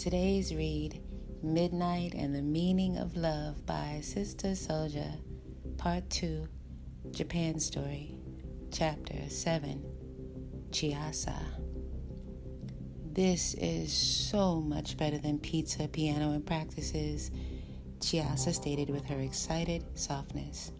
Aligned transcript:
today's 0.00 0.54
read, 0.54 0.98
Midnight 1.42 2.14
and 2.14 2.34
the 2.34 2.40
Meaning 2.40 2.96
of 2.96 3.18
Love 3.18 3.66
by 3.66 4.00
Sister 4.02 4.52
Souljah, 4.52 5.20
Part 5.76 6.08
2, 6.08 6.48
Japan 7.10 7.60
Story, 7.60 8.16
Chapter 8.72 9.28
7, 9.28 9.84
Chiasa. 10.70 11.36
This 13.12 13.52
is 13.60 13.92
so 13.92 14.62
much 14.62 14.96
better 14.96 15.18
than 15.18 15.38
pizza, 15.38 15.86
piano, 15.86 16.32
and 16.32 16.46
practices, 16.46 17.30
Chiasa 17.98 18.54
stated 18.54 18.88
with 18.88 19.04
her 19.04 19.20
excited 19.20 19.84
softness. 19.98 20.72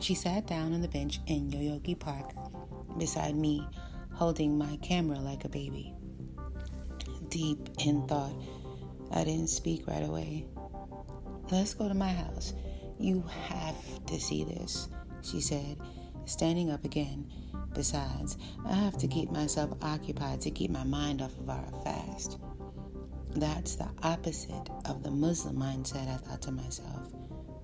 She 0.00 0.14
sat 0.14 0.46
down 0.46 0.72
on 0.72 0.80
the 0.80 0.88
bench 0.88 1.20
in 1.26 1.50
Yoyogi 1.50 1.98
Park 1.98 2.32
beside 2.96 3.36
me, 3.36 3.68
holding 4.14 4.56
my 4.56 4.78
camera 4.80 5.18
like 5.18 5.44
a 5.44 5.50
baby. 5.50 5.94
Deep 7.30 7.68
in 7.86 8.06
thought, 8.08 8.34
I 9.12 9.22
didn't 9.22 9.50
speak 9.50 9.86
right 9.86 10.02
away. 10.02 10.46
Let's 11.50 11.74
go 11.74 11.88
to 11.88 11.94
my 11.94 12.08
house. 12.08 12.54
You 12.98 13.24
have 13.46 14.04
to 14.06 14.20
see 14.20 14.42
this, 14.42 14.88
she 15.22 15.40
said, 15.40 15.78
standing 16.24 16.70
up 16.72 16.84
again. 16.84 17.30
Besides, 17.72 18.36
I 18.66 18.74
have 18.74 18.98
to 18.98 19.06
keep 19.06 19.30
myself 19.30 19.70
occupied 19.80 20.40
to 20.40 20.50
keep 20.50 20.72
my 20.72 20.82
mind 20.82 21.22
off 21.22 21.38
of 21.38 21.48
our 21.48 21.70
fast. 21.84 22.38
That's 23.36 23.76
the 23.76 23.88
opposite 24.02 24.68
of 24.86 25.04
the 25.04 25.12
Muslim 25.12 25.56
mindset, 25.56 26.12
I 26.12 26.16
thought 26.16 26.42
to 26.42 26.50
myself. 26.50 27.12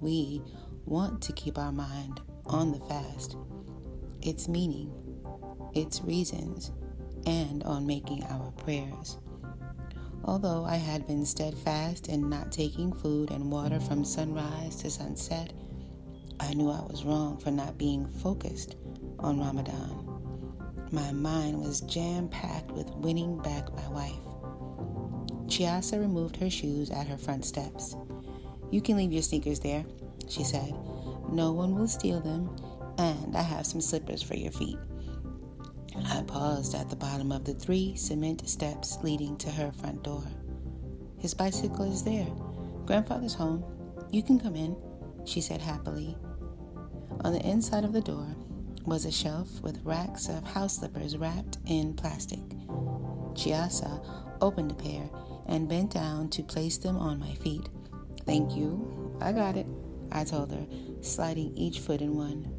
We 0.01 0.43
want 0.85 1.21
to 1.23 1.33
keep 1.33 1.59
our 1.59 1.73
mind 1.73 2.21
on 2.47 2.71
the 2.71 2.79
fast, 2.87 3.37
its 4.23 4.47
meaning, 4.47 4.93
its 5.75 6.03
reasons, 6.03 6.71
and 7.27 7.65
on 7.65 7.85
making 7.85 8.23
our 8.25 8.53
prayers. 8.53 9.19
Although 10.27 10.65
I 10.65 10.75
had 10.75 11.07
been 11.07 11.25
steadfast 11.25 12.09
in 12.09 12.29
not 12.29 12.51
taking 12.51 12.93
food 12.93 13.31
and 13.31 13.51
water 13.51 13.79
from 13.79 14.05
sunrise 14.05 14.75
to 14.77 14.91
sunset, 14.91 15.53
I 16.41 16.53
knew 16.53 16.69
I 16.69 16.83
was 16.83 17.05
wrong 17.05 17.39
for 17.39 17.53
not 17.53 17.79
being 17.79 18.09
focused 18.09 18.75
on 19.21 19.39
Ramadan. 19.39 20.03
My 20.91 21.13
mind 21.13 21.61
was 21.61 21.81
jam 21.83 22.29
packed 22.29 22.73
with 22.73 22.91
winning 22.97 23.39
back 23.39 23.73
my 23.75 23.89
wife. 23.89 24.13
Chiasa 25.47 26.01
removed 26.01 26.37
her 26.37 26.51
shoes 26.51 26.91
at 26.91 27.07
her 27.07 27.17
front 27.17 27.45
steps. 27.45 27.95
You 28.73 28.81
can 28.81 28.97
leave 28.97 29.13
your 29.13 29.23
sneakers 29.23 29.61
there, 29.61 29.85
she 30.29 30.43
said. 30.43 30.75
No 31.31 31.53
one 31.53 31.77
will 31.77 31.87
steal 31.87 32.21
them, 32.21 32.51
and 32.99 33.37
I 33.37 33.43
have 33.43 33.65
some 33.65 33.81
slippers 33.81 34.23
for 34.23 34.35
your 34.35 34.53
feet. 34.53 34.79
I 36.05 36.23
paused 36.27 36.75
at 36.75 36.91
the 36.91 36.97
bottom 36.97 37.33
of 37.33 37.45
the 37.45 37.55
three 37.55 37.97
cement 37.97 38.49
steps 38.49 38.99
leading 39.03 39.37
to 39.39 39.51
her 39.51 39.73
front 39.73 40.03
door. 40.03 40.25
His 41.19 41.35
bicycle 41.35 41.91
is 41.91 42.05
there. 42.05 42.29
Grandfather's 42.85 43.35
home. 43.35 43.65
You 44.11 44.23
can 44.23 44.39
come 44.39 44.55
in, 44.55 44.77
she 45.25 45.41
said 45.41 45.61
happily. 45.61 46.17
On 47.23 47.33
the 47.33 47.45
inside 47.45 47.85
of 47.85 47.93
the 47.93 48.01
door 48.01 48.27
was 48.85 49.05
a 49.05 49.11
shelf 49.11 49.61
with 49.63 49.85
racks 49.85 50.29
of 50.29 50.47
house 50.47 50.79
slippers 50.79 51.17
wrapped 51.17 51.59
in 51.67 51.95
plastic. 51.95 52.39
Chiasa 53.35 54.05
opened 54.41 54.71
a 54.71 54.75
pair 54.75 55.09
and 55.47 55.69
bent 55.69 55.93
down 55.93 56.29
to 56.31 56.43
place 56.43 56.79
them 56.79 56.97
on 56.97 57.19
my 57.19 57.35
feet. 57.35 57.69
Thank 58.25 58.55
you. 58.55 59.17
I 59.21 59.33
got 59.33 59.57
it, 59.57 59.67
I 60.13 60.25
told 60.25 60.53
her, 60.53 60.67
sliding 61.01 61.57
each 61.57 61.81
foot 61.81 62.01
in 62.01 62.17
one. 62.17 62.53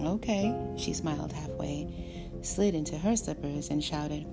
Okay, 0.00 0.54
she 0.76 0.92
smiled 0.92 1.32
halfway, 1.32 2.21
slid 2.44 2.74
into 2.74 2.98
her 2.98 3.16
slippers, 3.16 3.70
and 3.70 3.82
shouted, 3.82 4.26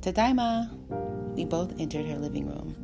Tadaima! 0.00 0.70
We 1.34 1.44
both 1.44 1.80
entered 1.80 2.06
her 2.06 2.18
living 2.18 2.46
room. 2.46 2.76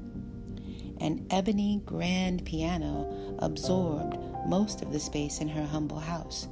An 1.00 1.26
ebony 1.30 1.82
grand 1.84 2.44
piano 2.44 3.36
absorbed 3.38 4.16
most 4.46 4.82
of 4.82 4.92
the 4.92 5.00
space 5.00 5.40
in 5.40 5.48
her 5.48 5.64
humble 5.64 6.00
house. 6.00 6.48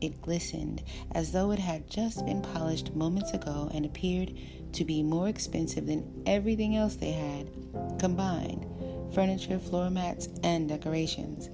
It 0.00 0.20
glistened 0.20 0.82
as 1.14 1.32
though 1.32 1.50
it 1.50 1.58
had 1.58 1.88
just 1.88 2.24
been 2.26 2.42
polished 2.42 2.94
moments 2.94 3.32
ago 3.32 3.70
and 3.72 3.84
appeared 3.84 4.32
to 4.72 4.84
be 4.84 5.02
more 5.02 5.28
expensive 5.28 5.86
than 5.86 6.22
everything 6.26 6.76
else 6.76 6.96
they 6.96 7.12
had 7.12 7.50
combined 7.98 8.66
furniture, 9.14 9.58
floor 9.58 9.90
mats, 9.90 10.28
and 10.42 10.68
decorations. 10.68 11.50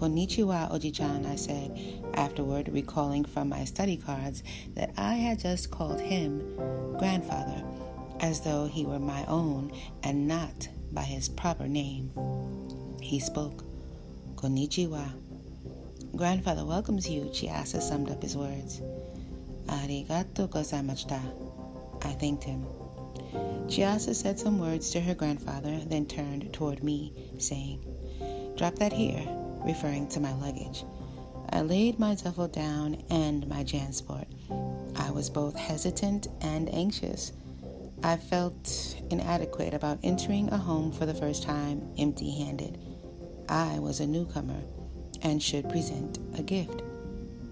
Konnichiwa, 0.00 0.70
Oji-chan, 0.72 1.26
I 1.26 1.36
said, 1.36 1.78
afterward 2.14 2.70
recalling 2.70 3.22
from 3.22 3.50
my 3.50 3.66
study 3.66 3.98
cards 3.98 4.42
that 4.74 4.94
I 4.96 5.16
had 5.16 5.40
just 5.40 5.70
called 5.70 6.00
him 6.00 6.56
grandfather, 6.98 7.62
as 8.20 8.40
though 8.40 8.66
he 8.66 8.86
were 8.86 8.98
my 8.98 9.26
own 9.26 9.70
and 10.02 10.26
not 10.26 10.68
by 10.90 11.02
his 11.02 11.28
proper 11.28 11.68
name. 11.68 12.10
He 13.02 13.20
spoke, 13.20 13.62
Konnichiwa. 14.36 15.06
Grandfather 16.16 16.64
welcomes 16.64 17.06
you, 17.06 17.24
Chiasa 17.24 17.82
summed 17.82 18.10
up 18.10 18.22
his 18.22 18.38
words. 18.38 18.80
Arigato 19.66 20.48
gozaimashita. 20.48 21.20
I 22.06 22.12
thanked 22.12 22.44
him. 22.44 22.64
Chiasa 23.66 24.14
said 24.14 24.38
some 24.38 24.58
words 24.58 24.90
to 24.92 25.00
her 25.02 25.14
grandfather, 25.14 25.78
then 25.84 26.06
turned 26.06 26.50
toward 26.54 26.82
me, 26.82 27.12
saying, 27.36 27.84
Drop 28.56 28.76
that 28.76 28.94
here 28.94 29.39
referring 29.64 30.08
to 30.08 30.20
my 30.20 30.32
luggage. 30.34 30.84
I 31.50 31.62
laid 31.62 31.98
my 31.98 32.14
duffel 32.14 32.48
down 32.48 33.02
and 33.10 33.46
my 33.48 33.64
Jansport. 33.64 34.26
I 34.96 35.10
was 35.10 35.30
both 35.30 35.56
hesitant 35.56 36.28
and 36.40 36.72
anxious. 36.72 37.32
I 38.02 38.16
felt 38.16 38.96
inadequate 39.10 39.74
about 39.74 39.98
entering 40.02 40.48
a 40.50 40.56
home 40.56 40.92
for 40.92 41.06
the 41.06 41.14
first 41.14 41.42
time 41.42 41.92
empty 41.98 42.30
handed. 42.30 42.78
I 43.48 43.78
was 43.78 44.00
a 44.00 44.06
newcomer 44.06 44.62
and 45.22 45.42
should 45.42 45.68
present 45.68 46.18
a 46.38 46.42
gift. 46.42 46.82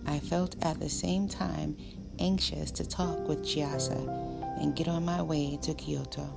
I 0.06 0.20
felt 0.20 0.56
at 0.64 0.80
the 0.80 0.88
same 0.88 1.28
time 1.28 1.76
anxious 2.18 2.70
to 2.72 2.88
talk 2.88 3.28
with 3.28 3.42
Chiasa 3.42 4.62
and 4.62 4.74
get 4.74 4.88
on 4.88 5.04
my 5.04 5.22
way 5.22 5.58
to 5.62 5.74
Kyoto. 5.74 6.28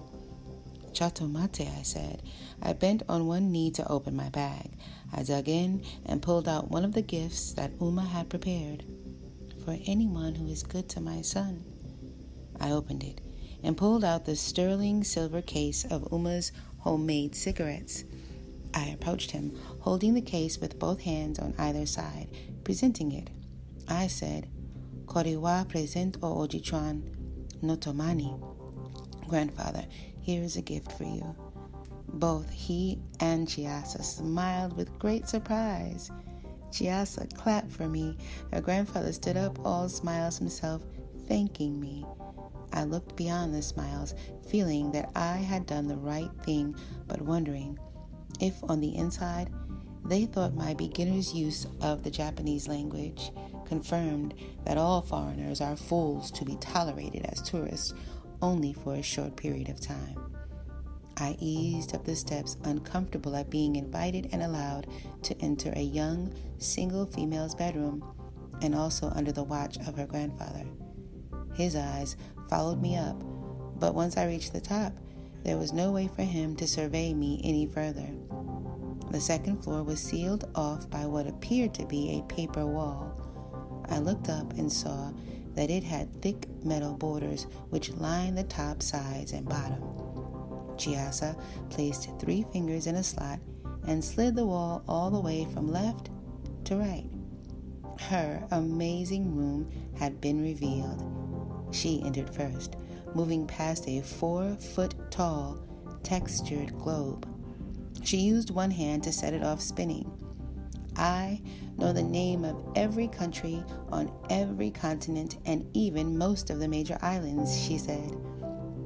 Chato 0.94 1.26
mate, 1.26 1.62
I 1.62 1.84
said. 1.84 2.22
I 2.62 2.74
bent 2.74 3.04
on 3.08 3.28
one 3.28 3.52
knee 3.52 3.72
to 3.72 3.88
open 3.88 4.16
my 4.16 4.30
bag. 4.30 4.72
I 5.14 5.24
dug 5.24 5.48
in 5.48 5.84
and 6.06 6.22
pulled 6.22 6.48
out 6.48 6.72
one 6.72 6.86
of 6.86 6.94
the 6.94 7.02
gifts 7.02 7.54
that 7.54 7.72
Uma 7.82 8.04
had 8.04 8.30
prepared. 8.30 8.86
For 9.66 9.78
anyone 9.86 10.36
who 10.36 10.48
is 10.48 10.64
good 10.64 10.90
to 10.90 11.02
my 11.02 11.22
son. 11.22 11.64
I 12.60 12.72
opened 12.72 13.04
it 13.04 13.22
and 13.64 13.78
pulled 13.78 14.04
out 14.04 14.26
the 14.26 14.36
sterling 14.36 15.04
silver 15.04 15.42
case 15.42 15.86
of 15.86 16.08
Uma's 16.12 16.52
homemade 16.80 17.36
cigarettes. 17.36 18.04
I 18.74 18.86
approached 18.88 19.32
him, 19.32 19.58
holding 19.82 20.14
the 20.14 20.22
case 20.22 20.60
with 20.60 20.80
both 20.80 21.02
hands 21.02 21.38
on 21.38 21.54
either 21.58 21.86
side, 21.86 22.30
presenting 22.64 23.12
it. 23.12 23.30
I 23.88 24.08
said, 24.08 24.48
Koriwa 25.06 25.68
present 25.68 26.18
o 26.24 26.48
ojichuan 26.48 27.04
notomani. 27.62 28.40
Grandfather, 29.28 29.86
here 30.22 30.42
is 30.42 30.56
a 30.56 30.62
gift 30.62 30.92
for 30.94 31.04
you. 31.04 31.36
Both 32.14 32.50
he 32.50 33.00
and 33.20 33.48
Chiasa 33.48 34.04
smiled 34.04 34.76
with 34.76 35.00
great 35.00 35.28
surprise. 35.28 36.12
Chiasa 36.72 37.34
clapped 37.36 37.72
for 37.72 37.88
me. 37.88 38.18
Her 38.52 38.62
grandfather 38.62 39.12
stood 39.14 39.38
up, 39.38 39.60
all 39.66 39.90
smiles 39.90 40.38
himself, 40.38 40.82
thanking 41.28 41.80
me. 41.80 42.06
I 42.74 42.84
looked 42.86 43.16
beyond 43.16 43.54
the 43.54 43.62
smiles, 43.62 44.16
feeling 44.48 44.92
that 44.92 45.12
I 45.16 45.38
had 45.38 45.66
done 45.66 45.88
the 45.88 45.98
right 45.98 46.32
thing, 46.44 46.76
but 47.08 47.22
wondering 47.22 47.78
if 48.40 48.56
on 48.64 48.80
the 48.80 48.96
inside 48.96 49.50
they 50.06 50.26
thought 50.26 50.56
my 50.56 50.74
beginner's 50.74 51.34
use 51.34 51.68
of 51.82 52.04
the 52.04 52.12
Japanese 52.12 52.68
language 52.68 53.32
confirmed 53.66 54.34
that 54.66 54.78
all 54.78 55.02
foreigners 55.02 55.62
are 55.62 55.76
fools 55.76 56.32
to 56.32 56.44
be 56.44 56.56
tolerated 56.58 57.26
as 57.26 57.42
tourists 57.42 57.94
only 58.42 58.74
for 58.74 58.96
a 58.96 59.04
short 59.04 59.36
period 59.36 59.70
of 59.70 59.80
time. 59.80 60.21
I 61.22 61.38
eased 61.40 61.94
up 61.94 62.04
the 62.04 62.16
steps, 62.16 62.58
uncomfortable 62.64 63.36
at 63.36 63.52
being 63.52 63.76
invited 63.76 64.30
and 64.32 64.42
allowed 64.42 64.88
to 65.22 65.38
enter 65.40 65.72
a 65.76 65.82
young, 65.82 66.34
single 66.58 67.06
female's 67.06 67.54
bedroom, 67.54 68.04
and 68.64 68.74
also 68.74 69.12
under 69.14 69.32
the 69.32 69.44
watch 69.44 69.78
of 69.86 69.96
her 69.98 70.08
grandfather. 70.08 70.66
His 71.54 71.76
eyes 71.76 72.16
followed 72.50 72.82
me 72.82 72.98
up, 72.98 73.22
but 73.80 73.94
once 73.94 74.18
I 74.18 74.26
reached 74.26 74.52
the 74.52 74.62
top, 74.62 74.94
there 75.44 75.58
was 75.58 75.74
no 75.74 75.92
way 75.92 76.08
for 76.08 76.24
him 76.24 76.56
to 76.56 76.68
survey 76.68 77.14
me 77.14 77.40
any 77.44 77.68
further. 77.68 78.10
The 79.12 79.22
second 79.22 79.64
floor 79.64 79.84
was 79.84 80.00
sealed 80.00 80.50
off 80.56 80.90
by 80.90 81.06
what 81.06 81.28
appeared 81.28 81.76
to 81.76 81.86
be 81.86 82.18
a 82.18 82.34
paper 82.34 82.66
wall. 82.66 83.86
I 83.90 84.00
looked 84.00 84.30
up 84.30 84.54
and 84.54 84.74
saw 84.74 85.12
that 85.54 85.70
it 85.70 85.84
had 85.84 86.20
thick 86.24 86.48
metal 86.66 86.96
borders 86.96 87.46
which 87.70 87.92
lined 87.92 88.40
the 88.40 88.44
top, 88.44 88.82
sides, 88.82 89.34
and 89.34 89.48
bottom. 89.48 90.01
Chiasa 90.78 91.40
placed 91.70 92.10
three 92.20 92.46
fingers 92.52 92.88
in 92.88 92.96
a 92.96 93.04
slot 93.04 93.40
and 93.88 94.04
slid 94.04 94.36
the 94.36 94.46
wall 94.46 94.84
all 94.88 95.10
the 95.10 95.20
way 95.20 95.48
from 95.54 95.72
left 95.72 96.10
to 96.66 96.76
right. 96.76 97.10
Her 98.00 98.44
amazing 98.52 99.36
room 99.36 99.70
had 99.98 100.22
been 100.22 100.42
revealed. 100.42 101.68
She 101.72 102.02
entered 102.04 102.34
first, 102.34 102.76
moving 103.14 103.48
past 103.48 103.88
a 103.88 104.02
four 104.02 104.56
foot 104.56 104.96
tall, 105.12 105.60
textured 106.04 106.78
globe. 106.80 107.28
She 108.04 108.18
used 108.18 108.50
one 108.50 108.72
hand 108.72 109.04
to 109.04 109.12
set 109.12 109.34
it 109.34 109.44
off 109.44 109.62
spinning. 109.62 110.12
I 110.96 111.42
know 111.78 111.94
the 111.94 112.04
name 112.04 112.44
of 112.44 112.62
every 112.76 113.08
country 113.08 113.64
on 113.92 114.12
every 114.30 114.72
continent 114.72 115.38
and 115.46 115.66
even 115.74 116.18
most 116.18 116.50
of 116.50 116.60
the 116.60 116.68
major 116.68 116.98
islands, 117.02 117.58
she 117.60 117.78
said. 117.78 118.18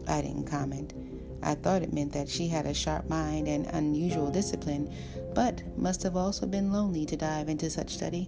I 0.07 0.21
didn't 0.21 0.45
comment. 0.45 0.93
I 1.45 1.53
thought 1.53 1.83
it 1.83 1.93
meant 1.93 2.11
that 2.13 2.27
she 2.27 2.47
had 2.47 2.65
a 2.65 2.73
sharp 2.73 3.07
mind 3.07 3.47
and 3.47 3.67
unusual 3.67 4.31
discipline, 4.31 4.91
but 5.35 5.61
must 5.77 6.01
have 6.01 6.17
also 6.17 6.47
been 6.47 6.73
lonely 6.73 7.05
to 7.05 7.15
dive 7.15 7.49
into 7.49 7.69
such 7.69 7.93
study. 7.93 8.27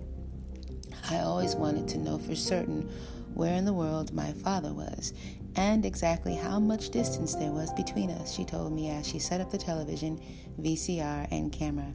I 1.09 1.19
always 1.19 1.55
wanted 1.55 1.87
to 1.89 1.97
know 1.97 2.19
for 2.19 2.35
certain 2.35 2.87
where 3.33 3.55
in 3.55 3.65
the 3.65 3.73
world 3.73 4.13
my 4.13 4.33
father 4.33 4.71
was 4.71 5.13
and 5.55 5.83
exactly 5.83 6.35
how 6.35 6.59
much 6.59 6.91
distance 6.91 7.33
there 7.33 7.51
was 7.51 7.73
between 7.73 8.11
us, 8.11 8.35
she 8.35 8.45
told 8.45 8.71
me 8.71 8.91
as 8.91 9.07
she 9.07 9.17
set 9.17 9.41
up 9.41 9.49
the 9.49 9.57
television, 9.57 10.21
VCR, 10.61 11.27
and 11.31 11.51
camera. 11.51 11.91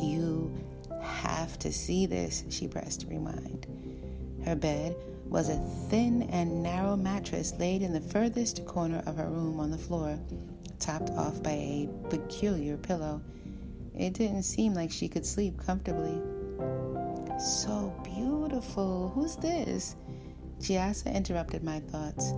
You 0.00 0.56
have 1.02 1.58
to 1.58 1.72
see 1.72 2.06
this, 2.06 2.44
she 2.50 2.68
pressed 2.68 3.06
rewind. 3.08 3.66
Her 4.44 4.54
bed 4.54 4.94
was 5.28 5.48
a 5.48 5.58
thin 5.88 6.22
and 6.24 6.62
narrow 6.62 6.96
mattress 6.96 7.52
laid 7.58 7.82
in 7.82 7.92
the 7.92 8.00
furthest 8.00 8.64
corner 8.66 9.02
of 9.06 9.16
her 9.16 9.28
room 9.28 9.60
on 9.60 9.70
the 9.70 9.78
floor, 9.78 10.18
topped 10.78 11.10
off 11.10 11.42
by 11.42 11.50
a 11.50 11.88
peculiar 12.08 12.76
pillow. 12.76 13.20
It 13.94 14.14
didn't 14.14 14.44
seem 14.44 14.74
like 14.74 14.90
she 14.90 15.08
could 15.08 15.26
sleep 15.26 15.58
comfortably. 15.58 16.20
So 17.38 17.94
beautiful. 18.04 19.10
Who's 19.14 19.36
this? 19.36 19.96
Chiasa 20.60 21.12
interrupted 21.14 21.62
my 21.62 21.80
thoughts. 21.80 22.32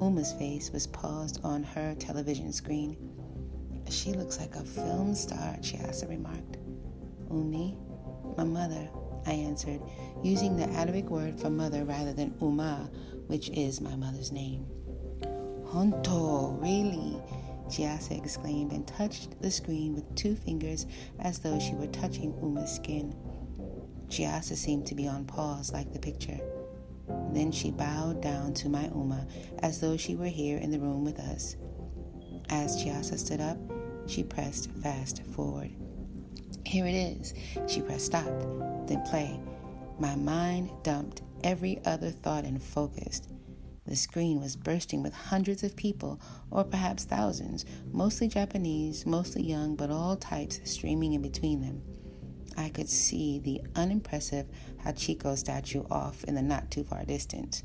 Uma's 0.00 0.32
face 0.34 0.70
was 0.70 0.86
paused 0.86 1.40
on 1.42 1.62
her 1.62 1.94
television 1.94 2.52
screen. 2.52 2.96
She 3.88 4.12
looks 4.12 4.38
like 4.38 4.56
a 4.56 4.64
film 4.64 5.14
star, 5.14 5.56
Chiasa 5.60 6.08
remarked. 6.08 6.58
Umi, 7.30 7.78
my 8.36 8.44
mother, 8.44 8.88
I 9.26 9.32
answered, 9.32 9.80
using 10.22 10.56
the 10.56 10.68
Arabic 10.70 11.10
word 11.10 11.38
for 11.40 11.50
mother 11.50 11.84
rather 11.84 12.12
than 12.12 12.34
Uma, 12.40 12.90
which 13.26 13.50
is 13.50 13.80
my 13.80 13.96
mother's 13.96 14.32
name. 14.32 14.66
Honto, 15.66 16.60
really? 16.62 17.20
Chiasa 17.68 18.16
exclaimed 18.16 18.72
and 18.72 18.86
touched 18.86 19.40
the 19.42 19.50
screen 19.50 19.94
with 19.94 20.14
two 20.14 20.36
fingers 20.36 20.86
as 21.18 21.40
though 21.40 21.58
she 21.58 21.74
were 21.74 21.88
touching 21.88 22.32
Uma's 22.40 22.72
skin. 22.72 23.14
Chiasa 24.08 24.54
seemed 24.54 24.86
to 24.86 24.94
be 24.94 25.08
on 25.08 25.24
pause 25.24 25.72
like 25.72 25.92
the 25.92 25.98
picture. 25.98 26.38
Then 27.32 27.50
she 27.50 27.72
bowed 27.72 28.22
down 28.22 28.54
to 28.54 28.68
my 28.68 28.84
Uma 28.94 29.26
as 29.60 29.80
though 29.80 29.96
she 29.96 30.14
were 30.14 30.26
here 30.26 30.58
in 30.58 30.70
the 30.70 30.78
room 30.78 31.04
with 31.04 31.18
us. 31.18 31.56
As 32.48 32.82
Chiasa 32.82 33.18
stood 33.18 33.40
up, 33.40 33.58
she 34.06 34.22
pressed 34.22 34.70
fast 34.82 35.24
forward. 35.26 35.72
Here 36.64 36.86
it 36.86 36.94
is. 36.94 37.34
She 37.66 37.80
pressed 37.80 38.06
stop, 38.06 38.30
then 38.88 39.02
play. 39.02 39.40
My 39.98 40.14
mind 40.16 40.70
dumped 40.82 41.22
every 41.42 41.80
other 41.84 42.10
thought 42.10 42.44
and 42.44 42.62
focused. 42.62 43.28
The 43.86 43.96
screen 43.96 44.40
was 44.40 44.56
bursting 44.56 45.02
with 45.02 45.14
hundreds 45.14 45.62
of 45.62 45.76
people, 45.76 46.20
or 46.50 46.64
perhaps 46.64 47.04
thousands, 47.04 47.64
mostly 47.92 48.26
Japanese, 48.26 49.06
mostly 49.06 49.42
young, 49.42 49.76
but 49.76 49.90
all 49.90 50.16
types 50.16 50.60
streaming 50.64 51.12
in 51.12 51.22
between 51.22 51.60
them. 51.60 51.82
I 52.56 52.68
could 52.70 52.88
see 52.88 53.38
the 53.38 53.60
unimpressive 53.76 54.46
Hachiko 54.84 55.36
statue 55.36 55.84
off 55.90 56.24
in 56.24 56.34
the 56.34 56.42
not 56.42 56.70
too 56.70 56.82
far 56.82 57.04
distance. 57.04 57.62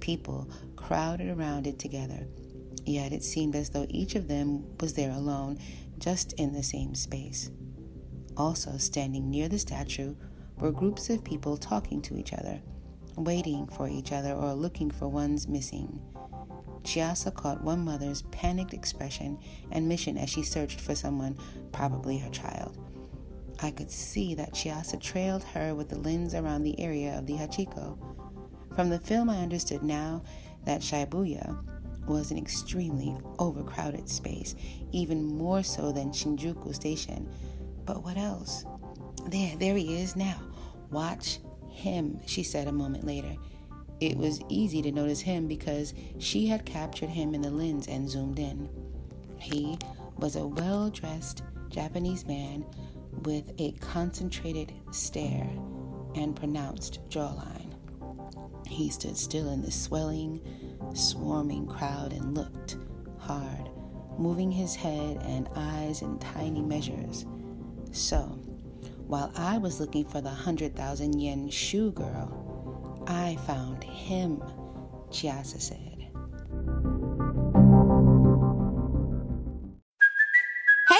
People 0.00 0.50
crowded 0.74 1.28
around 1.28 1.66
it 1.66 1.78
together, 1.78 2.26
yet 2.84 3.12
it 3.12 3.22
seemed 3.22 3.54
as 3.54 3.70
though 3.70 3.86
each 3.88 4.14
of 4.14 4.26
them 4.26 4.64
was 4.80 4.94
there 4.94 5.12
alone, 5.12 5.58
just 5.98 6.32
in 6.34 6.52
the 6.52 6.62
same 6.62 6.94
space. 6.94 7.50
Also, 8.36 8.76
standing 8.78 9.30
near 9.30 9.48
the 9.48 9.58
statue 9.58 10.14
were 10.58 10.72
groups 10.72 11.10
of 11.10 11.24
people 11.24 11.56
talking 11.56 12.00
to 12.02 12.16
each 12.16 12.32
other, 12.32 12.60
waiting 13.16 13.66
for 13.66 13.88
each 13.88 14.12
other, 14.12 14.32
or 14.32 14.54
looking 14.54 14.90
for 14.90 15.08
one's 15.08 15.48
missing. 15.48 16.00
Chiasa 16.82 17.34
caught 17.34 17.62
one 17.62 17.84
mother's 17.84 18.22
panicked 18.30 18.72
expression 18.72 19.38
and 19.72 19.88
mission 19.88 20.16
as 20.16 20.30
she 20.30 20.42
searched 20.42 20.80
for 20.80 20.94
someone, 20.94 21.36
probably 21.72 22.16
her 22.18 22.30
child. 22.30 22.78
I 23.60 23.70
could 23.70 23.90
see 23.90 24.34
that 24.34 24.54
Chiasa 24.54 25.00
trailed 25.00 25.42
her 25.42 25.74
with 25.74 25.88
the 25.88 25.98
lens 25.98 26.34
around 26.34 26.62
the 26.62 26.78
area 26.80 27.18
of 27.18 27.26
the 27.26 27.34
Hachiko. 27.34 27.98
From 28.74 28.90
the 28.90 28.98
film, 28.98 29.30
I 29.30 29.38
understood 29.38 29.82
now 29.82 30.22
that 30.64 30.82
Shibuya 30.82 31.58
was 32.06 32.30
an 32.30 32.38
extremely 32.38 33.16
overcrowded 33.38 34.08
space, 34.08 34.54
even 34.92 35.24
more 35.24 35.62
so 35.62 35.90
than 35.90 36.10
Shinjuku 36.10 36.74
Station. 36.74 37.28
But 37.84 38.04
what 38.04 38.16
else? 38.16 38.64
There, 39.26 39.56
there 39.56 39.76
he 39.76 40.00
is 40.00 40.14
now. 40.16 40.40
Watch 40.90 41.40
him, 41.68 42.20
she 42.26 42.42
said 42.42 42.68
a 42.68 42.72
moment 42.72 43.04
later. 43.04 43.36
It 44.00 44.16
was 44.16 44.40
easy 44.48 44.82
to 44.82 44.92
notice 44.92 45.20
him 45.20 45.48
because 45.48 45.94
she 46.18 46.46
had 46.46 46.64
captured 46.64 47.08
him 47.08 47.34
in 47.34 47.42
the 47.42 47.50
lens 47.50 47.88
and 47.88 48.08
zoomed 48.08 48.38
in. 48.38 48.68
He 49.38 49.78
was 50.18 50.36
a 50.36 50.46
well 50.46 50.90
dressed 50.90 51.42
Japanese 51.70 52.26
man 52.26 52.64
with 53.24 53.52
a 53.58 53.72
concentrated 53.72 54.72
stare 54.92 55.50
and 56.14 56.36
pronounced 56.36 57.00
jawline. 57.08 57.72
He 58.66 58.90
stood 58.90 59.16
still 59.16 59.50
in 59.50 59.62
the 59.62 59.70
swelling, 59.70 60.40
swarming 60.94 61.66
crowd 61.66 62.12
and 62.12 62.34
looked 62.34 62.76
hard, 63.18 63.70
moving 64.18 64.50
his 64.50 64.74
head 64.74 65.18
and 65.22 65.48
eyes 65.56 66.02
in 66.02 66.18
tiny 66.18 66.62
measures. 66.62 67.26
So, 67.92 68.38
while 69.06 69.30
I 69.36 69.58
was 69.58 69.80
looking 69.80 70.04
for 70.04 70.20
the 70.20 70.28
100,000 70.28 71.20
yen 71.20 71.48
shoe 71.48 71.92
girl, 71.92 73.04
I 73.06 73.36
found 73.46 73.84
him, 73.84 74.42
Chiasa 75.10 75.60
said. 75.60 76.08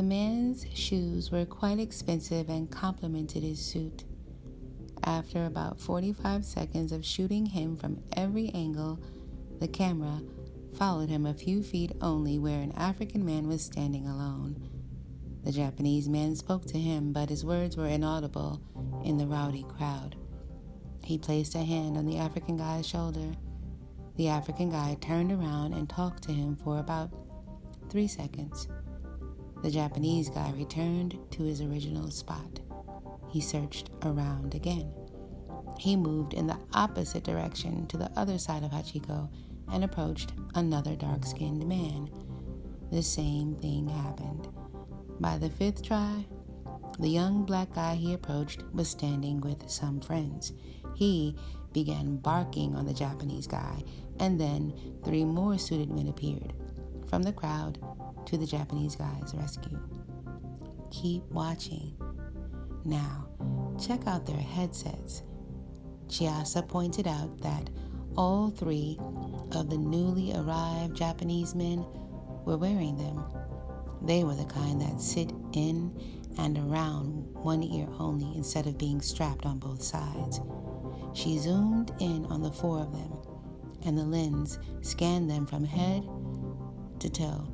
The 0.00 0.06
man's 0.06 0.64
shoes 0.72 1.30
were 1.30 1.44
quite 1.44 1.78
expensive 1.78 2.48
and 2.48 2.70
complemented 2.70 3.42
his 3.42 3.62
suit. 3.62 4.04
After 5.04 5.44
about 5.44 5.78
45 5.78 6.42
seconds 6.42 6.90
of 6.90 7.04
shooting 7.04 7.44
him 7.44 7.76
from 7.76 8.02
every 8.16 8.48
angle, 8.54 8.98
the 9.58 9.68
camera 9.68 10.22
followed 10.72 11.10
him 11.10 11.26
a 11.26 11.34
few 11.34 11.62
feet 11.62 11.92
only 12.00 12.38
where 12.38 12.62
an 12.62 12.72
African 12.78 13.26
man 13.26 13.46
was 13.46 13.62
standing 13.62 14.06
alone. 14.06 14.70
The 15.44 15.52
Japanese 15.52 16.08
man 16.08 16.34
spoke 16.34 16.64
to 16.68 16.78
him, 16.78 17.12
but 17.12 17.28
his 17.28 17.44
words 17.44 17.76
were 17.76 17.86
inaudible 17.86 18.58
in 19.04 19.18
the 19.18 19.26
rowdy 19.26 19.66
crowd. 19.76 20.16
He 21.04 21.18
placed 21.18 21.54
a 21.54 21.62
hand 21.62 21.98
on 21.98 22.06
the 22.06 22.16
African 22.16 22.56
guy's 22.56 22.88
shoulder. 22.88 23.32
The 24.16 24.28
African 24.28 24.70
guy 24.70 24.96
turned 25.02 25.30
around 25.30 25.74
and 25.74 25.90
talked 25.90 26.22
to 26.22 26.32
him 26.32 26.56
for 26.56 26.78
about 26.78 27.10
three 27.90 28.08
seconds. 28.08 28.66
The 29.62 29.70
Japanese 29.70 30.30
guy 30.30 30.50
returned 30.52 31.18
to 31.32 31.42
his 31.42 31.60
original 31.60 32.10
spot. 32.10 32.60
He 33.30 33.40
searched 33.40 33.90
around 34.02 34.54
again. 34.54 34.90
He 35.78 35.96
moved 35.96 36.34
in 36.34 36.46
the 36.46 36.58
opposite 36.74 37.24
direction 37.24 37.86
to 37.88 37.96
the 37.96 38.10
other 38.16 38.38
side 38.38 38.64
of 38.64 38.70
Hachiko 38.70 39.28
and 39.70 39.84
approached 39.84 40.32
another 40.54 40.96
dark 40.96 41.24
skinned 41.24 41.66
man. 41.66 42.10
The 42.90 43.02
same 43.02 43.54
thing 43.56 43.88
happened. 43.88 44.48
By 45.20 45.38
the 45.38 45.50
fifth 45.50 45.82
try, 45.82 46.26
the 46.98 47.08
young 47.08 47.44
black 47.44 47.74
guy 47.74 47.94
he 47.94 48.14
approached 48.14 48.64
was 48.72 48.88
standing 48.88 49.40
with 49.40 49.70
some 49.70 50.00
friends. 50.00 50.52
He 50.94 51.36
began 51.72 52.16
barking 52.16 52.74
on 52.74 52.86
the 52.86 52.92
Japanese 52.92 53.46
guy, 53.46 53.84
and 54.18 54.40
then 54.40 54.72
three 55.04 55.24
more 55.24 55.56
suited 55.56 55.90
men 55.90 56.08
appeared. 56.08 56.52
From 57.10 57.24
the 57.24 57.32
crowd, 57.32 57.78
to 58.26 58.38
the 58.38 58.46
Japanese 58.46 58.94
guy's 58.94 59.34
rescue. 59.34 59.80
Keep 60.92 61.24
watching. 61.32 61.92
Now, 62.84 63.26
check 63.84 64.06
out 64.06 64.26
their 64.26 64.36
headsets. 64.36 65.24
Chiasa 66.06 66.66
pointed 66.68 67.08
out 67.08 67.40
that 67.42 67.68
All 68.16 68.50
three 68.50 68.98
of 69.52 69.70
the 69.70 69.78
newly 69.78 70.32
arrived 70.36 70.96
Japanese 70.96 71.54
men 71.54 71.84
were 72.44 72.56
wearing 72.56 72.96
them. 72.96 73.24
They 74.02 74.24
were 74.24 74.34
the 74.34 74.44
kind 74.44 74.80
that 74.80 75.00
sit 75.00 75.32
in 75.52 75.92
and 76.38 76.58
around 76.58 77.24
one 77.34 77.62
ear 77.62 77.88
only 77.98 78.36
instead 78.36 78.66
of 78.66 78.78
being 78.78 79.00
strapped 79.00 79.46
on 79.46 79.58
both 79.58 79.82
sides. 79.82 80.40
She 81.12 81.38
zoomed 81.38 81.92
in 82.00 82.26
on 82.26 82.42
the 82.42 82.52
four 82.52 82.80
of 82.80 82.92
them, 82.92 83.12
and 83.84 83.98
the 83.98 84.04
lens 84.04 84.58
scanned 84.80 85.30
them 85.30 85.46
from 85.46 85.64
head 85.64 86.08
to 87.00 87.10
tell. 87.10 87.48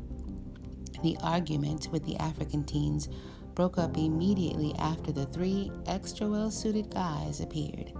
The 1.02 1.16
argument 1.22 1.88
with 1.92 2.04
the 2.04 2.16
African 2.16 2.64
teens 2.64 3.08
broke 3.54 3.78
up 3.78 3.96
immediately 3.96 4.74
after 4.78 5.12
the 5.12 5.26
three 5.26 5.70
extra 5.86 6.28
well 6.28 6.50
suited 6.50 6.92
guys 6.92 7.40
appeared. 7.40 7.92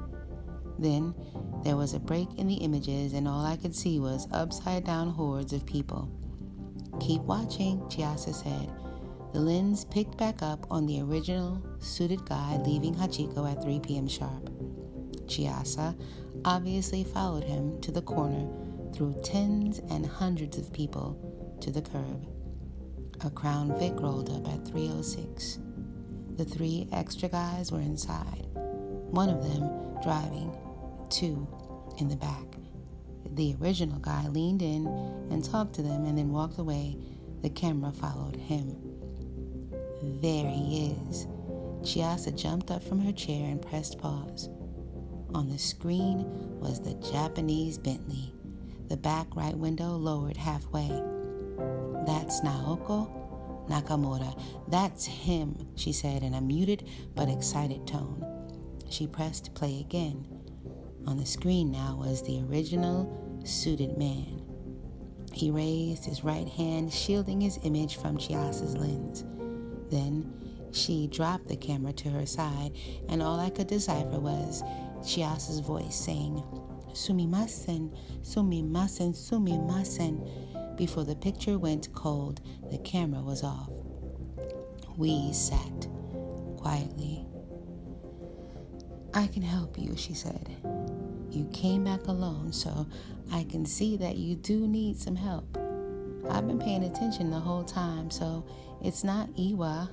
Then 0.78 1.14
there 1.64 1.76
was 1.76 1.94
a 1.94 2.00
break 2.00 2.28
in 2.36 2.46
the 2.46 2.56
images, 2.56 3.14
and 3.14 3.26
all 3.26 3.44
I 3.44 3.56
could 3.56 3.74
see 3.74 3.98
was 3.98 4.28
upside 4.32 4.84
down 4.84 5.10
hordes 5.10 5.52
of 5.52 5.64
people. 5.64 6.10
Keep 7.00 7.22
watching, 7.22 7.80
Chiasa 7.82 8.34
said. 8.34 8.70
The 9.32 9.40
lens 9.40 9.84
picked 9.84 10.16
back 10.16 10.42
up 10.42 10.66
on 10.70 10.86
the 10.86 11.00
original 11.00 11.62
suited 11.78 12.24
guy 12.26 12.58
leaving 12.64 12.94
Hachiko 12.94 13.50
at 13.50 13.62
3 13.62 13.80
p.m. 13.80 14.08
sharp. 14.08 14.50
Chiasa 15.26 15.98
obviously 16.44 17.04
followed 17.04 17.44
him 17.44 17.80
to 17.80 17.90
the 17.90 18.02
corner 18.02 18.46
through 18.96 19.14
tens 19.22 19.78
and 19.90 20.06
hundreds 20.06 20.56
of 20.56 20.72
people 20.72 21.58
to 21.60 21.70
the 21.70 21.82
curb. 21.82 22.26
A 23.26 23.28
Crown 23.28 23.78
Vic 23.78 23.92
rolled 24.00 24.30
up 24.30 24.50
at 24.50 24.66
306. 24.66 25.58
The 26.36 26.46
three 26.46 26.88
extra 26.92 27.28
guys 27.28 27.70
were 27.70 27.80
inside, 27.80 28.46
one 28.54 29.28
of 29.28 29.42
them 29.42 29.68
driving, 30.02 30.50
two 31.10 31.46
in 31.98 32.08
the 32.08 32.16
back. 32.16 32.56
The 33.32 33.54
original 33.60 33.98
guy 33.98 34.28
leaned 34.28 34.62
in 34.62 34.86
and 35.30 35.44
talked 35.44 35.74
to 35.74 35.82
them 35.82 36.06
and 36.06 36.16
then 36.16 36.30
walked 36.30 36.58
away. 36.58 36.96
The 37.42 37.50
camera 37.50 37.92
followed 37.92 38.36
him. 38.36 38.76
There 40.22 40.48
he 40.48 40.96
is. 41.10 41.26
Chiasa 41.82 42.34
jumped 42.34 42.70
up 42.70 42.82
from 42.82 43.00
her 43.00 43.12
chair 43.12 43.50
and 43.50 43.60
pressed 43.60 43.98
pause. 43.98 44.48
On 45.34 45.50
the 45.50 45.58
screen 45.58 46.24
was 46.60 46.80
the 46.80 46.94
Japanese 46.94 47.76
Bentley, 47.76 48.32
the 48.88 48.96
back 48.96 49.34
right 49.34 49.56
window 49.56 49.96
lowered 49.96 50.36
halfway. 50.36 50.88
That's 52.06 52.40
Naoko 52.40 53.10
Nakamura. 53.68 54.40
That's 54.68 55.04
him, 55.04 55.68
she 55.74 55.92
said 55.92 56.22
in 56.22 56.34
a 56.34 56.40
muted 56.40 56.88
but 57.14 57.28
excited 57.28 57.86
tone. 57.86 58.24
She 58.88 59.06
pressed 59.06 59.54
play 59.54 59.80
again. 59.80 60.26
On 61.06 61.16
the 61.16 61.26
screen 61.26 61.70
now 61.70 61.96
was 62.00 62.22
the 62.22 62.42
original 62.42 63.40
suited 63.44 63.96
man. 63.96 64.42
He 65.32 65.50
raised 65.50 66.04
his 66.04 66.24
right 66.24 66.48
hand, 66.48 66.92
shielding 66.92 67.40
his 67.40 67.58
image 67.62 67.96
from 67.96 68.16
Chiasa's 68.16 68.76
lens. 68.76 69.24
Then 69.90 70.32
she 70.72 71.06
dropped 71.08 71.48
the 71.48 71.56
camera 71.56 71.92
to 71.94 72.10
her 72.10 72.26
side, 72.26 72.72
and 73.08 73.22
all 73.22 73.38
I 73.38 73.50
could 73.50 73.66
decipher 73.66 74.18
was 74.18 74.62
Chiasa's 75.04 75.60
voice 75.60 75.94
saying, 75.94 76.42
Sumimasen, 76.96 77.94
sumimasen, 78.22 79.14
sumimasen. 79.14 80.76
Before 80.78 81.04
the 81.04 81.14
picture 81.14 81.58
went 81.58 81.92
cold, 81.92 82.40
the 82.70 82.78
camera 82.78 83.20
was 83.20 83.42
off. 83.42 83.70
We 84.96 85.30
sat 85.34 85.86
quietly. 86.56 87.26
I 89.12 89.26
can 89.26 89.42
help 89.42 89.78
you, 89.78 89.94
she 89.96 90.14
said. 90.14 90.56
You 91.30 91.44
came 91.52 91.84
back 91.84 92.06
alone, 92.06 92.52
so 92.52 92.86
I 93.30 93.44
can 93.44 93.66
see 93.66 93.98
that 93.98 94.16
you 94.16 94.34
do 94.34 94.66
need 94.66 94.96
some 94.98 95.16
help. 95.16 95.58
I've 96.30 96.46
been 96.46 96.58
paying 96.58 96.84
attention 96.84 97.30
the 97.30 97.38
whole 97.38 97.64
time, 97.64 98.10
so 98.10 98.46
it's 98.82 99.04
not 99.04 99.28
Iwa, 99.38 99.90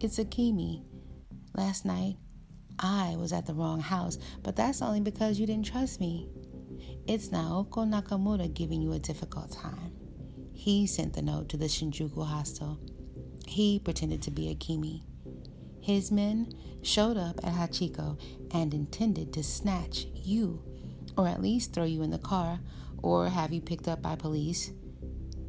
it's 0.00 0.18
Akimi. 0.18 0.82
Last 1.54 1.84
night, 1.84 2.16
I 2.78 3.16
was 3.16 3.32
at 3.32 3.46
the 3.46 3.54
wrong 3.54 3.80
house, 3.80 4.18
but 4.42 4.56
that's 4.56 4.82
only 4.82 5.00
because 5.00 5.38
you 5.38 5.46
didn't 5.46 5.66
trust 5.66 6.00
me. 6.00 6.28
It's 7.06 7.28
Naoko 7.28 7.86
Nakamura 7.86 8.52
giving 8.52 8.82
you 8.82 8.92
a 8.92 8.98
difficult 8.98 9.52
time. 9.52 9.92
He 10.52 10.86
sent 10.86 11.14
the 11.14 11.22
note 11.22 11.48
to 11.50 11.56
the 11.56 11.66
Shinjuku 11.66 12.24
hostel. 12.26 12.78
He 13.46 13.78
pretended 13.78 14.22
to 14.22 14.30
be 14.30 14.54
Akimi. 14.54 15.02
His 15.80 16.12
men 16.12 16.52
showed 16.82 17.16
up 17.16 17.40
at 17.44 17.52
Hachiko 17.54 18.20
and 18.52 18.72
intended 18.72 19.32
to 19.32 19.42
snatch 19.42 20.06
you, 20.14 20.62
or 21.16 21.26
at 21.26 21.42
least 21.42 21.72
throw 21.72 21.84
you 21.84 22.02
in 22.02 22.10
the 22.10 22.18
car, 22.18 22.60
or 23.02 23.28
have 23.28 23.52
you 23.52 23.60
picked 23.60 23.88
up 23.88 24.00
by 24.00 24.14
police. 24.14 24.72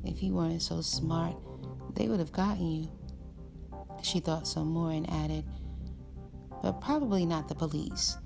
If 0.04 0.24
you 0.24 0.34
weren't 0.34 0.62
so 0.62 0.82
smart, 0.82 1.36
they 1.96 2.08
would 2.08 2.20
have 2.20 2.32
gotten 2.32 2.72
you. 2.72 2.92
She 4.02 4.20
thought 4.20 4.48
some 4.48 4.68
more 4.68 4.92
and 4.92 5.10
added, 5.10 5.46
but 6.64 6.82
probably 6.82 7.26
not 7.26 7.48
the 7.48 7.54
police. 7.54 8.18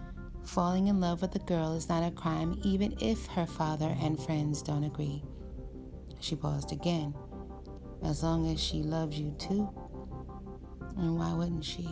Falling 0.45 0.87
in 0.87 1.01
love 1.01 1.21
with 1.21 1.35
a 1.35 1.39
girl 1.39 1.73
is 1.73 1.89
not 1.89 2.07
a 2.07 2.15
crime, 2.15 2.57
even 2.63 2.95
if 3.01 3.25
her 3.25 3.47
father 3.47 3.97
and 3.99 4.17
friends 4.23 4.61
don't 4.61 4.85
agree. 4.85 5.23
She 6.21 6.35
paused 6.35 6.71
again. 6.71 7.13
As 8.03 8.23
long 8.23 8.49
as 8.49 8.63
she 8.63 8.83
loves 8.83 9.19
you 9.19 9.35
too. 9.39 9.67
And 10.97 11.17
why 11.17 11.33
wouldn't 11.33 11.65
she? 11.65 11.89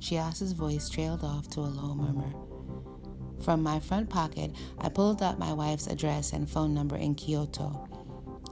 Chiasa's 0.00 0.52
voice 0.52 0.88
trailed 0.88 1.22
off 1.22 1.48
to 1.50 1.60
a 1.60 1.62
low 1.62 1.94
murmur. 1.94 2.32
From 3.42 3.62
my 3.62 3.78
front 3.78 4.08
pocket, 4.08 4.52
I 4.78 4.88
pulled 4.88 5.22
out 5.22 5.38
my 5.38 5.52
wife's 5.52 5.86
address 5.86 6.32
and 6.32 6.48
phone 6.48 6.72
number 6.72 6.96
in 6.96 7.14
Kyoto. 7.14 7.86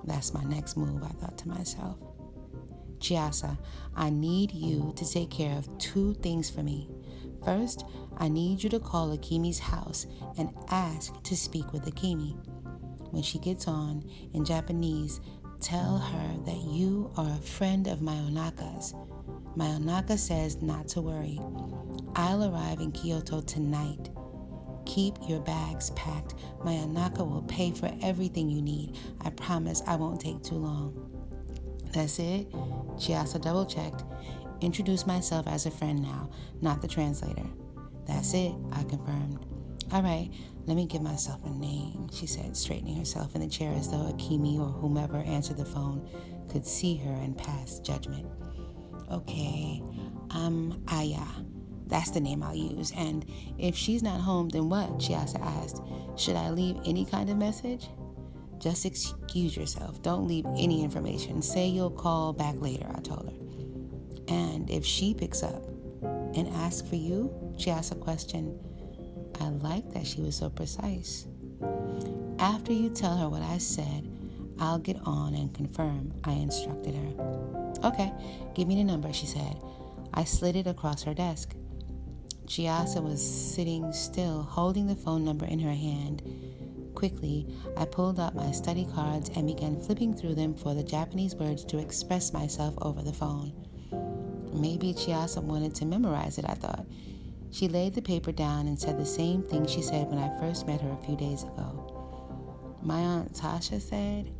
That's 0.04 0.34
my 0.34 0.44
next 0.44 0.76
move, 0.76 1.02
I 1.02 1.08
thought 1.08 1.38
to 1.38 1.48
myself. 1.48 1.98
Chiasa, 3.04 3.58
I 3.94 4.08
need 4.08 4.52
you 4.52 4.94
to 4.96 5.04
take 5.10 5.30
care 5.30 5.58
of 5.58 5.68
two 5.76 6.14
things 6.14 6.48
for 6.48 6.62
me. 6.62 6.88
First, 7.44 7.84
I 8.16 8.28
need 8.28 8.62
you 8.64 8.70
to 8.70 8.80
call 8.80 9.14
Akimi's 9.14 9.58
house 9.58 10.06
and 10.38 10.48
ask 10.70 11.22
to 11.24 11.36
speak 11.36 11.70
with 11.70 11.84
Akimi. 11.84 12.34
When 13.10 13.22
she 13.22 13.38
gets 13.38 13.68
on, 13.68 14.08
in 14.32 14.42
Japanese, 14.46 15.20
tell 15.60 15.98
her 15.98 16.44
that 16.46 16.62
you 16.64 17.10
are 17.18 17.28
a 17.28 17.46
friend 17.46 17.88
of 17.88 17.98
Mayonaka's. 17.98 18.94
Mayonaka 19.54 20.18
says 20.18 20.62
not 20.62 20.88
to 20.88 21.02
worry. 21.02 21.38
I'll 22.16 22.42
arrive 22.50 22.80
in 22.80 22.90
Kyoto 22.90 23.42
tonight. 23.42 24.08
Keep 24.86 25.28
your 25.28 25.40
bags 25.40 25.90
packed. 25.90 26.36
Mayonaka 26.60 27.18
will 27.18 27.42
pay 27.42 27.70
for 27.70 27.92
everything 28.02 28.48
you 28.48 28.62
need. 28.62 28.96
I 29.20 29.28
promise 29.28 29.82
I 29.86 29.96
won't 29.96 30.22
take 30.22 30.42
too 30.42 30.56
long. 30.56 31.03
That's 31.94 32.18
it. 32.18 32.50
Chiasa 32.96 33.40
double 33.40 33.64
checked. 33.64 34.02
Introduce 34.60 35.06
myself 35.06 35.46
as 35.46 35.66
a 35.66 35.70
friend 35.70 36.02
now, 36.02 36.28
not 36.60 36.82
the 36.82 36.88
translator. 36.88 37.46
That's 38.06 38.34
it, 38.34 38.52
I 38.72 38.82
confirmed. 38.84 39.46
All 39.92 40.02
right, 40.02 40.28
let 40.66 40.76
me 40.76 40.86
give 40.86 41.02
myself 41.02 41.44
a 41.44 41.50
name, 41.50 42.08
she 42.12 42.26
said, 42.26 42.56
straightening 42.56 42.96
herself 42.96 43.34
in 43.34 43.42
the 43.42 43.48
chair 43.48 43.72
as 43.74 43.90
though 43.90 44.12
Akimi 44.12 44.58
or 44.58 44.72
whomever 44.72 45.18
answered 45.18 45.56
the 45.56 45.64
phone 45.64 46.08
could 46.50 46.66
see 46.66 46.96
her 46.96 47.12
and 47.12 47.36
pass 47.38 47.78
judgment. 47.78 48.26
Okay, 49.12 49.82
I'm 50.30 50.82
Aya. 50.88 51.24
That's 51.86 52.10
the 52.10 52.20
name 52.20 52.42
I'll 52.42 52.56
use. 52.56 52.92
And 52.96 53.24
if 53.58 53.76
she's 53.76 54.02
not 54.02 54.20
home, 54.20 54.48
then 54.48 54.68
what? 54.68 54.98
Chiasa 54.98 55.40
asked. 55.40 55.82
Should 56.16 56.36
I 56.36 56.50
leave 56.50 56.76
any 56.86 57.04
kind 57.04 57.30
of 57.30 57.36
message? 57.36 57.88
Just 58.58 58.86
excuse 58.86 59.56
yourself. 59.56 60.02
Don't 60.02 60.26
leave 60.26 60.46
any 60.56 60.82
information. 60.82 61.42
Say 61.42 61.68
you'll 61.68 61.90
call 61.90 62.32
back 62.32 62.54
later, 62.58 62.86
I 62.94 63.00
told 63.00 63.26
her. 63.26 64.34
And 64.34 64.70
if 64.70 64.84
she 64.84 65.14
picks 65.14 65.42
up 65.42 65.64
and 66.02 66.48
asks 66.54 66.88
for 66.88 66.96
you, 66.96 67.32
she 67.58 67.70
asked 67.70 67.92
a 67.92 67.96
question. 67.96 68.58
I 69.40 69.48
like 69.48 69.92
that 69.92 70.06
she 70.06 70.20
was 70.20 70.36
so 70.36 70.48
precise. 70.48 71.26
After 72.38 72.72
you 72.72 72.90
tell 72.90 73.16
her 73.16 73.28
what 73.28 73.42
I 73.42 73.58
said, 73.58 74.10
I'll 74.58 74.78
get 74.78 74.96
on 75.04 75.34
and 75.34 75.52
confirm, 75.52 76.12
I 76.24 76.32
instructed 76.32 76.94
her. 76.94 77.74
Okay, 77.84 78.12
give 78.54 78.68
me 78.68 78.76
the 78.76 78.84
number, 78.84 79.12
she 79.12 79.26
said. 79.26 79.60
I 80.14 80.24
slid 80.24 80.56
it 80.56 80.66
across 80.66 81.02
her 81.02 81.14
desk. 81.14 81.54
Chiasa 82.46 83.02
was 83.02 83.20
sitting 83.22 83.92
still, 83.92 84.42
holding 84.42 84.86
the 84.86 84.94
phone 84.94 85.24
number 85.24 85.46
in 85.46 85.58
her 85.58 85.72
hand. 85.72 86.22
Quickly, 87.04 87.46
I 87.76 87.84
pulled 87.84 88.18
out 88.18 88.34
my 88.34 88.50
study 88.50 88.88
cards 88.94 89.30
and 89.36 89.46
began 89.46 89.78
flipping 89.78 90.14
through 90.14 90.36
them 90.36 90.54
for 90.54 90.72
the 90.72 90.82
Japanese 90.82 91.34
words 91.34 91.62
to 91.66 91.76
express 91.76 92.32
myself 92.32 92.72
over 92.80 93.02
the 93.02 93.12
phone. 93.12 93.52
Maybe 94.54 94.94
Chiasa 94.94 95.42
wanted 95.42 95.74
to 95.74 95.84
memorize 95.84 96.38
it, 96.38 96.46
I 96.48 96.54
thought. 96.54 96.86
She 97.50 97.68
laid 97.68 97.92
the 97.94 98.00
paper 98.00 98.32
down 98.32 98.68
and 98.68 98.80
said 98.80 98.98
the 98.98 99.04
same 99.04 99.42
thing 99.42 99.66
she 99.66 99.82
said 99.82 100.06
when 100.06 100.18
I 100.18 100.40
first 100.40 100.66
met 100.66 100.80
her 100.80 100.88
a 100.88 101.04
few 101.04 101.14
days 101.14 101.42
ago. 101.42 102.80
My 102.82 103.00
Aunt 103.00 103.34
Tasha 103.34 103.82
said, 103.82 104.32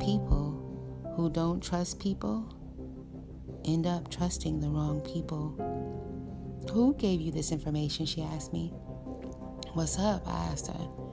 People 0.00 1.14
who 1.14 1.30
don't 1.30 1.62
trust 1.62 2.00
people 2.00 2.52
end 3.64 3.86
up 3.86 4.10
trusting 4.10 4.58
the 4.58 4.68
wrong 4.68 5.00
people. 5.02 5.54
Who 6.72 6.94
gave 6.94 7.20
you 7.20 7.30
this 7.30 7.52
information? 7.52 8.04
She 8.04 8.20
asked 8.20 8.52
me. 8.52 8.72
What's 9.74 9.96
up? 9.96 10.26
I 10.26 10.46
asked 10.46 10.66
her. 10.66 11.03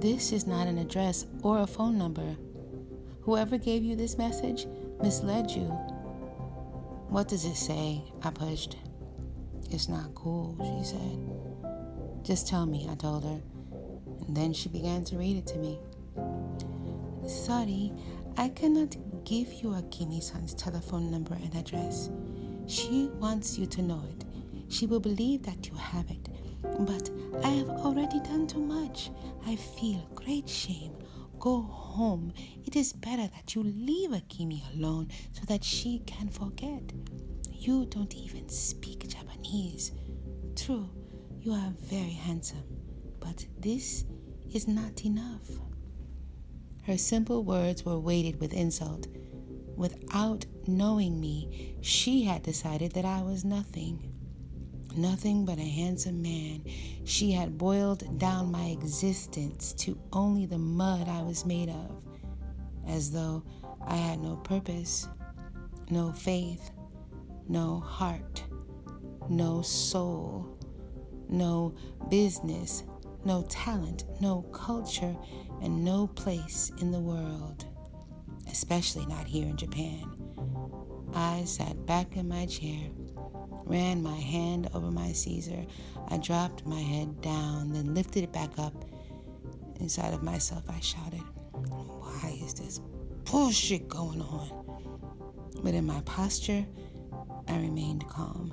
This 0.00 0.32
is 0.32 0.46
not 0.46 0.66
an 0.66 0.78
address 0.78 1.26
or 1.42 1.58
a 1.58 1.66
phone 1.66 1.98
number. 1.98 2.34
Whoever 3.20 3.58
gave 3.58 3.82
you 3.82 3.96
this 3.96 4.16
message 4.16 4.66
misled 5.02 5.50
you. 5.50 5.64
What 7.10 7.28
does 7.28 7.44
it 7.44 7.56
say? 7.56 8.02
I 8.22 8.30
pushed. 8.30 8.78
It's 9.70 9.90
not 9.90 10.14
cool, 10.14 10.56
she 10.58 10.84
said. 10.88 12.24
Just 12.24 12.48
tell 12.48 12.64
me, 12.64 12.88
I 12.90 12.94
told 12.94 13.24
her. 13.24 13.42
And 14.26 14.34
then 14.34 14.54
she 14.54 14.70
began 14.70 15.04
to 15.04 15.18
read 15.18 15.36
it 15.36 15.46
to 15.48 15.58
me. 15.58 15.78
Sorry, 17.26 17.92
I 18.38 18.48
cannot 18.48 18.96
give 19.26 19.52
you 19.52 19.68
Akimi-san's 19.72 20.54
telephone 20.54 21.10
number 21.10 21.34
and 21.34 21.54
address. 21.54 22.08
She 22.66 23.10
wants 23.18 23.58
you 23.58 23.66
to 23.66 23.82
know 23.82 24.02
it. 24.08 24.24
She 24.72 24.86
will 24.86 25.00
believe 25.00 25.42
that 25.42 25.68
you 25.68 25.74
have 25.74 26.10
it. 26.10 26.29
But 26.62 27.10
I 27.42 27.48
have 27.50 27.68
already 27.68 28.20
done 28.20 28.46
too 28.46 28.60
much. 28.60 29.10
I 29.46 29.56
feel 29.56 30.06
great 30.14 30.48
shame. 30.48 30.92
Go 31.38 31.62
home. 31.62 32.32
It 32.64 32.76
is 32.76 32.92
better 32.92 33.28
that 33.34 33.54
you 33.54 33.62
leave 33.62 34.10
Akimi 34.10 34.62
alone 34.74 35.08
so 35.32 35.42
that 35.46 35.64
she 35.64 36.00
can 36.06 36.28
forget. 36.28 36.92
You 37.52 37.86
don't 37.86 38.14
even 38.14 38.48
speak 38.48 39.08
Japanese. 39.08 39.92
True, 40.56 40.88
you 41.40 41.52
are 41.52 41.72
very 41.80 42.10
handsome, 42.10 42.64
but 43.20 43.46
this 43.58 44.04
is 44.52 44.68
not 44.68 45.04
enough. 45.04 45.48
Her 46.82 46.98
simple 46.98 47.44
words 47.44 47.84
were 47.84 47.98
weighted 47.98 48.40
with 48.40 48.52
insult. 48.52 49.06
Without 49.76 50.44
knowing 50.66 51.20
me, 51.20 51.76
she 51.80 52.24
had 52.24 52.42
decided 52.42 52.92
that 52.92 53.04
I 53.04 53.22
was 53.22 53.44
nothing. 53.44 54.09
Nothing 54.96 55.44
but 55.44 55.58
a 55.58 55.62
handsome 55.62 56.20
man. 56.20 56.64
She 57.04 57.32
had 57.32 57.56
boiled 57.56 58.18
down 58.18 58.50
my 58.50 58.66
existence 58.66 59.72
to 59.74 59.98
only 60.12 60.46
the 60.46 60.58
mud 60.58 61.08
I 61.08 61.22
was 61.22 61.46
made 61.46 61.68
of, 61.68 62.02
as 62.86 63.10
though 63.10 63.44
I 63.86 63.96
had 63.96 64.20
no 64.20 64.36
purpose, 64.36 65.08
no 65.90 66.12
faith, 66.12 66.70
no 67.48 67.80
heart, 67.80 68.44
no 69.28 69.62
soul, 69.62 70.58
no 71.28 71.74
business, 72.08 72.84
no 73.24 73.42
talent, 73.48 74.04
no 74.20 74.42
culture, 74.52 75.16
and 75.62 75.84
no 75.84 76.08
place 76.08 76.72
in 76.78 76.90
the 76.90 77.00
world, 77.00 77.64
especially 78.50 79.06
not 79.06 79.26
here 79.26 79.46
in 79.46 79.56
Japan. 79.56 80.04
I 81.14 81.44
sat 81.44 81.86
back 81.86 82.16
in 82.16 82.28
my 82.28 82.46
chair, 82.46 82.88
ran 83.70 84.02
my 84.02 84.16
hand 84.16 84.68
over 84.74 84.90
my 84.90 85.12
Caesar. 85.12 85.64
I 86.08 86.18
dropped 86.18 86.66
my 86.66 86.80
head 86.80 87.20
down, 87.20 87.72
then 87.72 87.94
lifted 87.94 88.24
it 88.24 88.32
back 88.32 88.58
up. 88.58 88.74
Inside 89.78 90.12
of 90.12 90.24
myself, 90.24 90.64
I 90.68 90.80
shouted, 90.80 91.22
Why 91.52 92.36
is 92.42 92.54
this 92.54 92.80
bullshit 93.24 93.88
going 93.88 94.20
on? 94.20 94.82
But 95.62 95.74
in 95.74 95.86
my 95.86 96.00
posture, 96.00 96.66
I 97.46 97.58
remained 97.58 98.08
calm. 98.08 98.52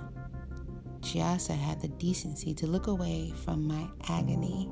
Chiasa 1.01 1.57
had 1.57 1.81
the 1.81 1.87
decency 1.87 2.53
to 2.53 2.67
look 2.67 2.85
away 2.87 3.33
from 3.43 3.67
my 3.67 3.87
agony. 4.09 4.69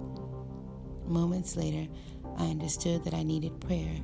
Moments 1.07 1.55
later, 1.55 1.91
I 2.37 2.45
understood 2.45 3.03
that 3.03 3.13
I 3.15 3.23
needed 3.23 3.59
prayer 3.61 3.97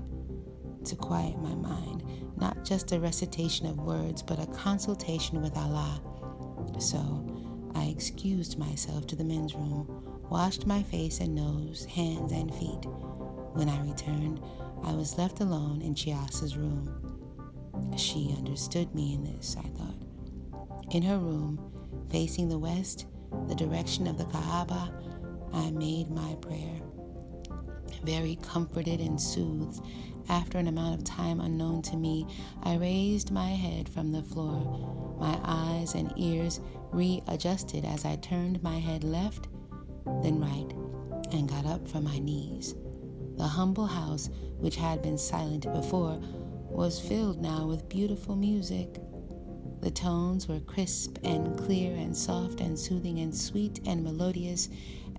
to 0.86 0.96
quiet 0.96 1.40
my 1.40 1.54
mind, 1.54 2.04
not 2.38 2.66
just 2.66 2.92
a 2.92 3.00
recitation 3.00 3.68
of 3.68 3.78
words, 3.78 4.24
but 4.24 4.40
a 4.40 4.48
consultation 4.48 5.42
with 5.42 5.56
Allah. 5.56 6.02
So 6.80 7.26
I 7.76 7.86
excused 7.86 8.58
myself 8.58 9.08
to 9.08 9.16
the 9.16 9.24
men's 9.24 9.56
room, 9.56 10.04
washed 10.30 10.66
my 10.66 10.84
face 10.84 11.20
and 11.20 11.36
nose, 11.36 11.86
hands 11.86 12.32
and 12.32 12.54
feet. 12.56 12.86
When 13.54 13.70
I 13.70 13.82
returned, 13.82 14.42
I 14.84 14.94
was 14.94 15.18
left 15.18 15.42
alone 15.42 15.82
in 15.82 15.94
Chiasa's 15.94 16.58
room. 16.58 16.90
She 17.98 18.34
understood 18.38 18.94
me 18.96 19.14
in 19.14 19.24
this, 19.24 19.56
I 19.58 19.68
thought. 19.78 20.94
In 20.94 21.04
her 21.04 21.18
room, 21.18 21.60
facing 22.10 22.50
the 22.50 22.60
west, 22.60 23.06
the 23.48 23.56
direction 23.56 24.08
of 24.08 24.18
the 24.18 24.26
Kaaba, 24.26 24.92
I 25.54 25.72
made 25.72 26.10
my 26.10 26.36
prayer 26.36 26.82
very 28.04 28.38
comforted 28.42 29.00
and 29.00 29.20
soothed. 29.22 29.86
After 30.32 30.58
an 30.58 30.70
amount 30.70 30.96
of 30.96 31.04
time 31.04 31.42
unknown 31.42 31.82
to 31.82 31.98
me, 31.98 32.26
I 32.64 32.76
raised 32.78 33.32
my 33.32 33.50
head 33.50 33.90
from 33.90 34.14
the 34.14 34.24
floor. 34.24 35.18
My 35.20 35.38
eyes 35.44 35.94
and 35.94 36.14
ears 36.16 36.62
readjusted 36.94 37.84
as 37.84 38.06
I 38.06 38.16
turned 38.16 38.64
my 38.64 38.80
head 38.80 39.04
left, 39.04 39.50
then 40.24 40.40
right, 40.40 40.72
and 41.34 41.50
got 41.50 41.66
up 41.66 41.86
from 41.86 42.06
my 42.06 42.18
knees. 42.18 42.76
The 43.36 43.44
humble 43.44 43.88
house, 43.88 44.30
which 44.58 44.78
had 44.78 45.02
been 45.02 45.18
silent 45.18 45.66
before, 45.74 46.18
was 46.70 46.98
filled 46.98 47.42
now 47.42 47.68
with 47.68 47.90
beautiful 47.90 48.38
music. 48.38 49.02
The 49.82 49.92
tones 49.92 50.48
were 50.48 50.62
crisp 50.62 51.18
and 51.26 51.58
clear 51.58 51.94
and 51.94 52.16
soft 52.16 52.62
and 52.62 52.80
soothing 52.80 53.20
and 53.20 53.36
sweet 53.36 53.82
and 53.86 54.02
melodious 54.02 54.70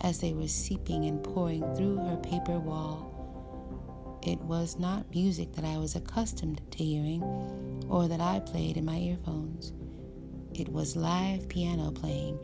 as 0.01 0.21
they 0.21 0.33
were 0.33 0.49
seeping 0.49 1.05
and 1.05 1.23
pouring 1.23 1.75
through 1.75 1.99
her 1.99 2.17
paper 2.17 2.59
wall. 2.59 3.12
It 4.23 4.41
was 4.43 4.79
not 4.79 5.11
music 5.11 5.53
that 5.55 5.65
I 5.65 5.79
was 5.79 5.97
accustomed 5.97 6.61
to 6.71 6.85
hearing 6.85 7.23
or 7.89 8.07
that 8.07 8.21
I 8.21 8.39
played 8.39 8.77
in 8.77 8.85
my 8.85 8.97
earphones. 8.99 9.73
It 10.55 10.69
was 10.69 10.95
live 10.95 11.49
piano 11.49 11.91
playing, 11.91 12.39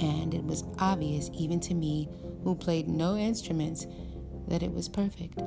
and 0.00 0.34
it 0.34 0.44
was 0.44 0.64
obvious 0.78 1.30
even 1.32 1.60
to 1.60 1.74
me, 1.74 2.10
who 2.42 2.54
played 2.54 2.88
no 2.88 3.16
instruments, 3.16 3.86
that 4.48 4.62
it 4.62 4.72
was 4.72 4.88
perfect. 4.88 5.40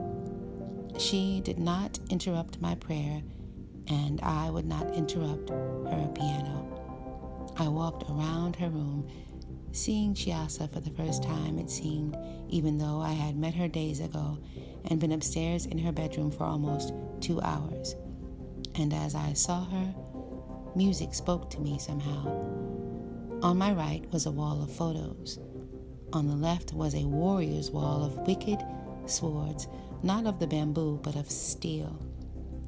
She 0.97 1.41
did 1.41 1.59
not 1.59 1.99
interrupt 2.09 2.59
my 2.59 2.73
prayer, 2.75 3.21
and 3.87 4.19
I 4.21 4.49
would 4.49 4.65
not 4.65 4.95
interrupt 4.95 5.49
her 5.51 6.09
piano. 6.15 7.53
I 7.57 7.67
walked 7.67 8.09
around 8.09 8.55
her 8.55 8.69
room 8.69 9.07
Seeing 9.71 10.13
Chiasa 10.13 10.71
for 10.71 10.79
the 10.79 10.89
first 10.91 11.23
time, 11.23 11.59
it 11.59 11.69
seemed, 11.69 12.17
even 12.49 12.77
though 12.77 12.99
I 12.99 13.11
had 13.11 13.37
met 13.37 13.53
her 13.55 13.67
days 13.67 13.99
ago 13.99 14.37
and 14.85 14.99
been 14.99 15.11
upstairs 15.11 15.65
in 15.65 15.77
her 15.79 15.91
bedroom 15.91 16.31
for 16.31 16.45
almost 16.45 16.93
two 17.19 17.41
hours. 17.41 17.95
And 18.75 18.93
as 18.93 19.13
I 19.13 19.33
saw 19.33 19.65
her, 19.65 19.95
music 20.75 21.13
spoke 21.13 21.49
to 21.51 21.59
me 21.59 21.77
somehow. 21.79 22.25
On 23.41 23.57
my 23.57 23.71
right 23.71 24.03
was 24.11 24.25
a 24.25 24.31
wall 24.31 24.63
of 24.63 24.71
photos. 24.71 25.39
On 26.13 26.27
the 26.27 26.35
left 26.35 26.73
was 26.73 26.95
a 26.95 27.05
warrior's 27.05 27.69
wall 27.69 28.03
of 28.03 28.25
wicked 28.25 28.59
swords, 29.05 29.67
not 30.01 30.25
of 30.25 30.39
the 30.39 30.47
bamboo, 30.47 30.99
but 31.03 31.15
of 31.15 31.29
steel, 31.29 31.99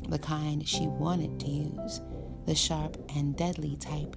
the 0.10 0.20
kind 0.20 0.68
she 0.68 0.88
wanted 0.88 1.40
to 1.40 1.50
use, 1.50 2.02
the 2.46 2.56
sharp 2.56 2.98
and 3.16 3.36
deadly 3.36 3.78
type 3.78 4.16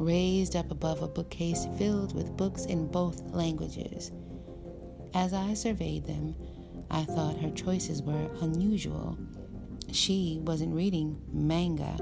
raised 0.00 0.56
up 0.56 0.70
above 0.70 1.02
a 1.02 1.08
bookcase 1.08 1.66
filled 1.76 2.14
with 2.14 2.36
books 2.36 2.64
in 2.64 2.86
both 2.86 3.20
languages. 3.32 4.10
As 5.12 5.34
I 5.34 5.54
surveyed 5.54 6.06
them, 6.06 6.34
I 6.90 7.04
thought 7.04 7.38
her 7.38 7.50
choices 7.50 8.02
were 8.02 8.30
unusual. 8.40 9.18
She 9.92 10.40
wasn't 10.42 10.74
reading 10.74 11.20
manga, 11.32 11.96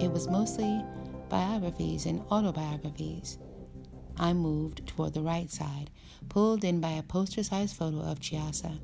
it 0.00 0.10
was 0.10 0.28
mostly 0.28 0.84
biographies 1.28 2.04
and 2.04 2.20
autobiographies. 2.30 3.38
I 4.16 4.32
moved 4.32 4.86
toward 4.86 5.14
the 5.14 5.22
right 5.22 5.50
side, 5.50 5.90
pulled 6.28 6.62
in 6.62 6.80
by 6.80 6.90
a 6.90 7.02
poster 7.02 7.42
sized 7.42 7.76
photo 7.76 8.00
of 8.00 8.20
Chiasa, 8.20 8.78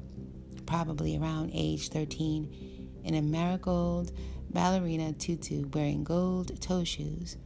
probably 0.67 1.17
around 1.19 1.51
age 1.53 1.91
13, 1.91 3.03
in 3.05 3.15
a 3.15 3.23
marigold 3.23 4.13
ballerina 4.51 5.13
tutu 5.13 5.67
wearing 5.75 6.05
gold 6.05 6.59
toe 6.61 6.85
shoes. 6.85 7.37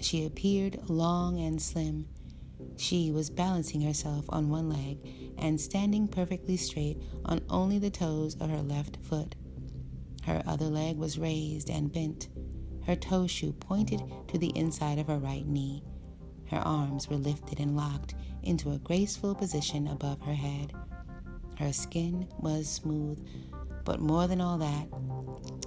She 0.00 0.24
appeared 0.24 0.88
long 0.88 1.40
and 1.40 1.60
slim. 1.60 2.06
She 2.76 3.10
was 3.10 3.30
balancing 3.30 3.80
herself 3.80 4.24
on 4.28 4.50
one 4.50 4.68
leg 4.68 4.98
and 5.38 5.60
standing 5.60 6.08
perfectly 6.08 6.56
straight 6.56 7.02
on 7.24 7.40
only 7.48 7.78
the 7.78 7.90
toes 7.90 8.34
of 8.36 8.50
her 8.50 8.62
left 8.62 8.98
foot. 9.02 9.34
Her 10.24 10.42
other 10.46 10.66
leg 10.66 10.96
was 10.96 11.18
raised 11.18 11.70
and 11.70 11.92
bent. 11.92 12.28
Her 12.84 12.96
toe 12.96 13.26
shoe 13.26 13.52
pointed 13.52 14.02
to 14.28 14.38
the 14.38 14.56
inside 14.56 14.98
of 14.98 15.06
her 15.06 15.18
right 15.18 15.46
knee. 15.46 15.82
Her 16.46 16.58
arms 16.58 17.08
were 17.08 17.16
lifted 17.16 17.58
and 17.58 17.76
locked 17.76 18.14
into 18.42 18.72
a 18.72 18.78
graceful 18.78 19.34
position 19.34 19.88
above 19.88 20.20
her 20.22 20.34
head. 20.34 20.72
Her 21.58 21.72
skin 21.72 22.28
was 22.38 22.68
smooth, 22.68 23.24
but 23.84 24.00
more 24.00 24.26
than 24.26 24.40
all 24.40 24.58
that, 24.58 24.88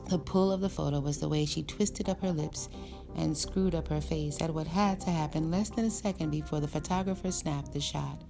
the 0.09 0.19
pull 0.19 0.51
of 0.51 0.61
the 0.61 0.69
photo 0.69 0.99
was 0.99 1.19
the 1.19 1.29
way 1.29 1.45
she 1.45 1.63
twisted 1.63 2.09
up 2.09 2.21
her 2.21 2.31
lips 2.31 2.69
and 3.15 3.37
screwed 3.37 3.75
up 3.75 3.87
her 3.87 4.01
face 4.01 4.41
at 4.41 4.53
what 4.53 4.67
had 4.67 4.99
to 5.01 5.09
happen 5.09 5.51
less 5.51 5.69
than 5.69 5.85
a 5.85 5.89
second 5.89 6.29
before 6.29 6.59
the 6.59 6.67
photographer 6.67 7.31
snapped 7.31 7.73
the 7.73 7.81
shot. 7.81 8.23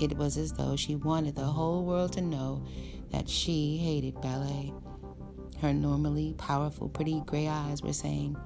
It 0.00 0.16
was 0.16 0.36
as 0.36 0.52
though 0.52 0.76
she 0.76 0.96
wanted 0.96 1.36
the 1.36 1.42
whole 1.44 1.84
world 1.84 2.12
to 2.14 2.20
know 2.20 2.66
that 3.10 3.28
she 3.28 3.76
hated 3.76 4.20
ballet. 4.20 4.72
Her 5.60 5.72
normally 5.72 6.34
powerful, 6.36 6.88
pretty 6.88 7.22
gray 7.26 7.48
eyes 7.48 7.82
were 7.82 7.92
saying, 7.92 8.36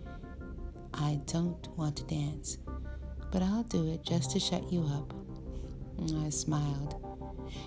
I 0.94 1.20
don't 1.26 1.66
want 1.76 1.96
to 1.96 2.04
dance, 2.04 2.58
but 3.32 3.42
I'll 3.42 3.62
do 3.64 3.90
it 3.90 4.04
just 4.04 4.30
to 4.32 4.40
shut 4.40 4.70
you 4.72 4.82
up. 4.82 5.14
I 6.24 6.28
smiled. 6.30 6.94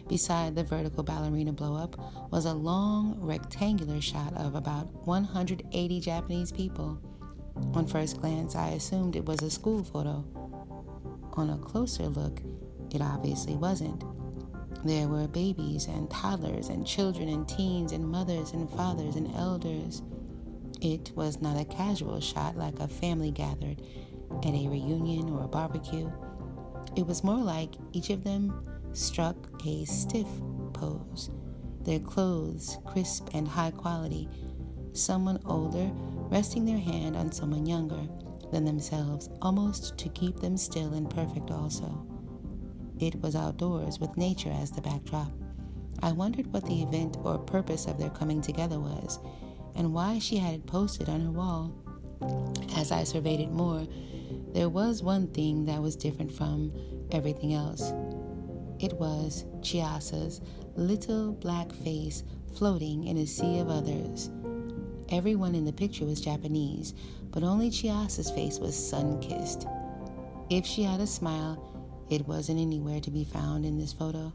beside 0.08 0.56
the 0.56 0.64
vertical 0.64 1.04
ballerina 1.04 1.52
blow 1.52 1.76
up, 1.76 1.98
was 2.32 2.46
a 2.46 2.54
long 2.54 3.18
rectangular 3.20 4.02
shot 4.02 4.34
of 4.36 4.56
about 4.56 4.88
180 5.06 6.00
Japanese 6.00 6.52
people. 6.52 7.00
On 7.74 7.86
first 7.88 8.20
glance, 8.20 8.56
I 8.56 8.70
assumed 8.70 9.16
it 9.16 9.26
was 9.26 9.42
a 9.42 9.50
school 9.50 9.84
photo. 9.84 10.24
On 11.34 11.50
a 11.50 11.58
closer 11.58 12.08
look, 12.08 12.42
it 12.94 13.02
obviously 13.02 13.56
wasn't. 13.56 14.04
There 14.84 15.08
were 15.08 15.28
babies 15.28 15.88
and 15.88 16.10
toddlers 16.10 16.70
and 16.70 16.86
children 16.86 17.30
and 17.30 17.48
teens 17.48 17.92
and 17.92 18.08
mothers 18.08 18.54
and 18.54 18.70
fathers 18.72 19.16
and 19.16 19.34
elders. 19.36 20.02
It 20.82 21.12
was 21.16 21.42
not 21.42 21.60
a 21.60 21.66
casual 21.66 22.20
shot 22.20 22.58
like 22.58 22.80
a 22.80 22.88
family 22.88 23.32
gathered 23.32 23.82
at 24.40 24.54
a 24.54 24.68
reunion 24.68 25.30
or 25.30 25.44
a 25.44 25.48
barbecue. 25.48 26.12
It 26.96 27.06
was 27.06 27.24
more 27.24 27.42
like 27.42 27.76
each 27.94 28.10
of 28.10 28.24
them 28.24 28.68
struck 28.94 29.36
a 29.66 29.86
stiff 29.86 30.28
pose, 30.74 31.30
their 31.84 32.00
clothes 32.00 32.78
crisp 32.86 33.30
and 33.34 33.48
high 33.48 33.72
quality, 33.72 34.28
someone 34.94 35.40
older 35.46 35.92
resting 36.32 36.66
their 36.66 36.80
hand 36.80 37.16
on 37.16 37.32
someone 37.32 37.66
younger 37.66 38.08
than 38.52 38.66
themselves, 38.66 39.30
almost 39.42 39.98
to 39.98 40.10
keep 40.10 40.40
them 40.40 40.58
still 40.58 40.94
and 40.94 41.10
perfect 41.10 41.52
also. 41.52 42.08
It 43.00 43.22
was 43.22 43.36
outdoors 43.36 44.00
with 44.00 44.18
nature 44.18 44.52
as 44.52 44.72
the 44.72 44.82
backdrop. 44.82 45.32
I 46.02 46.14
wondered 46.14 46.52
what 46.54 46.66
the 46.66 46.82
event 46.82 47.18
or 47.24 47.38
purpose 47.38 47.86
of 47.86 47.98
their 47.98 48.10
coming 48.10 48.42
together 48.42 48.80
was, 48.80 49.20
and 49.76 49.94
why 49.94 50.20
she 50.20 50.38
had 50.38 50.56
it 50.56 50.66
posted 50.66 51.10
on 51.10 51.22
her 51.22 51.32
wall. 51.32 51.74
As 52.76 52.92
I 52.92 53.04
surveyed 53.04 53.42
it 53.42 53.52
more, 53.52 53.86
there 54.54 54.70
was 54.70 55.04
one 55.04 55.28
thing 55.28 55.66
that 55.66 55.82
was 55.82 55.96
different 55.96 56.32
from 56.32 56.72
everything 57.12 57.54
else. 57.54 57.92
It 58.80 58.94
was 58.94 59.46
Chiasa's 59.62 60.42
little 60.76 61.34
black 61.34 61.72
face 61.72 62.24
floating 62.56 63.08
in 63.08 63.18
a 63.18 63.28
sea 63.28 63.60
of 63.60 63.70
others. 63.70 64.30
Everyone 65.12 65.56
in 65.56 65.66
the 65.66 65.74
picture 65.74 66.06
was 66.06 66.22
Japanese, 66.22 66.94
but 67.32 67.44
only 67.44 67.70
Chiasa's 67.70 68.32
face 68.32 68.60
was 68.60 68.76
sun 68.76 69.20
kissed. 69.20 69.68
If 70.50 70.66
she 70.66 70.84
had 70.84 71.02
a 71.02 71.08
smile, 71.08 72.08
it 72.10 72.26
wasn't 72.30 72.62
anywhere 72.62 73.02
to 73.02 73.12
be 73.12 73.26
found 73.26 73.66
in 73.66 73.78
this 73.78 73.92
photo. 73.92 74.32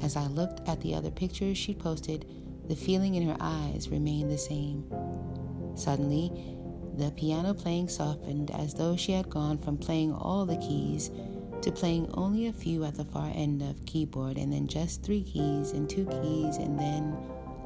As 0.00 0.14
I 0.14 0.28
looked 0.28 0.68
at 0.68 0.80
the 0.80 0.94
other 0.94 1.10
pictures 1.10 1.58
she 1.58 1.74
posted, 1.74 2.24
the 2.68 2.76
feeling 2.76 3.16
in 3.16 3.26
her 3.28 3.36
eyes 3.40 3.88
remained 3.88 4.30
the 4.30 4.38
same. 4.38 4.84
Suddenly, 5.74 6.30
the 6.96 7.10
piano 7.10 7.52
playing 7.52 7.88
softened 7.88 8.52
as 8.52 8.74
though 8.74 8.96
she 8.96 9.10
had 9.10 9.28
gone 9.28 9.58
from 9.58 9.76
playing 9.76 10.12
all 10.12 10.46
the 10.46 10.58
keys 10.58 11.10
to 11.62 11.72
playing 11.72 12.08
only 12.14 12.46
a 12.46 12.52
few 12.52 12.84
at 12.84 12.94
the 12.94 13.04
far 13.04 13.32
end 13.34 13.60
of 13.60 13.84
keyboard 13.86 14.38
and 14.38 14.52
then 14.52 14.68
just 14.68 15.02
three 15.02 15.24
keys 15.24 15.72
and 15.72 15.90
two 15.90 16.06
keys 16.06 16.58
and 16.58 16.78
then 16.78 17.16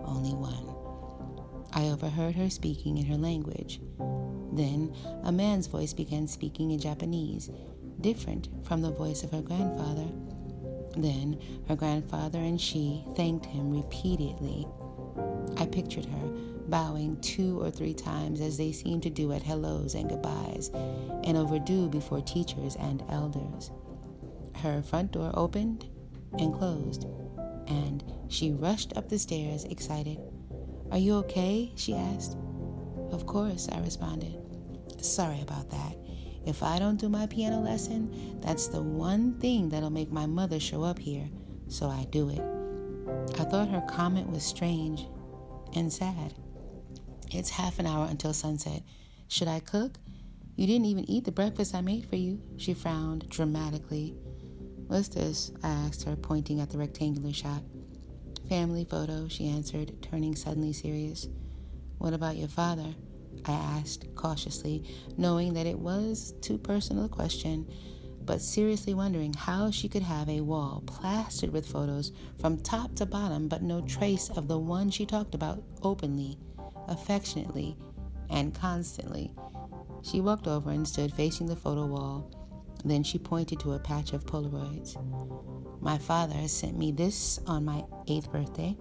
only 0.06 0.32
one. 0.32 0.73
I 1.74 1.88
overheard 1.88 2.36
her 2.36 2.48
speaking 2.50 2.98
in 2.98 3.06
her 3.06 3.16
language. 3.16 3.80
Then 4.52 4.94
a 5.24 5.32
man's 5.32 5.66
voice 5.66 5.92
began 5.92 6.28
speaking 6.28 6.70
in 6.70 6.78
Japanese, 6.78 7.50
different 8.00 8.48
from 8.62 8.80
the 8.80 8.92
voice 8.92 9.24
of 9.24 9.32
her 9.32 9.42
grandfather. 9.42 10.06
Then 10.96 11.40
her 11.66 11.74
grandfather 11.74 12.38
and 12.38 12.60
she 12.60 13.04
thanked 13.16 13.46
him 13.46 13.70
repeatedly. 13.70 14.68
I 15.56 15.66
pictured 15.66 16.04
her 16.06 16.28
bowing 16.68 17.20
two 17.20 17.60
or 17.60 17.70
three 17.70 17.94
times 17.94 18.40
as 18.40 18.56
they 18.56 18.72
seemed 18.72 19.02
to 19.02 19.10
do 19.10 19.32
at 19.32 19.42
hellos 19.42 19.94
and 19.94 20.08
goodbyes, 20.08 20.70
and 21.24 21.36
overdue 21.36 21.88
before 21.88 22.20
teachers 22.20 22.76
and 22.76 23.02
elders. 23.08 23.70
Her 24.56 24.80
front 24.82 25.12
door 25.12 25.32
opened 25.34 25.86
and 26.38 26.54
closed, 26.54 27.06
and 27.66 28.04
she 28.28 28.52
rushed 28.52 28.96
up 28.96 29.08
the 29.08 29.18
stairs, 29.18 29.64
excited. 29.64 30.18
Are 30.90 30.98
you 30.98 31.14
okay? 31.16 31.72
she 31.76 31.94
asked. 31.94 32.36
Of 33.10 33.26
course, 33.26 33.68
I 33.70 33.80
responded. 33.80 34.36
Sorry 35.00 35.40
about 35.40 35.70
that. 35.70 35.96
If 36.46 36.62
I 36.62 36.78
don't 36.78 37.00
do 37.00 37.08
my 37.08 37.26
piano 37.26 37.60
lesson, 37.60 38.38
that's 38.40 38.66
the 38.66 38.82
one 38.82 39.38
thing 39.40 39.68
that'll 39.68 39.90
make 39.90 40.12
my 40.12 40.26
mother 40.26 40.60
show 40.60 40.82
up 40.82 40.98
here, 40.98 41.28
so 41.68 41.88
I 41.88 42.06
do 42.10 42.28
it. 42.28 42.42
I 43.38 43.44
thought 43.44 43.68
her 43.68 43.84
comment 43.88 44.30
was 44.30 44.42
strange 44.42 45.06
and 45.74 45.92
sad. 45.92 46.34
It's 47.30 47.50
half 47.50 47.78
an 47.78 47.86
hour 47.86 48.06
until 48.08 48.32
sunset. 48.32 48.82
Should 49.28 49.48
I 49.48 49.60
cook? 49.60 49.98
You 50.56 50.66
didn't 50.66 50.86
even 50.86 51.08
eat 51.10 51.24
the 51.24 51.32
breakfast 51.32 51.74
I 51.74 51.80
made 51.80 52.06
for 52.06 52.16
you. 52.16 52.40
She 52.56 52.74
frowned 52.74 53.28
dramatically. 53.28 54.14
What's 54.86 55.08
this? 55.08 55.50
I 55.62 55.68
asked 55.68 56.04
her, 56.04 56.14
pointing 56.14 56.60
at 56.60 56.70
the 56.70 56.78
rectangular 56.78 57.32
shot. 57.32 57.62
Family 58.48 58.84
photo, 58.84 59.26
she 59.28 59.48
answered, 59.48 60.02
turning 60.02 60.36
suddenly 60.36 60.72
serious. 60.72 61.28
What 61.98 62.12
about 62.12 62.36
your 62.36 62.48
father? 62.48 62.94
I 63.46 63.52
asked 63.52 64.06
cautiously, 64.14 64.84
knowing 65.16 65.54
that 65.54 65.66
it 65.66 65.78
was 65.78 66.34
too 66.42 66.58
personal 66.58 67.06
a 67.06 67.08
question, 67.08 67.66
but 68.24 68.42
seriously 68.42 68.92
wondering 68.92 69.32
how 69.32 69.70
she 69.70 69.88
could 69.88 70.02
have 70.02 70.28
a 70.28 70.42
wall 70.42 70.82
plastered 70.86 71.50
with 71.50 71.66
photos 71.66 72.12
from 72.38 72.58
top 72.58 72.94
to 72.96 73.06
bottom, 73.06 73.48
but 73.48 73.62
no 73.62 73.80
trace 73.82 74.28
of 74.30 74.48
the 74.48 74.58
one 74.58 74.90
she 74.90 75.06
talked 75.06 75.34
about 75.34 75.62
openly, 75.82 76.38
affectionately, 76.88 77.76
and 78.30 78.54
constantly. 78.54 79.32
She 80.02 80.20
walked 80.20 80.46
over 80.46 80.70
and 80.70 80.86
stood 80.86 81.14
facing 81.14 81.46
the 81.46 81.56
photo 81.56 81.86
wall. 81.86 82.30
Then 82.84 83.02
she 83.02 83.18
pointed 83.18 83.60
to 83.60 83.72
a 83.72 83.78
patch 83.78 84.12
of 84.12 84.26
Polaroids. 84.26 84.96
My 85.80 85.98
father 85.98 86.46
sent 86.48 86.76
me 86.76 86.92
this 86.92 87.40
on 87.46 87.64
my 87.64 87.84
eighth 88.08 88.30
birthday. 88.30 88.76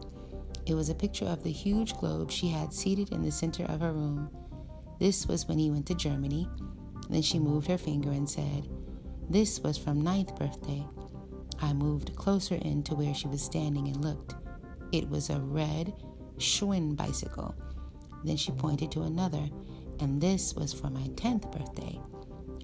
It 0.66 0.76
was 0.76 0.90
a 0.90 0.96
picture 0.96 1.26
of 1.26 1.44
the 1.44 1.52
huge 1.52 1.96
globe 1.96 2.32
she 2.32 2.48
had 2.48 2.74
seated 2.74 3.12
in 3.12 3.24
the 3.24 3.32
center 3.32 3.66
of 3.66 3.82
her 3.82 3.94
room. 3.94 4.30
This 5.00 5.28
was 5.28 5.48
when 5.48 5.60
he 5.60 5.72
went 5.72 5.86
to 5.88 5.96
Germany. 5.96 6.48
Then 7.10 7.22
she 7.22 7.40
moved 7.40 7.68
her 7.68 7.78
finger 7.78 8.12
and 8.12 8.30
said, 8.30 8.70
This 9.30 9.60
was 9.62 9.78
from 9.78 10.02
ninth 10.02 10.36
birthday. 10.38 10.86
I 11.62 11.74
moved 11.74 12.16
closer 12.16 12.56
in 12.56 12.84
to 12.84 12.96
where 12.96 13.14
she 13.14 13.28
was 13.28 13.42
standing 13.42 13.88
and 13.88 14.04
looked. 14.04 14.36
It 14.92 15.10
was 15.10 15.30
a 15.30 15.40
red 15.40 15.94
Schwinn 16.38 16.96
bicycle. 16.96 17.56
Then 18.24 18.38
she 18.38 18.52
pointed 18.52 18.92
to 18.92 19.04
another, 19.04 19.50
and 20.00 20.22
this 20.22 20.56
was 20.56 20.74
for 20.74 20.90
my 20.90 21.08
10th 21.16 21.52
birthday. 21.52 22.00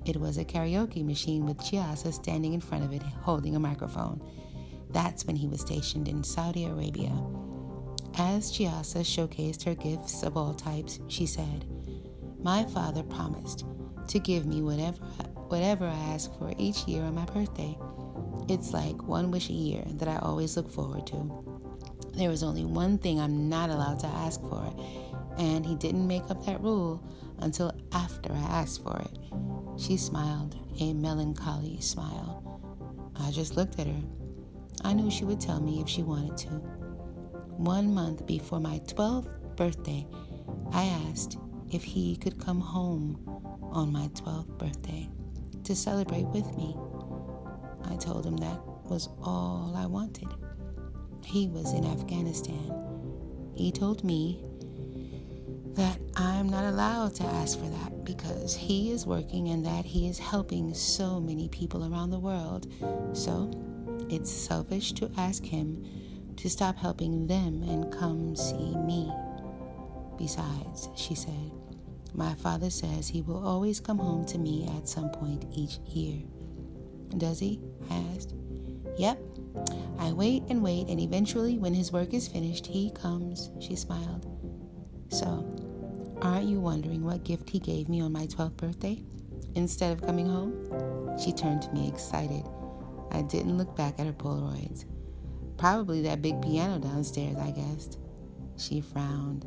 It 0.05 0.17
was 0.17 0.37
a 0.37 0.45
karaoke 0.45 1.03
machine 1.03 1.45
with 1.45 1.57
Chiasa 1.57 2.13
standing 2.13 2.53
in 2.53 2.61
front 2.61 2.83
of 2.83 2.93
it 2.93 3.01
holding 3.01 3.55
a 3.55 3.59
microphone. 3.59 4.21
That's 4.91 5.25
when 5.25 5.35
he 5.35 5.47
was 5.47 5.61
stationed 5.61 6.07
in 6.07 6.23
Saudi 6.23 6.65
Arabia. 6.65 7.11
As 8.17 8.51
Chiasa 8.51 9.01
showcased 9.01 9.63
her 9.63 9.75
gifts 9.75 10.23
of 10.23 10.35
all 10.35 10.53
types, 10.53 10.99
she 11.07 11.25
said, 11.25 11.65
My 12.41 12.63
father 12.65 13.03
promised 13.03 13.65
to 14.07 14.19
give 14.19 14.45
me 14.45 14.61
whatever, 14.61 14.97
whatever 15.47 15.85
I 15.85 16.13
ask 16.13 16.35
for 16.39 16.53
each 16.57 16.87
year 16.87 17.03
on 17.03 17.15
my 17.15 17.25
birthday. 17.25 17.77
It's 18.47 18.73
like 18.73 19.03
one 19.03 19.29
wish 19.29 19.49
a 19.49 19.53
year 19.53 19.83
that 19.85 20.07
I 20.07 20.17
always 20.17 20.57
look 20.57 20.71
forward 20.71 21.05
to. 21.07 21.45
There 22.13 22.29
was 22.29 22.43
only 22.43 22.65
one 22.65 22.97
thing 22.97 23.19
I'm 23.19 23.47
not 23.47 23.69
allowed 23.69 23.99
to 23.99 24.07
ask 24.07 24.41
for, 24.41 24.73
and 25.37 25.65
he 25.65 25.75
didn't 25.75 26.07
make 26.07 26.29
up 26.29 26.43
that 26.45 26.61
rule 26.61 27.01
until 27.37 27.71
after 27.91 28.33
I 28.33 28.61
asked 28.61 28.83
for 28.83 28.97
it. 28.99 29.17
She 29.79 29.95
smiled, 29.95 30.57
a 30.81 30.93
melancholy 30.93 31.79
smile. 31.79 32.59
I 33.15 33.31
just 33.31 33.55
looked 33.55 33.79
at 33.79 33.87
her. 33.87 34.01
I 34.83 34.91
knew 34.91 35.09
she 35.09 35.23
would 35.23 35.39
tell 35.39 35.61
me 35.61 35.79
if 35.79 35.87
she 35.87 36.03
wanted 36.03 36.35
to. 36.39 36.49
One 37.55 37.93
month 37.93 38.25
before 38.25 38.59
my 38.59 38.79
12th 38.79 39.55
birthday, 39.55 40.05
I 40.73 40.83
asked 41.09 41.37
if 41.71 41.81
he 41.81 42.17
could 42.17 42.43
come 42.43 42.59
home 42.59 43.23
on 43.71 43.91
my 43.91 44.07
12th 44.09 44.57
birthday 44.57 45.09
to 45.63 45.75
celebrate 45.75 46.25
with 46.27 46.45
me. 46.57 46.75
I 47.85 47.95
told 47.95 48.25
him 48.25 48.35
that 48.37 48.59
was 48.89 49.07
all 49.21 49.73
I 49.77 49.85
wanted. 49.85 50.27
He 51.23 51.47
was 51.47 51.73
in 51.73 51.85
Afghanistan. 51.85 52.73
He 53.55 53.71
told 53.71 54.03
me 54.03 54.43
that 55.79 55.97
I'm 56.17 56.49
not 56.49 56.65
allowed 56.65 57.15
to 57.15 57.23
ask 57.23 57.57
for 57.57 57.69
that 57.69 58.03
because 58.03 58.53
he 58.53 58.91
is 58.91 59.05
working 59.05 59.47
and 59.47 59.65
that 59.65 59.85
he 59.85 60.09
is 60.09 60.19
helping 60.19 60.73
so 60.73 61.21
many 61.21 61.47
people 61.47 61.89
around 61.89 62.09
the 62.09 62.19
world. 62.19 62.67
So 63.13 63.49
it's 64.09 64.29
selfish 64.29 64.91
to 64.93 65.09
ask 65.15 65.41
him 65.45 65.85
to 66.35 66.49
stop 66.49 66.75
helping 66.75 67.27
them 67.27 67.63
and 67.63 67.93
come 67.93 68.35
see 68.35 68.75
me. 68.75 69.09
Besides, 70.17 70.89
she 70.97 71.15
said, 71.15 71.51
my 72.13 72.33
father 72.35 72.69
says 72.69 73.07
he 73.07 73.21
will 73.21 73.47
always 73.47 73.79
come 73.79 73.99
home 73.99 74.25
to 74.25 74.37
me 74.37 74.69
at 74.75 74.89
some 74.89 75.09
point 75.09 75.45
each 75.55 75.77
year. 75.85 76.21
Does 77.15 77.39
he? 77.39 77.61
I 77.89 78.03
asked. 78.17 78.33
Yep. 78.97 79.17
I 79.97 80.11
wait 80.11 80.43
and 80.49 80.61
wait, 80.61 80.89
and 80.89 80.99
eventually, 80.99 81.57
when 81.57 81.73
his 81.73 81.93
work 81.93 82.13
is 82.13 82.27
finished, 82.27 82.67
he 82.67 82.91
comes, 82.91 83.49
she 83.61 83.77
smiled. 83.77 84.25
So, 85.09 85.68
aren't 86.21 86.47
you 86.47 86.59
wondering 86.59 87.03
what 87.03 87.23
gift 87.23 87.49
he 87.49 87.59
gave 87.59 87.89
me 87.89 88.01
on 88.01 88.11
my 88.11 88.27
12th 88.27 88.57
birthday? 88.57 89.01
Instead 89.55 89.91
of 89.91 90.05
coming 90.05 90.27
home? 90.27 91.17
She 91.19 91.31
turned 91.31 91.61
to 91.63 91.71
me 91.71 91.87
excited. 91.87 92.43
I 93.11 93.21
didn't 93.23 93.57
look 93.57 93.75
back 93.75 93.99
at 93.99 94.05
her 94.05 94.13
Polaroids. 94.13 94.85
Probably 95.57 96.01
that 96.03 96.21
big 96.21 96.41
piano 96.41 96.79
downstairs, 96.79 97.37
I 97.37 97.51
guessed. 97.51 97.97
She 98.57 98.81
frowned. 98.81 99.45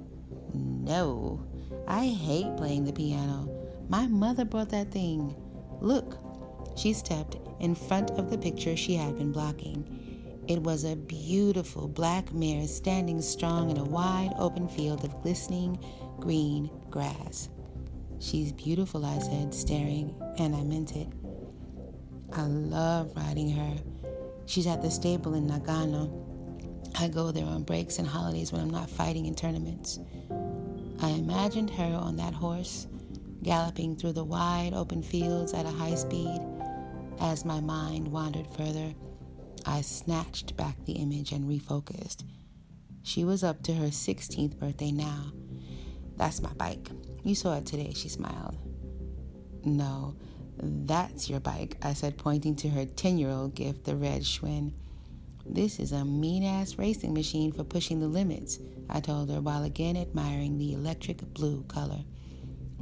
No, 0.55 1.47
I 1.87 2.07
hate 2.07 2.57
playing 2.57 2.85
the 2.85 2.93
piano. 2.93 3.49
My 3.89 4.07
mother 4.07 4.45
brought 4.45 4.71
that 4.71 4.91
thing. 4.91 5.35
Look, 5.81 6.19
she 6.77 6.93
stepped 6.93 7.37
in 7.61 7.75
front 7.75 8.11
of 8.13 8.31
the 8.31 8.39
picture 8.39 8.77
she 8.77 8.95
had 8.95 9.17
been 9.17 9.33
blocking. 9.33 9.87
It 10.49 10.63
was 10.63 10.85
a 10.85 10.97
beautiful 10.97 11.89
black 11.89 12.33
mare 12.33 12.67
standing 12.67 13.23
strong 13.23 13.71
in 13.71 13.79
a 13.79 13.85
wide 13.85 14.33
open 14.39 14.69
field 14.69 15.05
of 15.05 15.23
glistening 15.23 15.79
green 16.23 16.71
grass. 16.89 17.49
She's 18.21 18.53
beautiful, 18.53 19.05
I 19.05 19.19
said, 19.19 19.53
staring, 19.53 20.15
and 20.39 20.55
I 20.55 20.63
meant 20.63 20.95
it. 20.95 21.09
I 22.33 22.43
love 22.45 23.11
riding 23.17 23.51
her. 23.51 23.75
She's 24.47 24.69
at 24.69 24.83
the 24.83 24.91
stable 24.91 25.35
in 25.35 25.49
Nagano. 25.49 26.09
I 26.97 27.09
go 27.09 27.33
there 27.33 27.45
on 27.45 27.65
breaks 27.65 27.99
and 27.99 28.07
holidays 28.07 28.53
when 28.53 28.61
I'm 28.61 28.71
not 28.71 28.89
fighting 28.89 29.27
in 29.27 29.35
tournaments. 29.35 29.99
I 31.01 31.09
imagined 31.09 31.71
her 31.71 31.99
on 32.01 32.15
that 32.19 32.35
horse, 32.35 32.87
galloping 33.43 33.97
through 33.97 34.13
the 34.13 34.23
wide 34.23 34.75
open 34.75 35.03
fields 35.03 35.53
at 35.53 35.67
a 35.67 35.71
high 35.71 35.97
speed. 35.97 36.41
As 37.21 37.45
my 37.45 37.59
mind 37.59 38.07
wandered 38.07 38.47
further, 38.57 38.95
I 39.67 39.81
snatched 39.81 40.57
back 40.57 40.77
the 40.85 40.93
image 40.93 41.33
and 41.33 41.51
refocused. 41.51 42.23
She 43.03 43.25
was 43.25 43.43
up 43.43 43.65
to 43.65 43.75
her 43.75 43.89
16th 43.89 44.57
birthday 44.61 44.93
now. 44.93 45.33
That's 46.23 46.41
my 46.41 46.53
bike. 46.53 46.89
You 47.25 47.35
saw 47.35 47.57
it 47.57 47.67
today, 47.67 47.93
she 47.97 48.09
smiled. 48.09 48.57
No, 49.65 50.15
that's 50.57 51.29
your 51.29 51.41
bike, 51.41 51.77
I 51.83 51.95
said, 51.95 52.17
pointing 52.17 52.55
to 52.57 52.69
her 52.69 52.87
10 52.87 53.19
year 53.19 53.29
old 53.29 53.57
gift, 53.57 53.83
the 53.83 53.97
red 53.97 54.23
Schwinn. 54.23 54.73
This 55.45 55.81
is 55.81 55.91
a 55.91 56.05
mean 56.05 56.45
ass 56.45 56.79
racing 56.79 57.13
machine 57.13 57.51
for 57.51 57.65
pushing 57.65 57.99
the 57.99 58.07
limits, 58.07 58.61
I 58.89 59.01
told 59.01 59.31
her 59.31 59.41
while 59.41 59.65
again 59.65 59.97
admiring 59.97 60.59
the 60.59 60.75
electric 60.75 61.19
blue 61.35 61.65
color. 61.65 62.05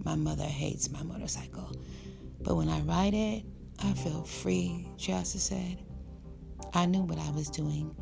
My 0.05 0.17
mother 0.17 0.45
hates 0.45 0.91
my 0.91 1.03
motorcycle, 1.03 1.75
but 2.43 2.57
when 2.57 2.69
I 2.69 2.81
ride 2.81 3.15
it, 3.15 3.47
I 3.83 3.95
feel 3.95 4.23
free, 4.23 4.87
Chiasa 4.99 5.39
said. 5.39 5.79
I 6.75 6.85
knew 6.85 7.05
what 7.05 7.19
I 7.19 7.31
was 7.31 7.49
doing 7.49 7.97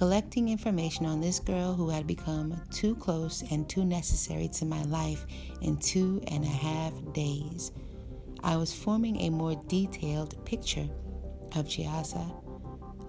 collecting 0.00 0.48
information 0.48 1.04
on 1.04 1.20
this 1.20 1.38
girl 1.38 1.74
who 1.74 1.90
had 1.90 2.06
become 2.06 2.58
too 2.70 2.96
close 2.96 3.44
and 3.50 3.68
too 3.68 3.84
necessary 3.84 4.48
to 4.48 4.64
my 4.64 4.82
life 4.84 5.26
in 5.60 5.76
two 5.76 6.22
and 6.28 6.42
a 6.42 6.46
half 6.46 6.94
days. 7.12 7.70
I 8.42 8.56
was 8.56 8.72
forming 8.72 9.20
a 9.20 9.28
more 9.28 9.62
detailed 9.68 10.42
picture 10.46 10.88
of 11.54 11.66
Chiasa. 11.66 12.32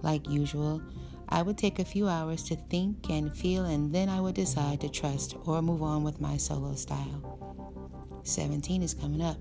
Like 0.02 0.28
usual, 0.28 0.82
I 1.30 1.40
would 1.40 1.56
take 1.56 1.78
a 1.78 1.84
few 1.86 2.08
hours 2.08 2.42
to 2.50 2.56
think 2.56 3.08
and 3.08 3.34
feel, 3.34 3.64
and 3.64 3.90
then 3.90 4.10
I 4.10 4.20
would 4.20 4.34
decide 4.34 4.82
to 4.82 4.90
trust 4.90 5.34
or 5.46 5.62
move 5.62 5.82
on 5.82 6.04
with 6.04 6.20
my 6.20 6.36
solo 6.36 6.74
style. 6.74 7.80
17 8.24 8.82
is 8.82 8.92
coming 8.92 9.22
up. 9.22 9.38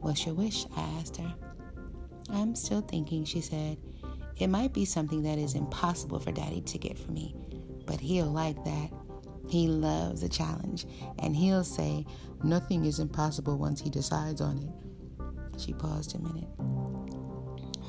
What's 0.00 0.26
your 0.26 0.34
wish? 0.34 0.66
I 0.76 0.80
asked 0.98 1.18
her. 1.18 1.34
I'm 2.30 2.56
still 2.56 2.80
thinking, 2.80 3.24
she 3.24 3.42
said. 3.42 3.78
It 4.36 4.48
might 4.48 4.72
be 4.72 4.84
something 4.84 5.22
that 5.22 5.38
is 5.38 5.54
impossible 5.54 6.18
for 6.18 6.32
Daddy 6.32 6.60
to 6.62 6.78
get 6.78 6.98
for 6.98 7.12
me, 7.12 7.34
but 7.86 8.00
he'll 8.00 8.26
like 8.26 8.62
that. 8.64 8.90
He 9.48 9.68
loves 9.68 10.22
a 10.22 10.28
challenge, 10.28 10.86
and 11.20 11.36
he'll 11.36 11.64
say, 11.64 12.06
Nothing 12.42 12.84
is 12.84 12.98
impossible 12.98 13.58
once 13.58 13.80
he 13.80 13.90
decides 13.90 14.40
on 14.40 14.58
it. 14.58 15.60
She 15.60 15.72
paused 15.72 16.14
a 16.14 16.18
minute. 16.18 16.48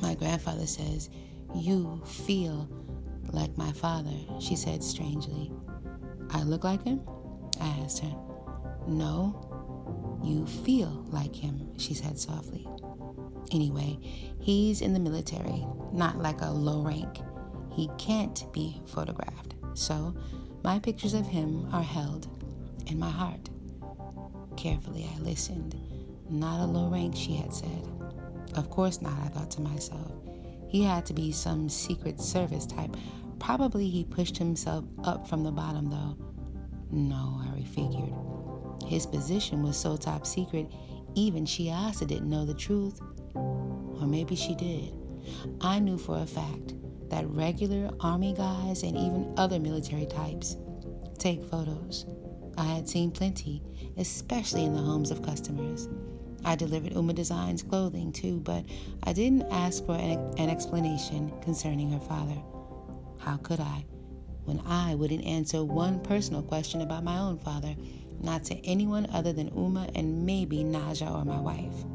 My 0.01 0.13
grandfather 0.15 0.67
says, 0.67 1.10
You 1.55 2.01
feel 2.05 2.69
like 3.31 3.58
my 3.58 3.71
father, 3.71 4.15
she 4.39 4.55
said 4.55 4.84
strangely. 4.84 5.51
I 6.29 6.43
look 6.43 6.63
like 6.63 6.84
him? 6.84 7.01
I 7.60 7.67
asked 7.84 7.99
her. 7.99 8.15
No, 8.88 10.19
you 10.23 10.45
feel 10.45 11.05
like 11.10 11.36
him, 11.36 11.77
she 11.77 11.93
said 11.93 12.19
softly. 12.19 12.67
Anyway, 13.51 13.99
he's 14.45 14.81
in 14.81 14.93
the 14.93 14.99
military, 14.99 15.65
not 15.91 16.19
like 16.19 16.39
a 16.41 16.51
low 16.51 16.84
rank. 16.84 17.17
He 17.73 17.89
can't 17.97 18.45
be 18.53 18.79
photographed. 18.86 19.55
So, 19.73 20.15
my 20.63 20.77
pictures 20.77 21.15
of 21.15 21.25
him 21.25 21.67
are 21.73 21.81
held 21.81 22.27
in 22.86 22.99
my 22.99 23.10
heart. 23.10 23.49
Carefully, 24.55 25.10
I 25.12 25.19
listened. 25.19 25.75
Not 26.29 26.60
a 26.60 26.65
low 26.65 26.89
rank, 26.89 27.15
she 27.15 27.34
had 27.34 27.51
said. 27.51 27.88
Of 28.53 28.69
course 28.69 29.01
not, 29.01 29.17
I 29.19 29.29
thought 29.29 29.49
to 29.51 29.62
myself. 29.62 30.12
He 30.67 30.84
had 30.84 31.08
to 31.08 31.13
be 31.13 31.31
some 31.31 31.67
secret 31.67 32.21
service 32.21 32.67
type. 32.67 32.95
Probably 33.39 33.89
he 33.89 34.03
pushed 34.03 34.38
himself 34.38 34.86
up 35.03 35.27
from 35.27 35.43
the 35.43 35.51
bottom, 35.51 35.89
though. 35.89 36.17
No, 36.91 37.41
I 37.41 37.47
refigured. 37.60 38.84
His 38.88 39.08
position 39.08 39.63
was 39.63 39.75
so 39.75 39.97
top 39.97 40.27
secret, 40.27 40.71
even 41.15 41.45
Chiasa 41.45 42.05
didn't 42.05 42.29
know 42.29 42.45
the 42.45 42.53
truth. 42.53 43.01
Or 44.05 44.07
maybe 44.07 44.35
she 44.35 44.53
did. 44.53 44.93
I 45.61 45.79
knew 45.79 45.97
for 45.97 46.19
a 46.19 46.27
fact 46.27 46.75
that 47.09 47.27
regular 47.27 47.89
army 48.01 48.35
guys 48.35 48.83
and 48.83 48.95
even 48.95 49.33
other 49.35 49.59
military 49.59 50.05
types 50.05 50.57
take 51.17 51.43
photos. 51.43 52.05
I 52.55 52.65
had 52.65 52.87
seen 52.87 53.09
plenty, 53.09 53.63
especially 53.97 54.63
in 54.63 54.75
the 54.75 54.81
homes 54.81 55.09
of 55.09 55.23
customers. 55.23 55.89
I 56.43 56.55
delivered 56.55 56.93
Uma 56.93 57.13
Designs 57.13 57.63
clothing 57.63 58.11
too, 58.11 58.41
but 58.41 58.63
I 59.01 59.11
didn't 59.11 59.51
ask 59.51 59.83
for 59.83 59.95
an, 59.95 60.19
an 60.37 60.51
explanation 60.51 61.33
concerning 61.41 61.91
her 61.91 61.99
father. 61.99 62.39
How 63.17 63.37
could 63.37 63.59
I, 63.59 63.85
when 64.43 64.61
I 64.67 64.93
wouldn't 64.93 65.25
answer 65.25 65.63
one 65.63 65.99
personal 65.99 66.43
question 66.43 66.81
about 66.81 67.03
my 67.03 67.17
own 67.17 67.39
father, 67.39 67.75
not 68.21 68.43
to 68.45 68.55
anyone 68.67 69.07
other 69.11 69.33
than 69.33 69.47
Uma 69.55 69.89
and 69.95 70.27
maybe 70.27 70.57
Naja 70.57 71.11
or 71.11 71.25
my 71.25 71.39
wife? 71.39 71.94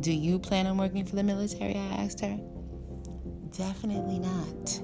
Do 0.00 0.12
you 0.12 0.38
plan 0.38 0.66
on 0.66 0.76
working 0.76 1.06
for 1.06 1.16
the 1.16 1.22
military? 1.22 1.74
I 1.74 2.04
asked 2.04 2.20
her. 2.20 2.38
Definitely 3.56 4.18
not. 4.18 4.82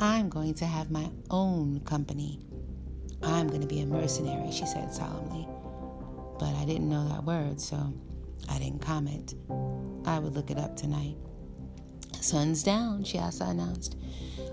I'm 0.00 0.28
going 0.28 0.54
to 0.54 0.66
have 0.66 0.90
my 0.90 1.08
own 1.30 1.80
company. 1.80 2.40
I'm 3.22 3.46
going 3.46 3.60
to 3.60 3.66
be 3.66 3.80
a 3.80 3.86
mercenary, 3.86 4.50
she 4.50 4.66
said 4.66 4.92
solemnly. 4.92 5.46
But 6.40 6.52
I 6.56 6.64
didn't 6.64 6.90
know 6.90 7.08
that 7.08 7.22
word, 7.22 7.60
so 7.60 7.94
I 8.48 8.58
didn't 8.58 8.82
comment. 8.82 9.34
I 10.04 10.18
would 10.18 10.34
look 10.34 10.50
it 10.50 10.58
up 10.58 10.76
tonight. 10.76 11.16
Sun's 12.20 12.64
down, 12.64 13.04
she 13.04 13.18
Chiasa 13.18 13.50
announced. 13.50 13.96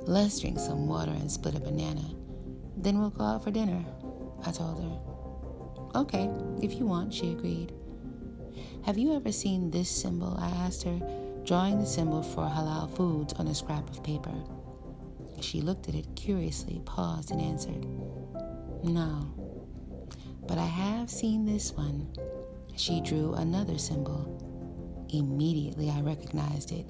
Let's 0.03 0.39
drink 0.39 0.59
some 0.59 0.87
water 0.87 1.11
and 1.11 1.31
split 1.31 1.55
a 1.55 1.59
banana. 1.59 2.03
Then 2.77 2.99
we'll 2.99 3.09
go 3.09 3.23
out 3.23 3.43
for 3.43 3.51
dinner, 3.51 3.83
I 4.45 4.51
told 4.51 4.83
her. 4.83 5.99
Okay, 5.99 6.29
if 6.61 6.75
you 6.75 6.85
want, 6.85 7.13
she 7.13 7.31
agreed. 7.31 7.73
Have 8.85 8.97
you 8.97 9.13
ever 9.15 9.31
seen 9.31 9.69
this 9.69 9.89
symbol? 9.89 10.35
I 10.39 10.49
asked 10.49 10.81
her, 10.83 10.99
drawing 11.45 11.79
the 11.79 11.85
symbol 11.85 12.23
for 12.23 12.41
halal 12.45 12.89
foods 12.95 13.31
on 13.33 13.47
a 13.47 13.53
scrap 13.53 13.87
of 13.89 14.03
paper. 14.03 14.33
She 15.39 15.61
looked 15.61 15.87
at 15.87 15.93
it 15.93 16.07
curiously, 16.15 16.81
paused, 16.83 17.29
and 17.29 17.39
answered, 17.39 17.85
No. 18.83 19.33
But 20.47 20.57
I 20.57 20.65
have 20.65 21.11
seen 21.11 21.45
this 21.45 21.73
one. 21.73 22.07
She 22.75 23.01
drew 23.01 23.33
another 23.33 23.77
symbol. 23.77 25.05
Immediately 25.13 25.91
I 25.91 26.01
recognized 26.01 26.71
it. 26.71 26.87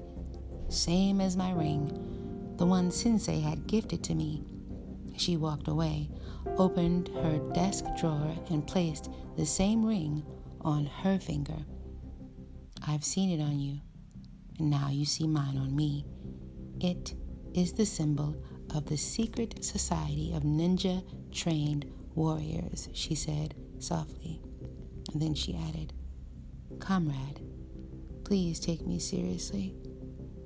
Same 0.70 1.20
as 1.20 1.36
my 1.36 1.52
ring, 1.52 2.54
the 2.56 2.66
one 2.66 2.90
Sensei 2.90 3.40
had 3.40 3.66
gifted 3.66 4.02
to 4.04 4.14
me. 4.14 4.42
She 5.18 5.36
walked 5.36 5.68
away, 5.68 6.08
opened 6.56 7.08
her 7.08 7.38
desk 7.52 7.84
drawer, 8.00 8.34
and 8.48 8.66
placed 8.66 9.10
the 9.36 9.44
same 9.44 9.84
ring 9.84 10.24
on 10.62 10.86
her 10.86 11.18
finger. 11.18 11.66
I've 12.86 13.04
seen 13.04 13.30
it 13.30 13.42
on 13.42 13.60
you, 13.60 13.80
and 14.58 14.70
now 14.70 14.88
you 14.88 15.04
see 15.04 15.26
mine 15.26 15.56
on 15.56 15.74
me. 15.74 16.04
It 16.80 17.14
is 17.54 17.72
the 17.72 17.86
symbol 17.86 18.36
of 18.74 18.86
the 18.86 18.96
secret 18.96 19.64
society 19.64 20.32
of 20.34 20.42
ninja 20.42 21.04
trained 21.30 21.86
warriors, 22.14 22.88
she 22.92 23.14
said 23.14 23.54
softly. 23.78 24.40
And 25.12 25.22
then 25.22 25.34
she 25.34 25.56
added, 25.68 25.92
Comrade, 26.80 27.40
please 28.24 28.58
take 28.58 28.86
me 28.86 28.98
seriously. 28.98 29.74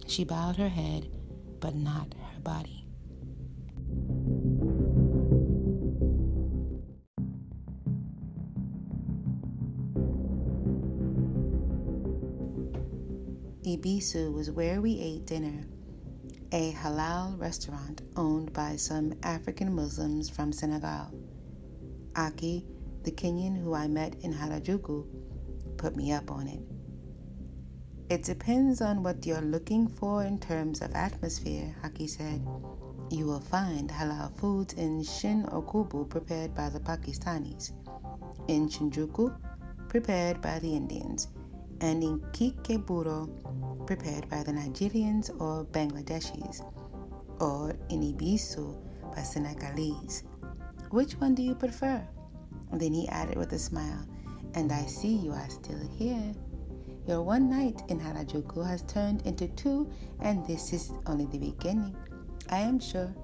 She 0.06 0.24
bowed 0.24 0.56
her 0.56 0.68
head, 0.68 1.08
but 1.60 1.74
not 1.74 2.14
her 2.32 2.40
body. 2.40 2.85
Ebisu 13.96 14.30
was 14.30 14.50
where 14.50 14.82
we 14.82 15.00
ate 15.00 15.24
dinner, 15.24 15.64
a 16.52 16.72
halal 16.72 17.40
restaurant 17.40 18.02
owned 18.14 18.52
by 18.52 18.76
some 18.76 19.14
African 19.22 19.74
Muslims 19.74 20.28
from 20.28 20.52
Senegal. 20.52 21.10
Aki, 22.14 22.66
the 23.04 23.10
Kenyan 23.10 23.56
who 23.56 23.72
I 23.72 23.88
met 23.88 24.14
in 24.16 24.34
Harajuku, 24.34 25.06
put 25.78 25.96
me 25.96 26.12
up 26.12 26.30
on 26.30 26.46
it. 26.46 26.60
It 28.10 28.22
depends 28.22 28.82
on 28.82 29.02
what 29.02 29.24
you're 29.24 29.40
looking 29.40 29.88
for 29.88 30.24
in 30.24 30.38
terms 30.40 30.82
of 30.82 30.94
atmosphere, 30.94 31.74
Haki 31.82 32.06
said. 32.06 32.46
You 33.10 33.24
will 33.24 33.40
find 33.40 33.88
halal 33.88 34.30
foods 34.36 34.74
in 34.74 35.04
Shin 35.04 35.44
Okubo 35.44 36.06
prepared 36.06 36.54
by 36.54 36.68
the 36.68 36.80
Pakistanis, 36.80 37.72
in 38.46 38.68
Shinjuku 38.68 39.34
prepared 39.88 40.42
by 40.42 40.58
the 40.58 40.76
Indians, 40.76 41.28
and 41.80 42.02
in 42.02 42.20
Ikebukuro 42.32 43.86
prepared 43.86 44.28
by 44.28 44.42
the 44.42 44.52
Nigerians 44.52 45.30
or 45.40 45.64
Bangladeshis, 45.66 46.60
or 47.40 47.70
in 47.88 48.00
Ebisu 48.02 48.76
by 49.14 49.22
Senegalese. 49.22 50.24
Which 50.90 51.14
one 51.14 51.34
do 51.34 51.42
you 51.42 51.54
prefer? 51.54 52.06
Then 52.72 52.92
he 52.92 53.08
added 53.08 53.36
with 53.36 53.52
a 53.52 53.58
smile, 53.58 54.06
And 54.54 54.72
I 54.72 54.86
see 54.86 55.14
you 55.14 55.32
are 55.32 55.48
still 55.50 55.80
here. 55.96 56.34
Your 57.06 57.22
one 57.22 57.48
night 57.48 57.82
in 57.88 58.00
Harajuku 58.00 58.66
has 58.66 58.82
turned 58.82 59.22
into 59.22 59.46
two, 59.48 59.88
and 60.20 60.44
this 60.46 60.72
is 60.72 60.92
only 61.06 61.26
the 61.26 61.38
beginning. 61.38 61.94
I 62.50 62.58
am 62.58 62.80
sure, 62.80 63.14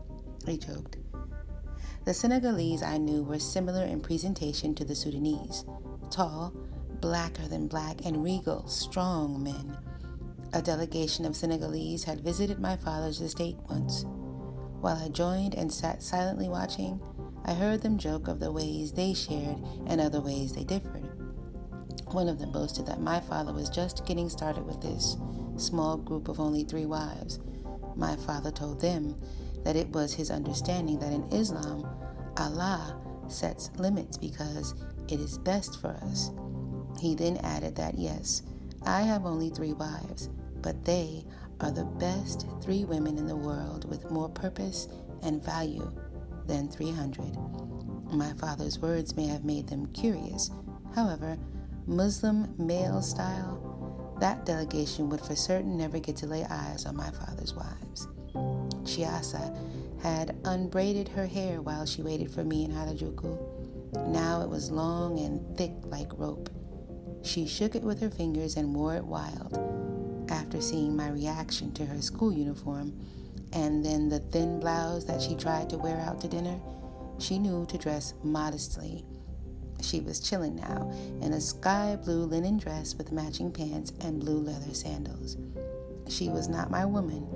he 0.46 0.56
joked. 0.58 0.98
The 2.04 2.14
Senegalese 2.14 2.82
I 2.82 2.98
knew 2.98 3.22
were 3.22 3.38
similar 3.38 3.84
in 3.84 4.00
presentation 4.00 4.74
to 4.74 4.84
the 4.84 4.94
Sudanese 4.94 5.64
tall, 6.10 6.52
blacker 7.02 7.48
than 7.48 7.66
black, 7.66 8.06
and 8.06 8.24
regal, 8.24 8.66
strong 8.68 9.42
men. 9.42 9.76
A 10.54 10.62
delegation 10.62 11.26
of 11.26 11.36
Senegalese 11.36 12.04
had 12.04 12.20
visited 12.20 12.60
my 12.60 12.76
father's 12.76 13.20
estate 13.20 13.56
once. 13.68 14.06
While 14.80 14.96
I 14.96 15.08
joined 15.08 15.54
and 15.54 15.70
sat 15.70 16.02
silently 16.02 16.48
watching, 16.48 17.00
I 17.44 17.54
heard 17.54 17.82
them 17.82 17.98
joke 17.98 18.28
of 18.28 18.38
the 18.38 18.52
ways 18.52 18.92
they 18.92 19.14
shared 19.14 19.58
and 19.86 20.00
other 20.00 20.20
ways 20.20 20.54
they 20.54 20.62
differed. 20.62 21.02
One 22.12 22.28
of 22.28 22.38
them 22.38 22.52
boasted 22.52 22.86
that 22.86 23.00
my 23.00 23.18
father 23.20 23.52
was 23.52 23.68
just 23.68 24.06
getting 24.06 24.28
started 24.28 24.64
with 24.64 24.80
this 24.80 25.16
small 25.56 25.96
group 25.96 26.28
of 26.28 26.38
only 26.38 26.62
three 26.62 26.86
wives. 26.86 27.40
My 27.96 28.14
father 28.14 28.52
told 28.52 28.80
them 28.80 29.16
that 29.64 29.76
it 29.76 29.88
was 29.88 30.14
his 30.14 30.30
understanding 30.30 31.00
that 31.00 31.12
in 31.12 31.24
Islam, 31.32 31.84
Allah 32.36 33.00
sets 33.26 33.70
limits 33.76 34.16
because 34.16 34.74
it 35.08 35.18
is 35.18 35.38
best 35.38 35.80
for 35.80 35.90
us. 36.02 36.30
He 37.00 37.14
then 37.14 37.38
added 37.38 37.76
that 37.76 37.98
yes, 37.98 38.42
I 38.84 39.02
have 39.02 39.26
only 39.26 39.50
three 39.50 39.72
wives, 39.72 40.28
but 40.60 40.84
they 40.84 41.24
are 41.60 41.70
the 41.70 41.84
best 41.84 42.46
three 42.60 42.84
women 42.84 43.18
in 43.18 43.26
the 43.26 43.36
world 43.36 43.88
with 43.88 44.10
more 44.10 44.28
purpose 44.28 44.88
and 45.22 45.44
value 45.44 45.90
than 46.46 46.68
300. 46.68 47.36
My 48.12 48.32
father's 48.34 48.78
words 48.78 49.16
may 49.16 49.26
have 49.26 49.44
made 49.44 49.68
them 49.68 49.86
curious. 49.92 50.50
However, 50.94 51.38
Muslim 51.86 52.54
male 52.58 53.00
style, 53.02 54.16
that 54.20 54.44
delegation 54.44 55.08
would 55.08 55.20
for 55.20 55.34
certain 55.34 55.76
never 55.76 55.98
get 55.98 56.16
to 56.16 56.26
lay 56.26 56.44
eyes 56.44 56.84
on 56.86 56.96
my 56.96 57.10
father's 57.10 57.54
wives. 57.54 58.08
Chiasa 58.84 59.56
had 60.02 60.36
unbraided 60.44 61.08
her 61.08 61.26
hair 61.26 61.62
while 61.62 61.86
she 61.86 62.02
waited 62.02 62.30
for 62.30 62.44
me 62.44 62.64
in 62.64 62.72
Harajuku. 62.72 64.08
Now 64.08 64.42
it 64.42 64.48
was 64.48 64.70
long 64.70 65.18
and 65.20 65.56
thick 65.56 65.72
like 65.84 66.18
rope. 66.18 66.50
She 67.22 67.46
shook 67.46 67.74
it 67.74 67.82
with 67.82 68.00
her 68.00 68.10
fingers 68.10 68.56
and 68.56 68.74
wore 68.74 68.96
it 68.96 69.04
wild. 69.04 69.58
After 70.28 70.60
seeing 70.60 70.96
my 70.96 71.08
reaction 71.08 71.72
to 71.74 71.86
her 71.86 72.00
school 72.02 72.32
uniform 72.32 72.92
and 73.52 73.84
then 73.84 74.08
the 74.08 74.18
thin 74.18 74.60
blouse 74.60 75.04
that 75.06 75.20
she 75.20 75.34
tried 75.34 75.70
to 75.70 75.78
wear 75.78 75.98
out 76.00 76.20
to 76.20 76.28
dinner, 76.28 76.58
she 77.18 77.38
knew 77.38 77.66
to 77.66 77.78
dress 77.78 78.14
modestly 78.22 79.04
she 79.82 80.00
was 80.00 80.20
chilling 80.20 80.56
now 80.56 80.90
in 81.20 81.32
a 81.32 81.40
sky 81.40 81.96
blue 82.02 82.24
linen 82.24 82.56
dress 82.56 82.94
with 82.94 83.12
matching 83.12 83.50
pants 83.50 83.92
and 84.00 84.20
blue 84.20 84.38
leather 84.38 84.74
sandals. 84.74 85.36
She 86.08 86.28
was 86.28 86.48
not 86.48 86.70
my 86.70 86.84
woman, 86.84 87.26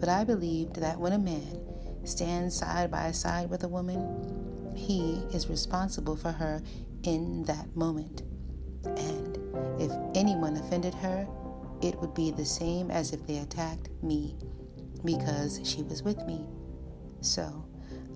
but 0.00 0.08
I 0.08 0.24
believed 0.24 0.76
that 0.76 0.98
when 0.98 1.12
a 1.12 1.18
man 1.18 1.60
stands 2.04 2.56
side 2.56 2.90
by 2.90 3.12
side 3.12 3.48
with 3.48 3.64
a 3.64 3.68
woman, 3.68 4.72
he 4.74 5.22
is 5.32 5.48
responsible 5.48 6.16
for 6.16 6.32
her 6.32 6.62
in 7.04 7.44
that 7.44 7.74
moment. 7.76 8.22
And 8.84 9.38
if 9.80 9.90
anyone 10.14 10.56
offended 10.56 10.94
her, 10.94 11.26
it 11.82 12.00
would 12.00 12.14
be 12.14 12.30
the 12.30 12.44
same 12.44 12.90
as 12.90 13.12
if 13.12 13.26
they 13.26 13.38
attacked 13.38 13.88
me 14.02 14.36
because 15.04 15.60
she 15.64 15.82
was 15.82 16.02
with 16.02 16.24
me. 16.26 16.44
So, 17.20 17.64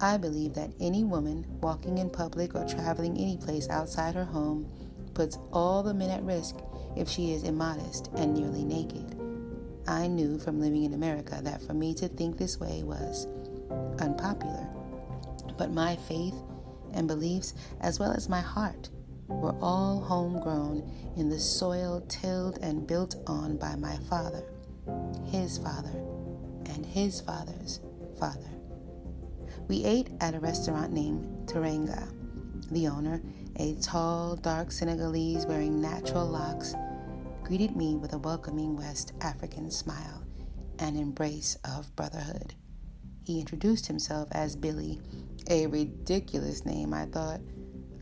I 0.01 0.17
believe 0.17 0.55
that 0.55 0.73
any 0.81 1.05
woman 1.05 1.45
walking 1.61 1.99
in 1.99 2.09
public 2.11 2.55
or 2.55 2.65
traveling 2.65 3.19
any 3.19 3.37
place 3.37 3.69
outside 3.69 4.15
her 4.15 4.25
home 4.25 4.71
puts 5.15 5.39
all 5.53 5.83
the 5.83 5.95
men 5.95 6.11
at 6.11 6.23
risk 6.23 6.57
if 6.97 7.09
she 7.09 7.33
is 7.33 7.43
immodest 7.43 8.11
and 8.15 8.35
nearly 8.35 8.65
naked. 8.65 9.17
I 9.89 10.07
knew 10.07 10.39
from 10.39 10.61
living 10.61 10.85
in 10.85 10.95
America 10.95 11.41
that 11.43 11.63
for 11.63 11.75
me 11.75 11.95
to 11.95 12.09
think 12.09 12.37
this 12.37 12.61
way 12.61 12.83
was 12.85 13.27
unpopular. 14.01 14.69
But 15.57 15.73
my 15.73 15.97
faith 15.97 16.35
and 16.93 17.09
beliefs, 17.09 17.55
as 17.81 17.99
well 17.99 18.13
as 18.13 18.29
my 18.29 18.41
heart, 18.41 18.91
were 19.29 19.55
all 19.61 20.01
homegrown 20.01 20.91
in 21.17 21.29
the 21.29 21.39
soil 21.39 22.03
tilled 22.09 22.59
and 22.63 22.87
built 22.87 23.17
on 23.27 23.57
by 23.57 23.77
my 23.77 23.97
father, 24.09 24.43
his 25.27 25.59
father, 25.59 26.03
and 26.67 26.85
his 26.85 27.21
father's 27.21 27.81
father. 28.19 28.51
We 29.69 29.85
ate 29.85 30.11
at 30.21 30.35
a 30.35 30.41
restaurant 30.41 30.93
named 30.93 31.47
Teranga. 31.47 32.15
The 32.71 32.89
owner, 32.89 33.23
a 33.57 33.75
tall, 33.77 34.37
dark 34.37 34.73
Senegalese 34.73 35.47
wearing 35.47 35.81
natural 35.81 36.27
locks, 36.27 36.75
greeted 37.45 37.77
me 37.77 37.97
with 37.97 38.13
a 38.13 38.19
welcoming 38.19 38.77
West 38.77 39.13
African 39.21 39.71
smile 39.71 40.25
and 40.79 40.97
embrace 40.97 41.57
of 41.65 41.95
brotherhood. 41.97 42.55
He 43.25 43.41
introduced 43.41 43.87
himself 43.87 44.29
as 44.33 44.57
Billy, 44.57 45.01
a 45.51 45.67
ridiculous 45.67 46.65
name, 46.65 46.95
I 46.95 47.07
thought. 47.07 47.41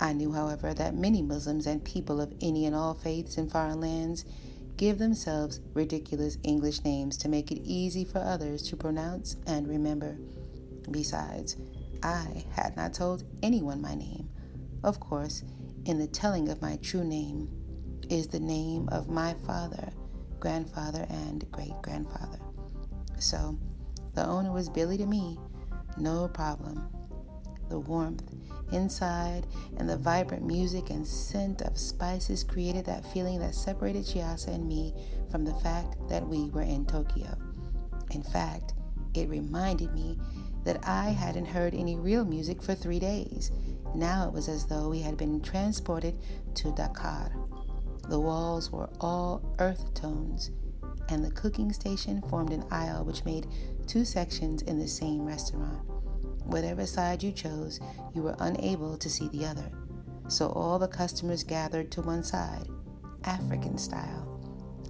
I 0.00 0.12
knew, 0.12 0.32
however, 0.32 0.74
that 0.74 0.94
many 0.94 1.22
Muslims 1.22 1.66
and 1.66 1.84
people 1.84 2.20
of 2.20 2.34
any 2.40 2.66
and 2.66 2.74
all 2.74 2.94
faiths 2.94 3.38
in 3.38 3.48
foreign 3.48 3.80
lands 3.80 4.24
give 4.76 4.98
themselves 4.98 5.60
ridiculous 5.72 6.36
English 6.42 6.84
names 6.84 7.16
to 7.18 7.28
make 7.28 7.50
it 7.50 7.62
easy 7.62 8.04
for 8.04 8.18
others 8.18 8.62
to 8.62 8.76
pronounce 8.76 9.36
and 9.46 9.66
remember. 9.66 10.18
Besides, 10.90 11.56
I 12.02 12.44
had 12.50 12.76
not 12.76 12.92
told 12.92 13.24
anyone 13.42 13.80
my 13.80 13.94
name. 13.94 14.28
Of 14.84 15.00
course, 15.00 15.42
in 15.86 15.98
the 15.98 16.06
telling 16.06 16.48
of 16.48 16.60
my 16.60 16.76
true 16.82 17.04
name 17.04 17.48
is 18.10 18.28
the 18.28 18.40
name 18.40 18.88
of 18.92 19.08
my 19.08 19.34
father, 19.46 19.90
grandfather, 20.38 21.06
and 21.08 21.50
great 21.50 21.80
grandfather. 21.82 22.38
So, 23.18 23.58
the 24.14 24.26
owner 24.26 24.52
was 24.52 24.68
Billy 24.68 24.98
to 24.98 25.06
me, 25.06 25.38
no 25.96 26.28
problem. 26.28 26.86
The 27.68 27.78
warmth 27.78 28.22
inside 28.72 29.46
and 29.78 29.88
the 29.88 29.96
vibrant 29.96 30.44
music 30.44 30.90
and 30.90 31.06
scent 31.06 31.62
of 31.62 31.78
spices 31.78 32.44
created 32.44 32.84
that 32.84 33.10
feeling 33.12 33.38
that 33.40 33.54
separated 33.54 34.04
Chiasa 34.04 34.48
and 34.48 34.66
me 34.66 34.94
from 35.30 35.44
the 35.44 35.54
fact 35.54 35.96
that 36.08 36.26
we 36.26 36.50
were 36.50 36.62
in 36.62 36.84
Tokyo. 36.86 37.36
In 38.10 38.22
fact, 38.22 38.74
it 39.14 39.28
reminded 39.28 39.92
me 39.92 40.18
that 40.64 40.86
I 40.86 41.10
hadn't 41.10 41.46
heard 41.46 41.74
any 41.74 41.96
real 41.96 42.24
music 42.24 42.62
for 42.62 42.74
three 42.74 42.98
days. 42.98 43.50
Now 43.94 44.26
it 44.26 44.32
was 44.32 44.48
as 44.48 44.66
though 44.66 44.88
we 44.88 45.00
had 45.00 45.16
been 45.16 45.40
transported 45.40 46.18
to 46.56 46.72
Dakar. 46.74 47.32
The 48.08 48.20
walls 48.20 48.70
were 48.70 48.90
all 49.00 49.42
earth 49.58 49.94
tones, 49.94 50.50
and 51.08 51.24
the 51.24 51.30
cooking 51.30 51.72
station 51.72 52.22
formed 52.28 52.52
an 52.52 52.64
aisle 52.70 53.04
which 53.04 53.24
made 53.24 53.46
two 53.86 54.04
sections 54.04 54.62
in 54.62 54.78
the 54.78 54.88
same 54.88 55.24
restaurant. 55.24 55.80
Whatever 56.46 56.86
side 56.86 57.22
you 57.22 57.32
chose, 57.32 57.80
you 58.14 58.22
were 58.22 58.36
unable 58.38 58.96
to 58.98 59.10
see 59.10 59.28
the 59.28 59.44
other. 59.44 59.70
So 60.28 60.48
all 60.50 60.78
the 60.78 60.88
customers 60.88 61.44
gathered 61.44 61.90
to 61.92 62.02
one 62.02 62.22
side, 62.22 62.68
African 63.24 63.78
style. 63.78 64.32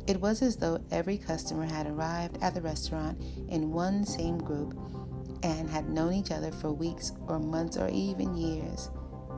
It 0.07 0.21
was 0.21 0.41
as 0.43 0.57
though 0.57 0.79
every 0.91 1.19
customer 1.19 1.65
had 1.65 1.87
arrived 1.87 2.39
at 2.41 2.55
the 2.55 2.61
restaurant 2.61 3.21
in 3.49 3.73
one 3.73 4.05
same 4.05 4.39
group 4.39 4.79
and 5.43 5.69
had 5.69 5.89
known 5.89 6.13
each 6.13 6.31
other 6.31 6.53
for 6.53 6.73
weeks 6.73 7.13
or 7.27 7.39
months 7.39 7.77
or 7.77 7.89
even 7.89 8.37
years. 8.37 8.91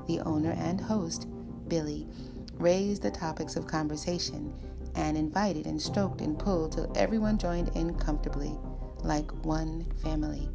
The 0.06 0.20
owner 0.20 0.52
and 0.52 0.80
host, 0.80 1.26
Billy, 1.68 2.06
raised 2.54 3.02
the 3.02 3.10
topics 3.10 3.56
of 3.56 3.66
conversation 3.66 4.52
and 4.94 5.16
invited 5.16 5.66
and 5.66 5.80
stroked 5.80 6.20
and 6.20 6.38
pulled 6.38 6.72
till 6.72 6.92
everyone 6.96 7.38
joined 7.38 7.70
in 7.76 7.94
comfortably, 7.94 8.58
like 9.04 9.30
one 9.44 9.86
family. 10.02 10.48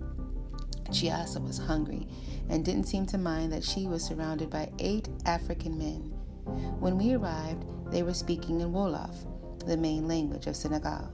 Chiasa 0.93 1.43
was 1.45 1.57
hungry 1.57 2.07
and 2.49 2.63
didn't 2.63 2.85
seem 2.87 3.05
to 3.07 3.17
mind 3.17 3.51
that 3.51 3.63
she 3.63 3.87
was 3.87 4.03
surrounded 4.03 4.49
by 4.49 4.71
eight 4.77 5.09
African 5.25 5.77
men. 5.77 6.13
When 6.79 6.97
we 6.97 7.13
arrived, 7.13 7.65
they 7.91 8.03
were 8.03 8.13
speaking 8.13 8.61
in 8.61 8.71
Wolof, 8.71 9.15
the 9.65 9.75
main 9.75 10.07
language 10.07 10.45
of 10.47 10.55
Senegal. 10.55 11.11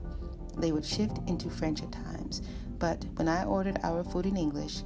They 0.58 0.72
would 0.72 0.84
shift 0.84 1.18
into 1.26 1.48
French 1.48 1.82
at 1.82 1.92
times, 1.92 2.42
but 2.78 3.04
when 3.14 3.28
I 3.28 3.44
ordered 3.44 3.78
our 3.82 4.04
food 4.04 4.26
in 4.26 4.36
English, 4.36 4.82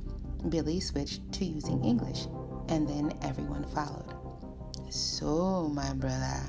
Billy 0.49 0.79
switched 0.79 1.33
to 1.33 1.45
using 1.45 1.85
English, 1.85 2.27
and 2.69 2.89
then 2.89 3.19
everyone 3.23 3.65
followed. 3.65 4.15
So, 4.91 5.69
my 5.69 5.93
brother, 5.95 6.41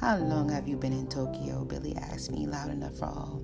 how 0.00 0.16
long 0.16 0.48
have 0.48 0.66
you 0.66 0.76
been 0.76 0.92
in 0.92 1.08
Tokyo? 1.08 1.64
Billy 1.64 1.94
asked 1.96 2.30
me 2.30 2.46
loud 2.46 2.70
enough 2.70 2.96
for 2.96 3.06
all. 3.06 3.42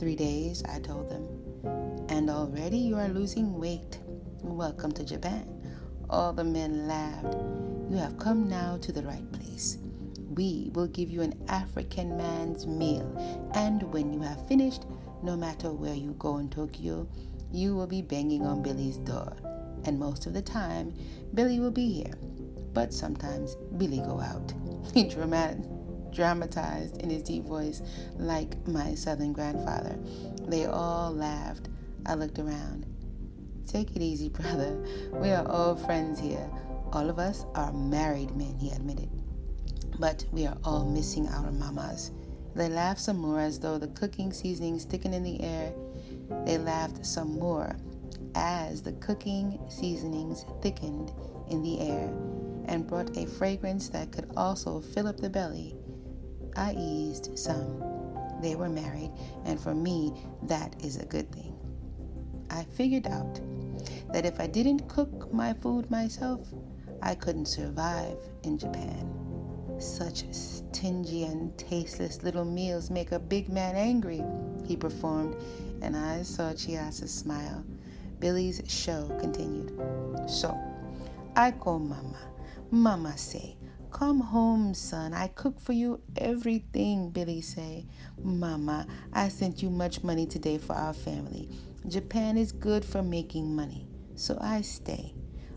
Three 0.00 0.16
days, 0.16 0.64
I 0.64 0.80
told 0.80 1.10
them. 1.10 1.37
And 2.18 2.30
already 2.30 2.78
you 2.78 2.96
are 2.96 3.06
losing 3.06 3.60
weight. 3.60 4.00
Welcome 4.42 4.90
to 4.90 5.04
Japan. 5.04 5.46
All 6.10 6.32
the 6.32 6.42
men 6.42 6.88
laughed. 6.88 7.36
You 7.88 7.96
have 7.96 8.18
come 8.18 8.48
now 8.48 8.76
to 8.78 8.90
the 8.90 9.04
right 9.04 9.30
place. 9.30 9.78
We 10.34 10.72
will 10.74 10.88
give 10.88 11.10
you 11.10 11.22
an 11.22 11.40
African 11.46 12.16
man's 12.16 12.66
meal, 12.66 13.06
and 13.54 13.84
when 13.92 14.12
you 14.12 14.20
have 14.22 14.48
finished, 14.48 14.84
no 15.22 15.36
matter 15.36 15.70
where 15.70 15.94
you 15.94 16.16
go 16.18 16.38
in 16.38 16.50
Tokyo, 16.50 17.06
you 17.52 17.76
will 17.76 17.86
be 17.86 18.02
banging 18.02 18.44
on 18.44 18.64
Billy's 18.64 18.96
door. 18.96 19.36
And 19.84 19.96
most 19.96 20.26
of 20.26 20.34
the 20.34 20.42
time, 20.42 20.92
Billy 21.34 21.60
will 21.60 21.70
be 21.70 21.88
here. 21.88 22.18
But 22.74 22.92
sometimes 22.92 23.54
Billy 23.76 23.98
go 23.98 24.18
out. 24.18 24.52
He 24.92 25.04
dramatic, 25.04 25.62
dramatized 26.10 27.00
in 27.00 27.10
his 27.10 27.22
deep 27.22 27.44
voice 27.44 27.80
like 28.16 28.66
my 28.66 28.96
southern 28.96 29.32
grandfather. 29.32 29.96
They 30.48 30.66
all 30.66 31.12
laughed. 31.12 31.68
I 32.08 32.14
looked 32.14 32.38
around. 32.38 32.86
Take 33.66 33.94
it 33.94 34.00
easy, 34.00 34.30
brother. 34.30 34.82
We 35.12 35.28
are 35.30 35.46
all 35.46 35.76
friends 35.76 36.18
here. 36.18 36.50
All 36.90 37.10
of 37.10 37.18
us 37.18 37.44
are 37.54 37.70
married 37.70 38.34
men, 38.34 38.56
he 38.58 38.70
admitted. 38.70 39.10
But 39.98 40.24
we 40.32 40.46
are 40.46 40.56
all 40.64 40.86
missing 40.86 41.28
our 41.28 41.52
mamas. 41.52 42.12
They 42.54 42.70
laughed 42.70 43.00
some 43.00 43.18
more 43.18 43.40
as 43.40 43.60
though 43.60 43.76
the 43.76 43.88
cooking 43.88 44.32
seasoning 44.32 44.78
sticking 44.78 45.12
in 45.12 45.22
the 45.22 45.42
air. 45.42 45.74
They 46.46 46.56
laughed 46.56 47.04
some 47.04 47.38
more 47.38 47.76
as 48.34 48.80
the 48.80 48.92
cooking 48.92 49.60
seasonings 49.68 50.46
thickened 50.62 51.12
in 51.50 51.62
the 51.62 51.78
air 51.80 52.10
and 52.68 52.86
brought 52.86 53.18
a 53.18 53.26
fragrance 53.26 53.90
that 53.90 54.12
could 54.12 54.30
also 54.34 54.80
fill 54.80 55.08
up 55.08 55.18
the 55.18 55.28
belly. 55.28 55.76
I 56.56 56.72
eased 56.72 57.38
some. 57.38 57.82
They 58.40 58.54
were 58.54 58.70
married, 58.70 59.10
and 59.44 59.60
for 59.60 59.74
me, 59.74 60.14
that 60.44 60.74
is 60.82 60.96
a 60.96 61.04
good 61.04 61.30
thing. 61.32 61.57
I 62.50 62.64
figured 62.64 63.06
out 63.06 63.40
that 64.12 64.24
if 64.26 64.40
I 64.40 64.46
didn't 64.46 64.88
cook 64.88 65.32
my 65.32 65.52
food 65.54 65.90
myself, 65.90 66.40
I 67.02 67.14
couldn't 67.14 67.46
survive 67.46 68.18
in 68.42 68.58
Japan. 68.58 69.14
Such 69.78 70.24
stingy 70.32 71.24
and 71.24 71.56
tasteless 71.56 72.22
little 72.22 72.44
meals 72.44 72.90
make 72.90 73.12
a 73.12 73.18
big 73.18 73.48
man 73.48 73.76
angry, 73.76 74.22
he 74.66 74.76
performed, 74.76 75.36
and 75.82 75.96
I 75.96 76.22
saw 76.22 76.52
Chiasa 76.52 77.08
smile. 77.08 77.64
Billy's 78.18 78.60
show 78.66 79.08
continued. 79.20 79.72
So, 80.28 80.58
I 81.36 81.52
call 81.52 81.78
Mama. 81.78 82.18
Mama 82.70 83.16
say, 83.16 83.56
Come 83.90 84.20
home, 84.20 84.74
son. 84.74 85.14
I 85.14 85.28
cook 85.28 85.58
for 85.60 85.72
you 85.72 86.00
everything, 86.16 87.10
Billy 87.10 87.40
say. 87.40 87.86
Mama, 88.22 88.86
I 89.12 89.28
sent 89.28 89.62
you 89.62 89.70
much 89.70 90.02
money 90.02 90.26
today 90.26 90.58
for 90.58 90.74
our 90.74 90.92
family. 90.92 91.48
Japan 91.88 92.36
is 92.36 92.52
good 92.52 92.84
for 92.84 93.02
making 93.02 93.56
money, 93.56 93.86
so 94.14 94.36
I 94.40 94.60
stay. 94.60 95.14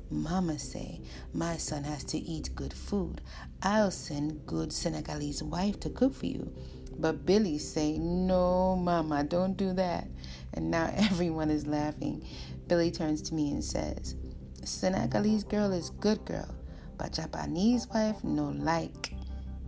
Mama 0.10 0.58
say, 0.60 1.02
my 1.34 1.58
son 1.58 1.84
has 1.84 2.04
to 2.06 2.18
eat 2.18 2.56
good 2.56 2.74
food. 2.74 3.22
I'll 3.62 3.92
send 3.92 4.46
good 4.46 4.72
Senegalese 4.72 5.44
wife 5.44 5.80
to 5.82 5.90
cook 5.90 6.14
for 6.14 6.26
you. 6.26 6.54
But 6.98 7.26
Billy 7.26 7.58
say, 7.58 7.98
no, 7.98 8.76
Mama, 8.76 9.24
don't 9.24 9.58
do 9.58 9.74
that. 9.74 10.08
And 10.54 10.72
now 10.72 10.92
everyone 10.96 11.50
is 11.50 11.68
laughing. 11.68 12.26
Billy 12.68 12.92
turns 12.92 13.22
to 13.24 13.34
me 13.34 13.52
and 13.52 13.64
says, 13.64 14.16
Senegalese 14.64 15.44
girl 15.44 15.74
is 15.74 15.90
good 15.90 16.24
girl, 16.26 16.56
but 16.98 17.14
Japanese 17.14 17.88
wife 17.88 18.24
no 18.24 18.50
like. 18.50 19.14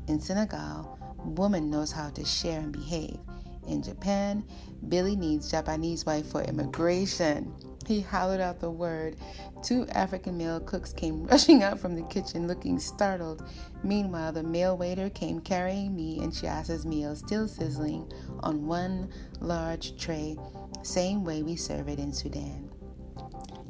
In 0.07 0.19
Senegal, 0.19 0.99
woman 1.25 1.69
knows 1.69 1.91
how 1.91 2.09
to 2.11 2.23
share 2.23 2.59
and 2.59 2.71
behave. 2.71 3.19
In 3.67 3.81
Japan, 3.81 4.43
Billy 4.89 5.15
needs 5.15 5.49
Japanese 5.49 6.05
wife 6.05 6.27
for 6.27 6.41
immigration. 6.41 7.53
He 7.85 8.01
hollered 8.01 8.39
out 8.39 8.59
the 8.59 8.71
word. 8.71 9.17
Two 9.61 9.85
African 9.89 10.37
male 10.37 10.59
cooks 10.59 10.93
came 10.93 11.23
rushing 11.27 11.63
out 11.63 11.79
from 11.79 11.95
the 11.95 12.03
kitchen 12.03 12.47
looking 12.47 12.79
startled. 12.79 13.43
Meanwhile, 13.83 14.33
the 14.33 14.43
male 14.43 14.77
waiter 14.77 15.09
came 15.09 15.39
carrying 15.39 15.95
me 15.95 16.19
and 16.19 16.31
Chiasa's 16.31 16.85
meal, 16.85 17.15
still 17.15 17.47
sizzling, 17.47 18.11
on 18.41 18.65
one 18.65 19.09
large 19.39 19.97
tray, 19.97 20.37
same 20.81 21.23
way 21.23 21.43
we 21.43 21.55
serve 21.55 21.89
it 21.89 21.99
in 21.99 22.13
Sudan. 22.13 22.69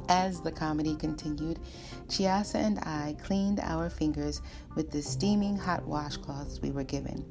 As 0.08 0.42
the 0.42 0.52
comedy 0.52 0.96
continued, 0.96 1.60
Chiasa 2.08 2.56
and 2.56 2.78
I 2.80 3.16
cleaned 3.22 3.60
our 3.60 3.88
fingers 3.88 4.42
with 4.74 4.90
the 4.90 5.00
steaming 5.00 5.56
hot 5.56 5.84
washcloths 5.86 6.60
we 6.60 6.70
were 6.72 6.84
given. 6.84 7.24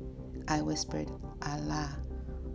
I 0.47 0.61
whispered, 0.61 1.11
Allah 1.43 1.95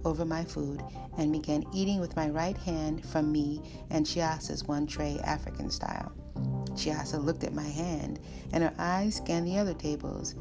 over 0.04 0.24
my 0.24 0.44
food 0.44 0.82
and 1.16 1.32
began 1.32 1.64
eating 1.72 2.00
with 2.00 2.16
my 2.16 2.28
right 2.28 2.56
hand 2.56 3.04
from 3.04 3.30
me 3.32 3.60
and 3.90 4.06
Chiasa's 4.06 4.64
one 4.64 4.86
tray 4.86 5.18
African 5.24 5.70
style. 5.70 6.12
Chiasa 6.72 7.22
looked 7.22 7.44
at 7.44 7.54
my 7.54 7.66
hand 7.66 8.20
and 8.52 8.62
her 8.62 8.74
eyes 8.78 9.16
scanned 9.16 9.46
the 9.46 9.58
other 9.58 9.74
tables. 9.74 10.36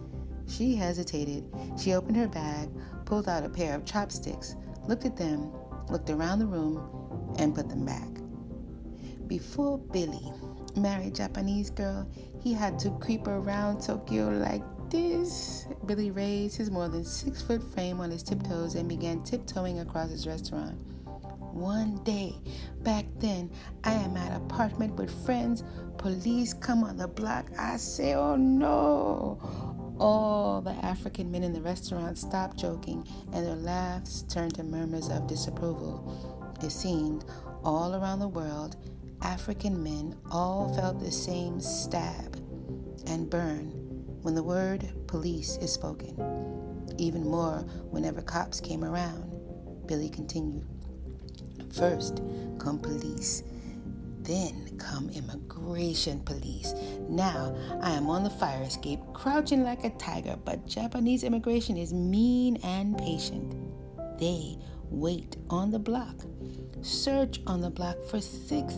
She 0.48 0.76
hesitated. 0.76 1.46
She 1.78 1.94
opened 1.94 2.18
her 2.18 2.28
bag, 2.28 2.70
pulled 3.06 3.28
out 3.28 3.44
a 3.44 3.50
pair 3.50 3.76
of 3.76 3.86
chopsticks, 3.86 4.56
looked 4.88 5.06
at 5.06 5.18
them, 5.18 5.52
looked 5.90 6.10
around 6.10 6.40
the 6.40 6.46
room, 6.46 7.36
and 7.38 7.54
put 7.54 7.70
them 7.70 7.86
back. 7.86 8.08
Before 9.28 9.78
Billy 9.78 10.32
married 10.76 11.16
Japanese 11.16 11.70
girl, 11.70 12.08
he 12.40 12.54
had 12.54 12.80
to 12.80 12.92
creep 12.92 13.28
around 13.28 13.82
Tokyo 13.82 14.30
like 14.30 14.64
this. 14.90 15.68
Billy 15.86 16.12
raised 16.12 16.58
his 16.58 16.72
more 16.72 16.88
than 16.88 17.04
six 17.04 17.42
foot 17.42 17.64
frame 17.74 18.00
on 18.00 18.12
his 18.12 18.24
tiptoes 18.24 18.76
and 18.76 18.88
began 18.88 19.24
tiptoeing 19.24 19.80
across 19.80 20.10
his 20.10 20.28
restaurant. 20.28 20.78
One 21.54 22.04
day, 22.04 22.36
back 22.84 23.06
then, 23.18 23.50
I 23.84 23.94
am 23.94 24.16
at 24.16 24.36
apartment 24.36 24.94
with 24.96 25.26
friends. 25.26 25.64
Police 25.98 26.54
come 26.54 26.84
on 26.84 26.98
the 26.98 27.08
block. 27.08 27.48
I 27.58 27.78
say, 27.78 28.14
oh 28.14 28.36
no. 28.36 29.40
All 30.00 30.62
the 30.62 30.74
African 30.86 31.32
men 31.32 31.44
in 31.44 31.54
the 31.54 31.62
restaurant 31.62 32.18
stopped 32.18 32.58
joking 32.58 33.08
and 33.34 33.46
their 33.46 33.56
laughs 33.56 34.22
turned 34.24 34.56
to 34.56 34.64
murmurs 34.64 35.10
of 35.10 35.28
disapproval. 35.28 36.54
It 36.62 36.72
seemed 36.72 37.26
all 37.64 37.96
around 37.96 38.20
the 38.20 38.28
world, 38.28 38.76
African 39.22 39.82
men 39.82 40.16
all 40.32 40.74
felt 40.76 41.00
the 41.00 41.12
same 41.12 41.60
stab 41.60 42.36
and 43.08 43.30
burn 43.30 43.77
when 44.28 44.36
the 44.36 44.44
word 44.44 44.86
police 45.08 45.56
is 45.62 45.72
spoken. 45.72 46.14
Even 46.98 47.24
more 47.24 47.60
whenever 47.92 48.22
cops 48.22 48.60
came 48.60 48.84
around. 48.84 49.24
Billy 49.88 50.10
continued. 50.10 50.68
First 51.74 52.22
come 52.60 52.78
police, 52.78 53.44
then 54.24 54.78
come 54.78 55.10
immigration 55.12 56.20
police. 56.26 56.74
Now 57.08 57.56
I 57.82 57.92
am 57.92 58.10
on 58.10 58.26
the 58.26 58.30
fire 58.30 58.64
escape, 58.64 59.00
crouching 59.14 59.64
like 59.64 59.86
a 59.86 59.92
tiger, 59.92 60.36
but 60.44 60.68
Japanese 60.68 61.24
immigration 61.24 61.78
is 61.78 61.94
mean 61.94 62.58
and 62.66 62.98
patient. 62.98 63.56
They 64.20 64.58
wait 64.90 65.38
on 65.50 65.72
the 65.72 65.80
block, 65.80 66.18
search 66.82 67.40
on 67.48 67.62
the 67.62 67.70
block 67.70 67.96
for 68.04 68.20
six 68.20 68.76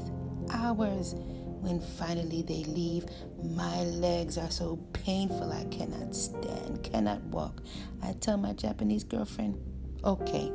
hours. 0.51 1.15
When 1.61 1.81
finally 1.81 2.41
they 2.41 2.63
leave, 2.63 3.05
my 3.43 3.83
legs 3.83 4.37
are 4.37 4.49
so 4.49 4.77
painful 4.93 5.51
I 5.51 5.65
cannot 5.65 6.15
stand, 6.15 6.83
cannot 6.83 7.21
walk. 7.25 7.61
I 8.01 8.13
tell 8.13 8.37
my 8.37 8.53
Japanese 8.53 9.03
girlfriend, 9.03 9.59
okay, 10.03 10.51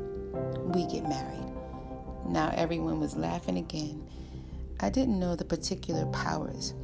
we 0.65 0.87
get 0.87 1.09
married. 1.09 1.53
Now 2.27 2.53
everyone 2.55 3.01
was 3.01 3.17
laughing 3.17 3.59
again. 3.59 4.09
I 4.81 4.89
didn't 4.91 5.19
know 5.19 5.37
the 5.37 5.45
particular 5.45 6.07
powers 6.07 6.75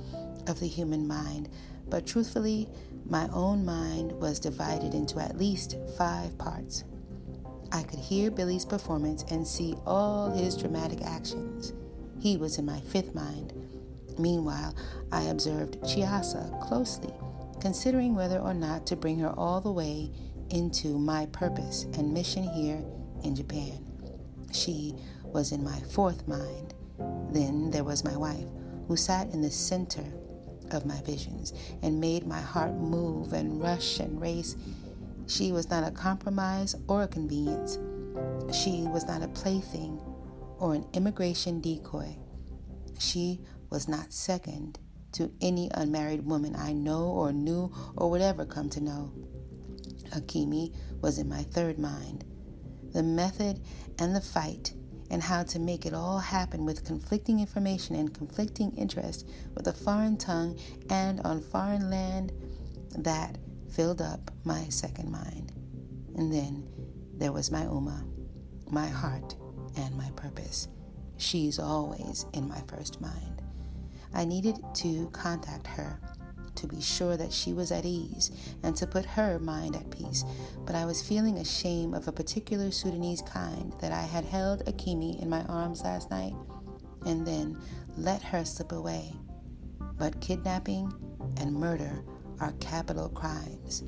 of 0.46 0.60
the 0.60 0.68
human 0.68 1.08
mind, 1.08 1.48
but 1.88 2.06
truthfully, 2.06 2.68
my 3.06 3.28
own 3.32 3.64
mind 3.64 4.12
was 4.12 4.38
divided 4.38 4.94
into 4.94 5.18
at 5.18 5.38
least 5.38 5.76
five 5.96 6.36
parts. 6.38 6.84
I 7.72 7.82
could 7.82 7.98
hear 7.98 8.30
Billy's 8.30 8.64
performance 8.64 9.24
and 9.30 9.46
see 9.46 9.74
all 9.86 10.30
his 10.30 10.56
dramatic 10.56 11.02
actions. 11.02 11.72
He 12.20 12.36
was 12.36 12.58
in 12.58 12.66
my 12.66 12.80
fifth 12.80 13.14
mind. 13.14 13.52
Meanwhile, 14.18 14.74
I 15.12 15.24
observed 15.24 15.80
Chiasa 15.82 16.60
closely, 16.60 17.12
considering 17.60 18.14
whether 18.14 18.38
or 18.38 18.54
not 18.54 18.86
to 18.86 18.96
bring 18.96 19.18
her 19.20 19.30
all 19.36 19.60
the 19.60 19.72
way 19.72 20.10
into 20.50 20.98
my 20.98 21.26
purpose 21.26 21.84
and 21.94 22.12
mission 22.12 22.44
here 22.44 22.82
in 23.24 23.36
Japan. 23.36 23.84
She 24.52 24.94
was 25.24 25.52
in 25.52 25.62
my 25.62 25.78
fourth 25.80 26.26
mind. 26.26 26.74
Then 27.30 27.70
there 27.70 27.84
was 27.84 28.04
my 28.04 28.16
wife, 28.16 28.46
who 28.88 28.96
sat 28.96 29.32
in 29.32 29.40
the 29.40 29.50
center 29.50 30.04
of 30.70 30.86
my 30.86 31.00
visions 31.02 31.52
and 31.82 32.00
made 32.00 32.26
my 32.26 32.40
heart 32.40 32.74
move 32.74 33.32
and 33.32 33.62
rush 33.62 34.00
and 34.00 34.20
race. 34.20 34.56
She 35.26 35.52
was 35.52 35.70
not 35.70 35.86
a 35.86 35.92
compromise 35.92 36.74
or 36.88 37.02
a 37.02 37.08
convenience. 37.08 37.78
She 38.52 38.82
was 38.88 39.06
not 39.06 39.22
a 39.22 39.28
plaything 39.28 40.00
or 40.58 40.74
an 40.74 40.86
immigration 40.92 41.60
decoy. 41.60 42.16
She 42.98 43.40
was 43.70 43.88
not 43.88 44.12
second 44.12 44.78
to 45.12 45.32
any 45.40 45.70
unmarried 45.74 46.24
woman 46.24 46.54
I 46.54 46.72
know 46.72 47.04
or 47.04 47.32
knew 47.32 47.72
or 47.96 48.10
would 48.10 48.20
ever 48.20 48.44
come 48.44 48.68
to 48.70 48.80
know. 48.80 49.12
Akemi 50.10 50.74
was 51.00 51.18
in 51.18 51.28
my 51.28 51.42
third 51.42 51.78
mind. 51.78 52.24
The 52.92 53.02
method 53.02 53.60
and 53.98 54.14
the 54.14 54.20
fight 54.20 54.72
and 55.10 55.22
how 55.22 55.42
to 55.42 55.58
make 55.58 55.86
it 55.86 55.94
all 55.94 56.18
happen 56.18 56.64
with 56.64 56.84
conflicting 56.84 57.40
information 57.40 57.96
and 57.96 58.14
conflicting 58.14 58.72
interest 58.76 59.28
with 59.54 59.66
a 59.66 59.72
foreign 59.72 60.16
tongue 60.16 60.58
and 60.88 61.20
on 61.22 61.40
foreign 61.40 61.90
land, 61.90 62.32
that 62.96 63.38
filled 63.70 64.00
up 64.00 64.30
my 64.44 64.64
second 64.68 65.10
mind. 65.10 65.52
And 66.16 66.32
then 66.32 66.68
there 67.14 67.32
was 67.32 67.50
my 67.50 67.62
Uma, 67.62 68.04
my 68.70 68.86
heart, 68.86 69.36
and 69.76 69.96
my 69.96 70.10
purpose. 70.16 70.68
She's 71.16 71.58
always 71.58 72.26
in 72.32 72.48
my 72.48 72.60
first 72.66 73.00
mind. 73.00 73.39
I 74.14 74.24
needed 74.24 74.56
to 74.74 75.08
contact 75.12 75.66
her 75.68 76.00
to 76.56 76.66
be 76.66 76.80
sure 76.80 77.16
that 77.16 77.32
she 77.32 77.52
was 77.52 77.72
at 77.72 77.84
ease 77.84 78.30
and 78.62 78.76
to 78.76 78.86
put 78.86 79.04
her 79.04 79.38
mind 79.38 79.76
at 79.76 79.90
peace, 79.90 80.24
but 80.66 80.74
I 80.74 80.84
was 80.84 81.02
feeling 81.02 81.38
ashamed 81.38 81.94
of 81.94 82.06
a 82.06 82.12
particular 82.12 82.70
Sudanese 82.70 83.22
kind 83.22 83.72
that 83.80 83.92
I 83.92 84.02
had 84.02 84.24
held 84.24 84.64
Akemi 84.66 85.20
in 85.22 85.28
my 85.28 85.42
arms 85.44 85.82
last 85.82 86.10
night 86.10 86.34
and 87.06 87.26
then 87.26 87.58
let 87.96 88.22
her 88.22 88.44
slip 88.44 88.72
away. 88.72 89.14
But 89.98 90.20
kidnapping 90.20 90.92
and 91.38 91.54
murder 91.54 92.04
are 92.40 92.52
capital 92.60 93.08
crimes. 93.08 93.84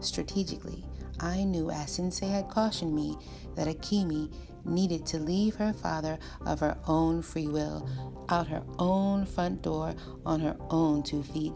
Strategically, 0.00 0.84
I 1.20 1.44
knew, 1.44 1.70
as 1.70 1.92
Sensei 1.92 2.28
had 2.28 2.48
cautioned 2.48 2.94
me, 2.94 3.16
that 3.54 3.68
Akemi 3.68 4.34
needed 4.64 5.06
to 5.06 5.18
leave 5.18 5.54
her 5.56 5.72
father 5.72 6.18
of 6.46 6.60
her 6.60 6.76
own 6.86 7.22
free 7.22 7.48
will, 7.48 7.88
out 8.28 8.48
her 8.48 8.62
own 8.78 9.26
front 9.26 9.62
door, 9.62 9.94
on 10.24 10.40
her 10.40 10.56
own 10.70 11.02
two 11.02 11.22
feet, 11.22 11.52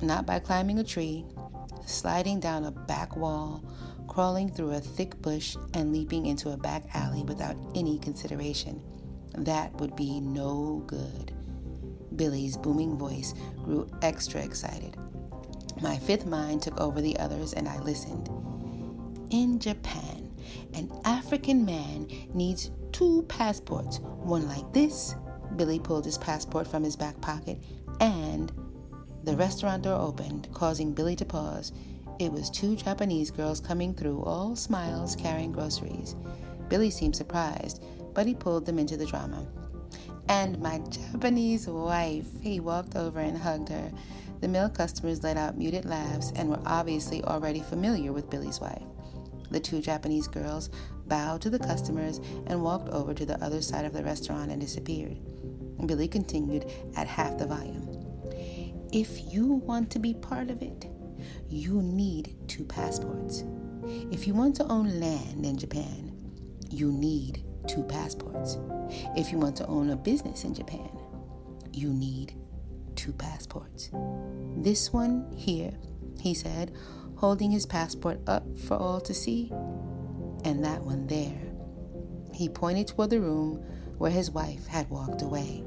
not 0.00 0.26
by 0.26 0.38
climbing 0.38 0.78
a 0.78 0.84
tree, 0.84 1.24
sliding 1.86 2.40
down 2.40 2.64
a 2.64 2.70
back 2.70 3.16
wall, 3.16 3.64
crawling 4.08 4.50
through 4.50 4.72
a 4.72 4.80
thick 4.80 5.20
bush, 5.22 5.56
and 5.74 5.92
leaping 5.92 6.26
into 6.26 6.50
a 6.50 6.56
back 6.56 6.84
alley 6.94 7.22
without 7.22 7.56
any 7.74 7.98
consideration. 7.98 8.80
That 9.38 9.72
would 9.74 9.96
be 9.96 10.20
no 10.20 10.82
good. 10.86 11.32
Billy's 12.16 12.56
booming 12.56 12.98
voice 12.98 13.34
grew 13.64 13.90
extra 14.02 14.42
excited. 14.42 14.96
My 15.80 15.96
fifth 15.96 16.26
mind 16.26 16.62
took 16.62 16.78
over 16.80 17.00
the 17.00 17.18
others, 17.18 17.54
and 17.54 17.68
I 17.68 17.78
listened. 17.80 18.28
In 19.30 19.58
Japan, 19.58 20.21
an 20.74 20.90
African 21.04 21.64
man 21.64 22.08
needs 22.34 22.70
two 22.92 23.22
passports 23.28 24.00
one 24.00 24.48
like 24.48 24.72
this. 24.72 25.14
Billy 25.56 25.78
pulled 25.78 26.04
his 26.04 26.18
passport 26.18 26.66
from 26.66 26.82
his 26.82 26.96
back 26.96 27.20
pocket, 27.20 27.58
and 28.00 28.52
the 29.24 29.36
restaurant 29.36 29.82
door 29.82 30.00
opened, 30.00 30.48
causing 30.52 30.92
Billy 30.92 31.16
to 31.16 31.24
pause. 31.24 31.72
It 32.18 32.32
was 32.32 32.50
two 32.50 32.76
Japanese 32.76 33.30
girls 33.30 33.60
coming 33.60 33.94
through, 33.94 34.22
all 34.22 34.56
smiles, 34.56 35.16
carrying 35.16 35.52
groceries. 35.52 36.16
Billy 36.68 36.90
seemed 36.90 37.16
surprised, 37.16 37.82
but 38.14 38.26
he 38.26 38.34
pulled 38.34 38.66
them 38.66 38.78
into 38.78 38.96
the 38.96 39.06
drama. 39.06 39.46
And 40.28 40.58
my 40.60 40.78
Japanese 40.88 41.66
wife, 41.66 42.26
he 42.40 42.60
walked 42.60 42.96
over 42.96 43.20
and 43.20 43.36
hugged 43.36 43.68
her. 43.68 43.92
The 44.40 44.48
male 44.48 44.68
customers 44.68 45.22
let 45.22 45.36
out 45.36 45.58
muted 45.58 45.84
laughs 45.84 46.32
and 46.34 46.48
were 46.48 46.62
obviously 46.64 47.22
already 47.24 47.60
familiar 47.60 48.12
with 48.12 48.30
Billy's 48.30 48.60
wife. 48.60 48.82
The 49.52 49.60
two 49.60 49.80
Japanese 49.80 50.26
girls 50.26 50.70
bowed 51.06 51.42
to 51.42 51.50
the 51.50 51.58
customers 51.58 52.18
and 52.46 52.62
walked 52.62 52.88
over 52.88 53.12
to 53.14 53.26
the 53.26 53.42
other 53.44 53.60
side 53.60 53.84
of 53.84 53.92
the 53.92 54.02
restaurant 54.02 54.50
and 54.50 54.60
disappeared. 54.60 55.18
Billy 55.86 56.08
continued 56.08 56.70
at 56.96 57.06
half 57.06 57.38
the 57.38 57.46
volume. 57.46 57.88
If 58.92 59.32
you 59.32 59.46
want 59.46 59.90
to 59.90 59.98
be 59.98 60.14
part 60.14 60.50
of 60.50 60.62
it, 60.62 60.86
you 61.48 61.82
need 61.82 62.36
two 62.48 62.64
passports. 62.64 63.44
If 64.10 64.26
you 64.26 64.34
want 64.34 64.56
to 64.56 64.66
own 64.68 65.00
land 65.00 65.44
in 65.44 65.58
Japan, 65.58 66.12
you 66.70 66.90
need 66.90 67.44
two 67.66 67.82
passports. 67.82 68.58
If 69.16 69.32
you 69.32 69.38
want 69.38 69.56
to 69.56 69.66
own 69.66 69.90
a 69.90 69.96
business 69.96 70.44
in 70.44 70.54
Japan, 70.54 70.90
you 71.72 71.92
need 71.92 72.34
two 72.96 73.12
passports. 73.12 73.90
This 74.56 74.92
one 74.92 75.32
here, 75.36 75.72
he 76.20 76.34
said, 76.34 76.72
holding 77.22 77.52
his 77.52 77.66
passport 77.66 78.18
up 78.26 78.42
for 78.66 78.76
all 78.76 79.00
to 79.00 79.14
see, 79.14 79.48
and 80.44 80.64
that 80.64 80.82
one 80.82 81.06
there. 81.06 81.40
He 82.34 82.48
pointed 82.48 82.88
toward 82.88 83.10
the 83.10 83.20
room 83.20 83.62
where 83.96 84.10
his 84.10 84.32
wife 84.32 84.66
had 84.66 84.90
walked 84.90 85.22
away. 85.22 85.62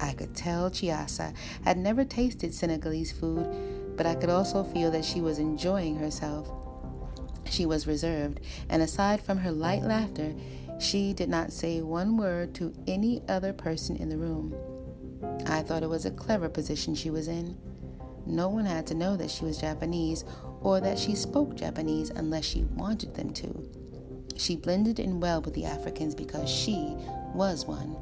I 0.00 0.12
could 0.12 0.36
tell 0.36 0.70
Chiasa 0.70 1.32
had 1.64 1.78
never 1.78 2.04
tasted 2.04 2.52
Senegalese 2.52 3.10
food, 3.10 3.48
but 3.96 4.04
I 4.04 4.14
could 4.14 4.28
also 4.28 4.62
feel 4.62 4.90
that 4.90 5.06
she 5.06 5.22
was 5.22 5.38
enjoying 5.38 5.96
herself. 5.96 6.52
She 7.46 7.64
was 7.64 7.86
reserved, 7.86 8.40
and 8.68 8.82
aside 8.82 9.22
from 9.22 9.38
her 9.38 9.52
light 9.52 9.82
laughter, 9.82 10.34
she 10.78 11.14
did 11.14 11.30
not 11.30 11.54
say 11.54 11.80
one 11.80 12.18
word 12.18 12.54
to 12.56 12.74
any 12.86 13.22
other 13.30 13.54
person 13.54 13.96
in 13.96 14.10
the 14.10 14.18
room. 14.18 14.54
I 15.46 15.62
thought 15.62 15.82
it 15.82 15.88
was 15.88 16.04
a 16.04 16.10
clever 16.10 16.50
position 16.50 16.94
she 16.94 17.08
was 17.08 17.28
in. 17.28 17.56
No 18.26 18.50
one 18.50 18.66
had 18.66 18.86
to 18.88 18.94
know 18.94 19.16
that 19.16 19.30
she 19.30 19.46
was 19.46 19.58
Japanese 19.58 20.24
or 20.60 20.80
that 20.80 20.98
she 20.98 21.14
spoke 21.14 21.54
Japanese 21.56 22.10
unless 22.10 22.44
she 22.44 22.64
wanted 22.74 23.14
them 23.14 23.32
to. 23.34 23.68
She 24.36 24.56
blended 24.56 24.98
in 24.98 25.20
well 25.20 25.42
with 25.42 25.54
the 25.54 25.64
Africans 25.64 26.14
because 26.14 26.48
she 26.48 26.96
was 27.34 27.66
one. 27.66 27.96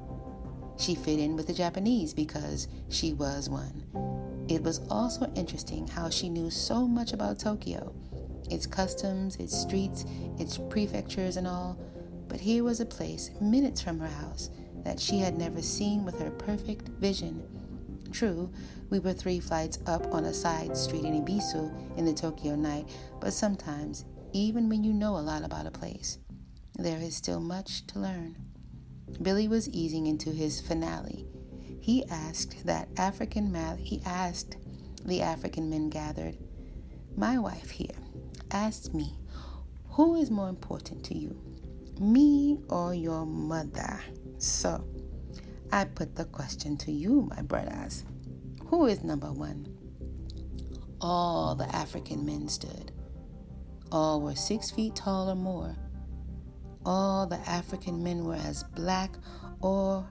She 0.79 0.95
fit 0.95 1.19
in 1.19 1.37
with 1.37 1.47
the 1.47 1.53
Japanese 1.53 2.15
because 2.15 2.69
she 2.89 3.13
was 3.15 3.49
one. 3.51 3.85
It 4.49 4.63
was 4.63 4.81
also 4.91 5.31
interesting 5.35 5.89
how 5.89 6.09
she 6.11 6.29
knew 6.29 6.51
so 6.51 6.87
much 6.87 7.13
about 7.13 7.39
Tokyo 7.39 7.93
its 8.51 8.67
customs, 8.67 9.37
its 9.37 9.57
streets, 9.57 10.05
its 10.39 10.59
prefectures, 10.71 11.37
and 11.37 11.47
all. 11.47 11.79
But 12.29 12.41
here 12.41 12.65
was 12.65 12.81
a 12.81 12.87
place 12.87 13.31
minutes 13.41 13.81
from 13.81 13.99
her 13.99 14.09
house 14.09 14.51
that 14.85 15.01
she 15.01 15.19
had 15.19 15.39
never 15.39 15.63
seen 15.63 16.05
with 16.05 16.19
her 16.21 16.31
perfect 16.31 16.89
vision. 16.89 17.43
True, 18.11 18.51
we 18.91 18.99
were 18.99 19.13
three 19.13 19.39
flights 19.39 19.79
up 19.87 20.13
on 20.13 20.25
a 20.25 20.35
side 20.35 20.77
street 20.77 21.05
in 21.05 21.23
Ebisu 21.25 21.97
in 21.99 22.05
the 22.05 22.13
Tokyo 22.13 22.57
night, 22.57 22.89
but 23.21 23.33
sometimes, 23.33 24.05
even 24.33 24.69
when 24.69 24.83
you 24.83 24.93
know 24.93 25.17
a 25.17 25.21
lot 25.21 25.45
about 25.45 25.67
a 25.67 25.71
place, 25.71 26.19
there 26.79 26.99
is 26.99 27.17
still 27.17 27.41
much 27.41 27.87
to 27.89 27.99
learn. 27.99 28.37
Billy 29.23 29.49
was 29.49 29.69
easing 29.71 30.07
into 30.07 30.31
his 30.31 30.61
finale. 30.61 31.27
He 31.81 32.05
asked 32.07 32.67
that 32.67 32.89
African 32.97 33.53
ma- 33.53 33.77
he 33.77 34.03
asked 34.05 34.57
the 35.05 35.23
African 35.23 35.71
men 35.71 35.89
gathered, 35.89 36.37
"My 37.17 37.39
wife 37.39 37.71
here 37.71 37.97
asked 38.51 38.95
me, 38.95 39.19
who 39.91 40.15
is 40.17 40.31
more 40.31 40.49
important 40.49 41.05
to 41.05 41.17
you, 41.17 41.37
me 42.01 42.59
or 42.69 42.95
your 42.95 43.27
mother?" 43.27 44.01
So, 44.39 44.85
I 45.73 45.85
put 45.85 46.17
the 46.17 46.25
question 46.25 46.77
to 46.79 46.93
you, 46.93 47.31
my 47.35 47.43
brothers. 47.43 48.05
Who 48.67 48.87
is 48.87 49.03
number 49.03 49.33
1? 49.33 49.67
All 51.01 51.55
the 51.55 51.75
African 51.75 52.25
men 52.25 52.49
stood. 52.49 52.93
All 53.93 54.21
were 54.21 54.35
six 54.35 54.71
feet 54.71 54.95
tall 54.97 55.31
or 55.31 55.35
more 55.35 55.77
all 56.89 57.27
the 57.27 57.39
African 57.49 58.03
men 58.03 58.25
were 58.25 58.35
as 58.35 58.65
black 58.75 59.15
or 59.61 60.09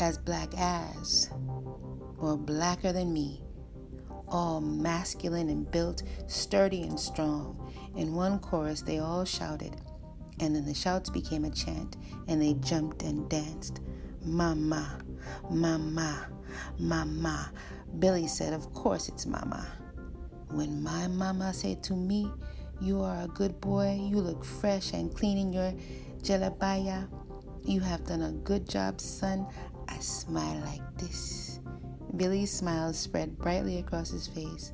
as 0.00 0.18
black 0.18 0.52
as, 0.56 1.30
or 2.18 2.36
blacker 2.36 2.92
than 2.92 3.12
me, 3.12 3.44
all 4.26 4.60
masculine 4.60 5.48
and 5.48 5.70
built, 5.70 6.02
sturdy 6.26 6.82
and 6.82 6.98
strong. 6.98 7.72
In 7.94 8.14
one 8.14 8.40
chorus, 8.40 8.82
they 8.82 8.98
all 8.98 9.24
shouted, 9.24 9.76
and 10.40 10.56
then 10.56 10.64
the 10.64 10.74
shouts 10.74 11.10
became 11.10 11.44
a 11.44 11.50
chant, 11.50 11.96
and 12.26 12.42
they 12.42 12.54
jumped 12.54 13.02
and 13.02 13.28
danced. 13.28 13.80
Mama, 14.24 14.98
mama, 15.50 16.28
mama. 16.78 17.52
Billy 17.98 18.26
said, 18.26 18.52
Of 18.52 18.72
course 18.72 19.08
it's 19.08 19.26
mama. 19.26 19.66
When 20.50 20.82
my 20.82 21.08
mama 21.08 21.52
said 21.52 21.82
to 21.84 21.94
me, 21.94 22.30
you 22.80 23.00
are 23.00 23.22
a 23.22 23.28
good 23.28 23.60
boy. 23.60 23.98
You 24.02 24.16
look 24.16 24.44
fresh 24.44 24.92
and 24.92 25.14
clean 25.14 25.38
in 25.38 25.52
your 25.52 25.72
jalabaya. 26.22 27.08
You 27.64 27.80
have 27.80 28.04
done 28.06 28.22
a 28.22 28.32
good 28.32 28.68
job, 28.68 29.00
son. 29.00 29.46
I 29.88 29.98
smile 29.98 30.60
like 30.60 30.98
this. 30.98 31.60
Billy's 32.16 32.50
smile 32.50 32.92
spread 32.92 33.38
brightly 33.38 33.78
across 33.78 34.10
his 34.10 34.26
face. 34.26 34.72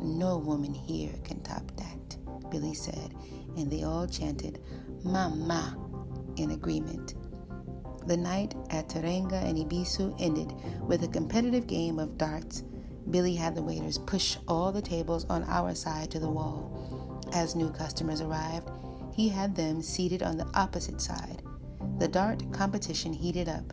No 0.00 0.38
woman 0.38 0.72
here 0.72 1.12
can 1.24 1.42
top 1.42 1.70
that, 1.76 2.50
Billy 2.50 2.74
said, 2.74 3.14
and 3.56 3.70
they 3.70 3.82
all 3.82 4.06
chanted, 4.06 4.62
Mama, 5.04 5.76
in 6.36 6.52
agreement. 6.52 7.14
The 8.06 8.16
night 8.16 8.54
at 8.70 8.88
Teranga 8.88 9.42
and 9.42 9.58
Ebisu 9.58 10.14
ended 10.18 10.52
with 10.82 11.04
a 11.04 11.08
competitive 11.08 11.66
game 11.66 11.98
of 11.98 12.18
darts. 12.18 12.64
Billy 13.10 13.34
had 13.34 13.54
the 13.54 13.62
waiters 13.62 13.98
push 13.98 14.36
all 14.48 14.72
the 14.72 14.82
tables 14.82 15.26
on 15.28 15.44
our 15.44 15.74
side 15.74 16.10
to 16.10 16.18
the 16.18 16.28
wall. 16.28 17.20
As 17.32 17.54
new 17.54 17.70
customers 17.70 18.20
arrived, 18.20 18.68
he 19.12 19.28
had 19.28 19.54
them 19.54 19.82
seated 19.82 20.22
on 20.22 20.36
the 20.36 20.48
opposite 20.54 21.00
side. 21.00 21.42
The 21.98 22.08
dart 22.08 22.50
competition 22.52 23.12
heated 23.12 23.48
up, 23.48 23.72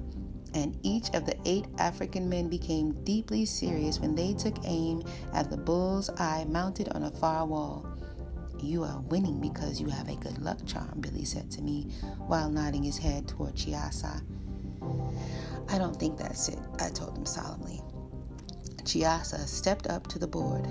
and 0.53 0.77
each 0.83 1.09
of 1.13 1.25
the 1.25 1.37
eight 1.45 1.65
African 1.77 2.27
men 2.27 2.49
became 2.49 3.03
deeply 3.03 3.45
serious 3.45 3.99
when 3.99 4.15
they 4.15 4.33
took 4.33 4.57
aim 4.65 5.03
at 5.33 5.49
the 5.49 5.57
bull's 5.57 6.09
eye 6.17 6.45
mounted 6.49 6.89
on 6.89 7.03
a 7.03 7.11
far 7.11 7.45
wall. 7.45 7.85
You 8.61 8.83
are 8.83 9.01
winning 9.01 9.39
because 9.39 9.79
you 9.79 9.87
have 9.87 10.09
a 10.09 10.15
good 10.15 10.39
luck 10.39 10.59
charm, 10.65 10.99
Billy 10.99 11.25
said 11.25 11.49
to 11.51 11.61
me 11.61 11.91
while 12.27 12.49
nodding 12.49 12.83
his 12.83 12.97
head 12.97 13.27
toward 13.27 13.55
Chiasa. 13.55 14.21
I 15.69 15.77
don't 15.77 15.95
think 15.95 16.17
that's 16.17 16.49
it, 16.49 16.59
I 16.79 16.89
told 16.89 17.17
him 17.17 17.25
solemnly. 17.25 17.81
Chiasa 18.83 19.47
stepped 19.47 19.87
up 19.87 20.07
to 20.07 20.19
the 20.19 20.27
board, 20.27 20.67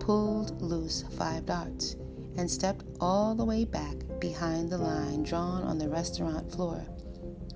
pulled 0.00 0.60
loose 0.60 1.04
five 1.16 1.46
darts, 1.46 1.96
and 2.36 2.50
stepped 2.50 2.84
all 3.00 3.34
the 3.34 3.44
way 3.44 3.64
back 3.64 3.96
behind 4.20 4.70
the 4.70 4.78
line 4.78 5.22
drawn 5.22 5.62
on 5.62 5.78
the 5.78 5.88
restaurant 5.88 6.50
floor. 6.50 6.80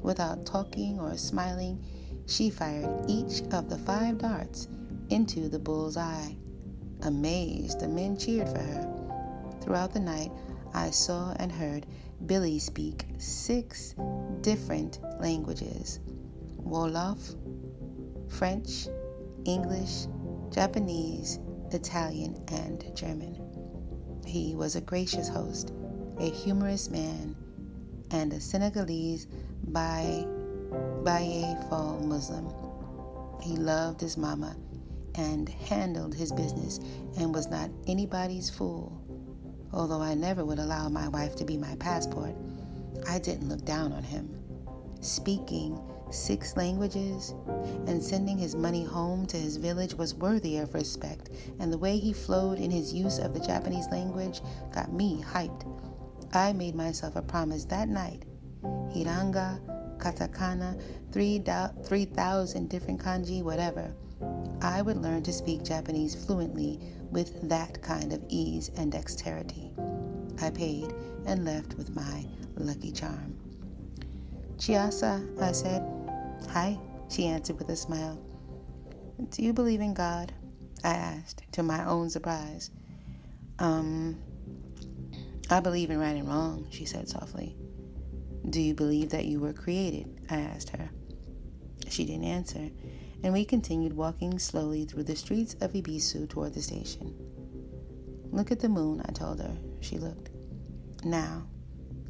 Without 0.02 0.44
talking 0.44 0.98
or 0.98 1.16
smiling, 1.16 1.82
she 2.26 2.50
fired 2.50 2.90
each 3.08 3.42
of 3.52 3.68
the 3.68 3.78
five 3.78 4.18
darts 4.18 4.68
into 5.10 5.48
the 5.48 5.58
bull's 5.58 5.96
eye. 5.96 6.36
Amazed, 7.02 7.80
the 7.80 7.88
men 7.88 8.16
cheered 8.16 8.48
for 8.48 8.58
her. 8.58 9.01
Throughout 9.62 9.92
the 9.92 10.00
night, 10.00 10.32
I 10.74 10.90
saw 10.90 11.34
and 11.38 11.52
heard 11.52 11.86
Billy 12.26 12.58
speak 12.58 13.06
six 13.18 13.94
different 14.40 14.98
languages 15.20 16.00
Wolof, 16.60 17.36
French, 18.28 18.88
English, 19.44 20.06
Japanese, 20.50 21.38
Italian, 21.70 22.42
and 22.48 22.84
German. 22.96 23.38
He 24.26 24.54
was 24.54 24.76
a 24.76 24.80
gracious 24.80 25.28
host, 25.28 25.72
a 26.18 26.28
humorous 26.30 26.90
man, 26.90 27.36
and 28.10 28.32
a 28.32 28.40
Senegalese 28.40 29.26
by 29.68 30.26
Baye 31.04 31.56
Fall 31.68 32.00
Muslim. 32.00 32.52
He 33.40 33.56
loved 33.56 34.00
his 34.00 34.16
mama 34.16 34.56
and 35.14 35.48
handled 35.48 36.14
his 36.14 36.32
business 36.32 36.78
and 37.18 37.34
was 37.34 37.48
not 37.48 37.70
anybody's 37.86 38.48
fool. 38.48 39.01
Although 39.72 40.02
I 40.02 40.14
never 40.14 40.44
would 40.44 40.58
allow 40.58 40.88
my 40.88 41.08
wife 41.08 41.34
to 41.36 41.44
be 41.44 41.56
my 41.56 41.74
passport, 41.76 42.34
I 43.08 43.18
didn't 43.18 43.48
look 43.48 43.64
down 43.64 43.92
on 43.92 44.02
him. 44.02 44.28
Speaking 45.00 45.80
six 46.10 46.56
languages 46.58 47.34
and 47.86 48.02
sending 48.02 48.36
his 48.36 48.54
money 48.54 48.84
home 48.84 49.24
to 49.26 49.36
his 49.38 49.56
village 49.56 49.94
was 49.94 50.14
worthy 50.14 50.58
of 50.58 50.74
respect, 50.74 51.30
and 51.58 51.72
the 51.72 51.78
way 51.78 51.96
he 51.96 52.12
flowed 52.12 52.58
in 52.58 52.70
his 52.70 52.92
use 52.92 53.18
of 53.18 53.32
the 53.32 53.40
Japanese 53.40 53.88
language 53.90 54.42
got 54.74 54.92
me 54.92 55.22
hyped. 55.22 55.66
I 56.34 56.52
made 56.52 56.74
myself 56.74 57.16
a 57.16 57.22
promise 57.22 57.64
that 57.66 57.88
night. 57.88 58.24
Hiragana, 58.62 59.58
katakana, 59.98 60.80
3,000 61.12 62.68
different 62.68 63.00
kanji, 63.00 63.42
whatever. 63.42 63.94
I 64.60 64.82
would 64.82 64.98
learn 64.98 65.22
to 65.24 65.32
speak 65.32 65.64
Japanese 65.64 66.14
fluently 66.14 66.78
with 67.12 67.48
that 67.48 67.82
kind 67.82 68.12
of 68.12 68.24
ease 68.28 68.70
and 68.76 68.90
dexterity. 68.90 69.70
I 70.40 70.50
paid 70.50 70.92
and 71.26 71.44
left 71.44 71.74
with 71.74 71.94
my 71.94 72.24
lucky 72.56 72.90
charm. 72.90 73.36
Chiasa, 74.56 75.40
I 75.40 75.52
said. 75.52 75.82
Hi, 76.50 76.78
she 77.08 77.26
answered 77.26 77.58
with 77.58 77.68
a 77.68 77.76
smile. 77.76 78.20
Do 79.30 79.42
you 79.42 79.52
believe 79.52 79.80
in 79.80 79.94
God? 79.94 80.32
I 80.82 80.94
asked, 80.94 81.42
to 81.52 81.62
my 81.62 81.84
own 81.86 82.10
surprise. 82.10 82.70
Um, 83.58 84.18
I 85.50 85.60
believe 85.60 85.90
in 85.90 85.98
right 85.98 86.16
and 86.16 86.26
wrong, 86.26 86.66
she 86.70 86.84
said 86.84 87.08
softly. 87.08 87.54
Do 88.48 88.60
you 88.60 88.74
believe 88.74 89.10
that 89.10 89.26
you 89.26 89.38
were 89.38 89.52
created? 89.52 90.26
I 90.30 90.36
asked 90.40 90.70
her. 90.70 90.90
She 91.88 92.04
didn't 92.04 92.24
answer, 92.24 92.70
and 93.22 93.32
we 93.32 93.44
continued 93.44 93.92
walking 93.92 94.38
slowly 94.38 94.84
through 94.84 95.04
the 95.04 95.16
streets 95.16 95.54
of 95.60 95.72
Ebisu 95.72 96.28
toward 96.28 96.54
the 96.54 96.62
station. 96.62 97.14
Look 98.30 98.50
at 98.50 98.60
the 98.60 98.68
moon, 98.68 99.02
I 99.06 99.12
told 99.12 99.40
her. 99.40 99.56
She 99.80 99.98
looked. 99.98 100.30
Now, 101.04 101.46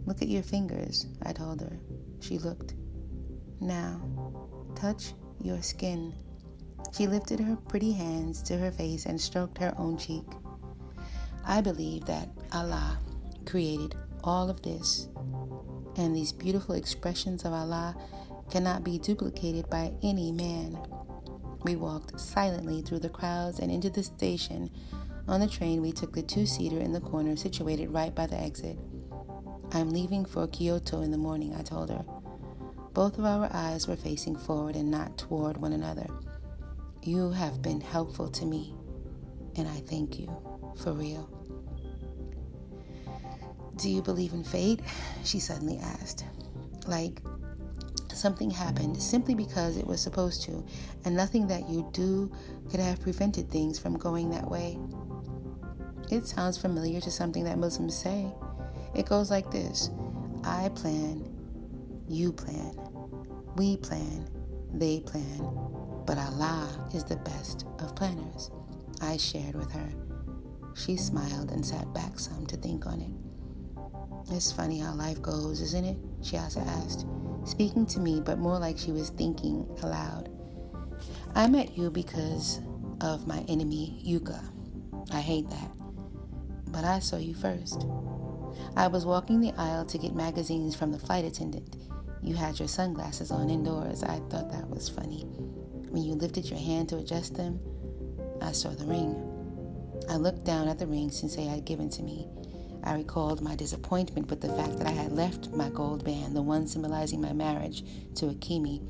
look 0.06 0.22
at 0.22 0.28
your 0.28 0.42
fingers, 0.42 1.06
I 1.22 1.32
told 1.32 1.60
her. 1.60 1.78
She 2.20 2.38
looked. 2.38 2.74
Now, 3.60 4.00
touch 4.74 5.14
your 5.40 5.60
skin. 5.62 6.14
She 6.96 7.06
lifted 7.06 7.40
her 7.40 7.56
pretty 7.56 7.92
hands 7.92 8.42
to 8.44 8.56
her 8.56 8.70
face 8.70 9.06
and 9.06 9.20
stroked 9.20 9.58
her 9.58 9.74
own 9.78 9.98
cheek. 9.98 10.26
I 11.44 11.60
believe 11.60 12.04
that 12.06 12.28
Allah 12.52 12.98
created 13.46 13.96
all 14.22 14.48
of 14.48 14.62
this, 14.62 15.08
and 15.96 16.14
these 16.14 16.32
beautiful 16.32 16.74
expressions 16.74 17.44
of 17.44 17.52
Allah 17.52 17.96
cannot 18.52 18.84
be 18.84 18.98
duplicated 18.98 19.70
by 19.70 19.90
any 20.02 20.30
man. 20.30 20.78
We 21.64 21.74
walked 21.74 22.20
silently 22.20 22.82
through 22.82 22.98
the 22.98 23.08
crowds 23.08 23.60
and 23.60 23.72
into 23.72 23.88
the 23.88 24.02
station. 24.02 24.70
On 25.26 25.40
the 25.40 25.46
train, 25.46 25.80
we 25.80 25.90
took 25.90 26.12
the 26.12 26.20
two 26.20 26.44
seater 26.44 26.78
in 26.78 26.92
the 26.92 27.00
corner 27.00 27.34
situated 27.34 27.88
right 27.88 28.14
by 28.14 28.26
the 28.26 28.36
exit. 28.36 28.78
I'm 29.72 29.88
leaving 29.88 30.26
for 30.26 30.46
Kyoto 30.48 31.00
in 31.00 31.10
the 31.10 31.16
morning, 31.16 31.54
I 31.54 31.62
told 31.62 31.88
her. 31.88 32.04
Both 32.92 33.18
of 33.18 33.24
our 33.24 33.48
eyes 33.54 33.88
were 33.88 33.96
facing 33.96 34.36
forward 34.36 34.76
and 34.76 34.90
not 34.90 35.16
toward 35.16 35.56
one 35.56 35.72
another. 35.72 36.06
You 37.02 37.30
have 37.30 37.62
been 37.62 37.80
helpful 37.80 38.28
to 38.28 38.44
me, 38.44 38.74
and 39.56 39.66
I 39.66 39.80
thank 39.80 40.18
you, 40.18 40.28
for 40.76 40.92
real. 40.92 41.26
Do 43.76 43.88
you 43.88 44.02
believe 44.02 44.34
in 44.34 44.44
fate? 44.44 44.80
She 45.24 45.40
suddenly 45.40 45.78
asked. 45.78 46.26
Like, 46.86 47.22
something 48.16 48.50
happened 48.50 49.00
simply 49.00 49.34
because 49.34 49.76
it 49.76 49.86
was 49.86 50.00
supposed 50.00 50.42
to, 50.44 50.64
and 51.04 51.16
nothing 51.16 51.46
that 51.48 51.68
you 51.68 51.88
do 51.92 52.30
could 52.70 52.80
have 52.80 53.00
prevented 53.00 53.50
things 53.50 53.78
from 53.78 53.96
going 53.96 54.30
that 54.30 54.50
way. 54.50 54.78
It 56.10 56.26
sounds 56.26 56.58
familiar 56.58 57.00
to 57.00 57.10
something 57.10 57.44
that 57.44 57.58
Muslims 57.58 57.96
say. 57.96 58.30
It 58.94 59.06
goes 59.06 59.30
like 59.30 59.50
this 59.50 59.90
I 60.44 60.68
plan, 60.74 61.28
you 62.08 62.32
plan, 62.32 62.76
we 63.56 63.76
plan, 63.76 64.28
they 64.74 65.00
plan, 65.00 65.38
but 66.06 66.18
Allah 66.18 66.68
is 66.94 67.04
the 67.04 67.16
best 67.16 67.66
of 67.78 67.94
planners. 67.94 68.50
I 69.00 69.16
shared 69.16 69.54
with 69.54 69.70
her. 69.72 69.88
She 70.74 70.96
smiled 70.96 71.50
and 71.50 71.64
sat 71.64 71.92
back 71.92 72.18
some 72.18 72.46
to 72.46 72.56
think 72.56 72.86
on 72.86 73.00
it. 73.00 74.34
It's 74.34 74.52
funny 74.52 74.78
how 74.78 74.94
life 74.94 75.20
goes, 75.20 75.60
isn't 75.60 75.84
it? 75.84 75.96
She 76.22 76.36
also 76.38 76.60
asked 76.60 77.06
speaking 77.44 77.86
to 77.86 78.00
me, 78.00 78.20
but 78.20 78.38
more 78.38 78.58
like 78.58 78.78
she 78.78 78.92
was 78.92 79.10
thinking 79.10 79.66
aloud. 79.82 80.28
I 81.34 81.46
met 81.46 81.76
you 81.76 81.90
because 81.90 82.60
of 83.00 83.26
my 83.26 83.44
enemy, 83.48 84.02
Yuka. 84.06 84.42
I 85.12 85.20
hate 85.20 85.48
that. 85.50 85.70
But 86.68 86.84
I 86.84 86.98
saw 87.00 87.16
you 87.16 87.34
first. 87.34 87.86
I 88.76 88.86
was 88.86 89.04
walking 89.04 89.40
the 89.40 89.52
aisle 89.58 89.84
to 89.86 89.98
get 89.98 90.14
magazines 90.14 90.74
from 90.74 90.92
the 90.92 90.98
flight 90.98 91.24
attendant. 91.24 91.76
You 92.22 92.34
had 92.36 92.58
your 92.58 92.68
sunglasses 92.68 93.30
on 93.30 93.50
indoors. 93.50 94.02
I 94.02 94.20
thought 94.30 94.50
that 94.50 94.68
was 94.68 94.88
funny. 94.88 95.22
When 95.90 96.02
you 96.02 96.14
lifted 96.14 96.48
your 96.48 96.58
hand 96.58 96.88
to 96.90 96.98
adjust 96.98 97.34
them, 97.34 97.60
I 98.40 98.52
saw 98.52 98.70
the 98.70 98.86
ring. 98.86 99.28
I 100.08 100.16
looked 100.16 100.44
down 100.44 100.68
at 100.68 100.78
the 100.78 100.86
ring 100.86 101.10
Sensei 101.10 101.44
had 101.44 101.64
given 101.64 101.90
to 101.90 102.02
me. 102.02 102.28
I 102.84 102.94
recalled 102.94 103.40
my 103.40 103.54
disappointment 103.54 104.28
with 104.28 104.40
the 104.40 104.48
fact 104.48 104.78
that 104.78 104.86
I 104.86 104.92
had 104.92 105.12
left 105.12 105.52
my 105.52 105.68
gold 105.70 106.04
band, 106.04 106.34
the 106.34 106.42
one 106.42 106.66
symbolizing 106.66 107.20
my 107.20 107.32
marriage 107.32 107.84
to 108.16 108.26
Akemi, 108.26 108.82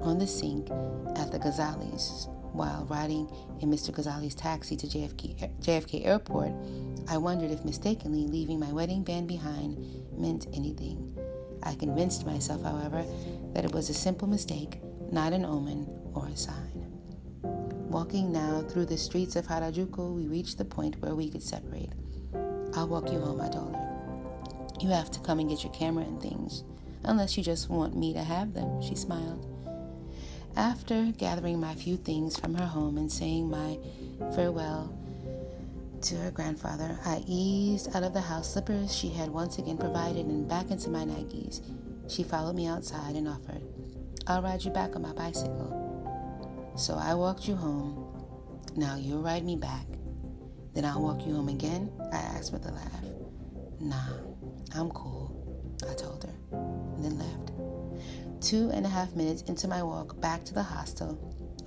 on 0.00 0.18
the 0.18 0.26
sink 0.26 0.70
at 1.16 1.32
the 1.32 1.38
Ghazali's. 1.38 2.28
While 2.52 2.86
riding 2.86 3.30
in 3.60 3.70
Mr. 3.70 3.90
Ghazali's 3.90 4.34
taxi 4.34 4.76
to 4.76 4.86
JFK, 4.86 5.60
JFK 5.60 6.06
Airport, 6.06 6.52
I 7.08 7.16
wondered 7.16 7.50
if 7.50 7.64
mistakenly 7.64 8.26
leaving 8.26 8.58
my 8.58 8.72
wedding 8.72 9.02
band 9.02 9.28
behind 9.28 9.78
meant 10.16 10.46
anything. 10.52 11.16
I 11.62 11.74
convinced 11.74 12.26
myself, 12.26 12.62
however, 12.62 13.04
that 13.52 13.64
it 13.64 13.72
was 13.72 13.90
a 13.90 13.94
simple 13.94 14.28
mistake, 14.28 14.80
not 15.10 15.32
an 15.32 15.44
omen 15.44 15.88
or 16.14 16.26
a 16.26 16.36
sign. 16.36 16.86
Walking 17.42 18.32
now 18.32 18.62
through 18.68 18.86
the 18.86 18.98
streets 18.98 19.36
of 19.36 19.46
Harajuku, 19.46 20.14
we 20.14 20.26
reached 20.26 20.58
the 20.58 20.64
point 20.64 21.00
where 21.00 21.14
we 21.14 21.30
could 21.30 21.42
separate. 21.42 21.92
I'll 22.78 22.86
walk 22.86 23.10
you 23.10 23.18
home, 23.18 23.38
my 23.38 23.48
her. 23.48 23.74
You 24.80 24.90
have 24.90 25.10
to 25.10 25.18
come 25.18 25.40
and 25.40 25.48
get 25.48 25.64
your 25.64 25.72
camera 25.72 26.04
and 26.04 26.22
things, 26.22 26.62
unless 27.02 27.36
you 27.36 27.42
just 27.42 27.68
want 27.68 27.96
me 27.96 28.12
to 28.12 28.22
have 28.22 28.54
them, 28.54 28.80
she 28.80 28.94
smiled. 28.94 29.44
After 30.54 31.06
gathering 31.18 31.58
my 31.58 31.74
few 31.74 31.96
things 31.96 32.38
from 32.38 32.54
her 32.54 32.66
home 32.66 32.96
and 32.96 33.10
saying 33.10 33.50
my 33.50 33.80
farewell 34.32 34.96
to 36.02 36.14
her 36.18 36.30
grandfather, 36.30 36.96
I 37.04 37.24
eased 37.26 37.96
out 37.96 38.04
of 38.04 38.14
the 38.14 38.20
house 38.20 38.52
slippers 38.52 38.94
she 38.94 39.08
had 39.08 39.30
once 39.30 39.58
again 39.58 39.76
provided 39.76 40.26
and 40.26 40.48
back 40.48 40.70
into 40.70 40.88
my 40.88 41.04
Nikes. 41.04 41.60
She 42.06 42.22
followed 42.22 42.54
me 42.54 42.68
outside 42.68 43.16
and 43.16 43.26
offered, 43.26 43.62
I'll 44.28 44.40
ride 44.40 44.62
you 44.62 44.70
back 44.70 44.94
on 44.94 45.02
my 45.02 45.12
bicycle. 45.12 46.72
So 46.76 46.94
I 46.94 47.14
walked 47.14 47.48
you 47.48 47.56
home. 47.56 48.06
Now 48.76 48.94
you'll 48.94 49.22
ride 49.22 49.44
me 49.44 49.56
back. 49.56 49.97
Then 50.78 50.84
I'll 50.84 51.02
walk 51.02 51.26
you 51.26 51.34
home 51.34 51.48
again? 51.48 51.90
I 52.12 52.18
asked 52.18 52.52
with 52.52 52.64
a 52.64 52.70
laugh. 52.70 53.04
Nah, 53.80 54.12
I'm 54.76 54.88
cool, 54.90 55.74
I 55.90 55.92
told 55.94 56.22
her, 56.22 56.56
and 56.56 57.04
then 57.04 57.18
left. 57.18 58.40
Two 58.40 58.70
and 58.72 58.86
a 58.86 58.88
half 58.88 59.16
minutes 59.16 59.42
into 59.48 59.66
my 59.66 59.82
walk 59.82 60.20
back 60.20 60.44
to 60.44 60.54
the 60.54 60.62
hostel, 60.62 61.18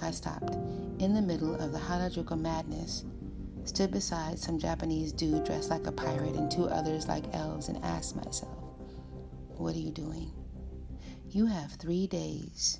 I 0.01 0.11
stopped 0.11 0.55
in 0.99 1.13
the 1.13 1.21
middle 1.21 1.55
of 1.55 1.73
the 1.73 1.77
Harajuku 1.77 2.39
madness. 2.39 3.03
stood 3.65 3.91
beside 3.91 4.39
some 4.39 4.57
Japanese 4.57 5.11
dude 5.11 5.43
dressed 5.43 5.71
like 5.71 5.87
a 5.87 5.91
pirate 5.91 6.37
and 6.37 6.49
two 6.49 6.67
others 6.67 7.09
like 7.09 7.35
elves 7.35 7.67
and 7.67 7.83
asked 7.83 8.15
myself, 8.15 8.63
What 9.57 9.75
are 9.75 9.79
you 9.79 9.91
doing? 9.91 10.31
You 11.27 11.47
have 11.47 11.73
three 11.73 12.07
days 12.07 12.79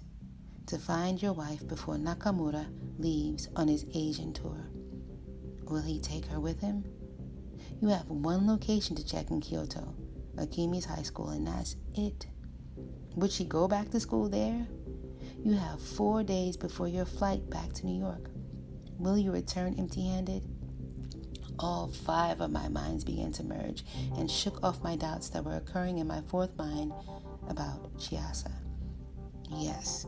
to 0.68 0.78
find 0.78 1.22
your 1.22 1.34
wife 1.34 1.68
before 1.68 1.98
Nakamura 1.98 2.68
leaves 3.00 3.50
on 3.58 3.68
his 3.68 3.86
Asian 3.94 4.32
tour. 4.32 4.72
Will 5.72 5.82
he 5.82 6.02
take 6.02 6.26
her 6.26 6.40
with 6.42 6.60
him? 6.60 6.84
You 7.82 7.88
have 7.88 8.10
one 8.10 8.46
location 8.46 8.94
to 8.98 9.06
check 9.06 9.32
in 9.32 9.40
Kyoto, 9.40 9.96
Akemi's 10.36 10.84
high 10.84 11.02
school, 11.02 11.30
and 11.30 11.48
that's 11.48 11.78
it. 11.96 12.28
Would 13.16 13.32
she 13.32 13.46
go 13.46 13.70
back 13.70 13.90
to 13.92 14.00
school 14.02 14.28
there? 14.28 14.68
You 15.44 15.54
have 15.54 15.82
four 15.82 16.24
days 16.24 16.58
before 16.58 16.90
your 16.90 17.06
flight 17.06 17.50
back 17.50 17.72
to 17.74 17.86
New 17.86 17.98
York. 17.98 18.30
Will 19.00 19.18
you 19.18 19.32
return 19.32 19.76
empty 19.80 20.08
handed? 20.10 20.44
All 21.58 21.88
five 21.88 22.42
of 22.42 22.52
my 22.52 22.68
minds 22.68 23.06
began 23.06 23.32
to 23.34 23.44
merge 23.44 23.86
and 24.18 24.30
shook 24.30 24.62
off 24.64 24.84
my 24.84 24.98
doubts 24.98 25.30
that 25.30 25.46
were 25.46 25.56
occurring 25.56 26.00
in 26.00 26.08
my 26.08 26.22
fourth 26.28 26.56
mind 26.58 26.92
about 27.48 27.98
Chiasa. 27.98 28.52
Yes, 29.50 30.06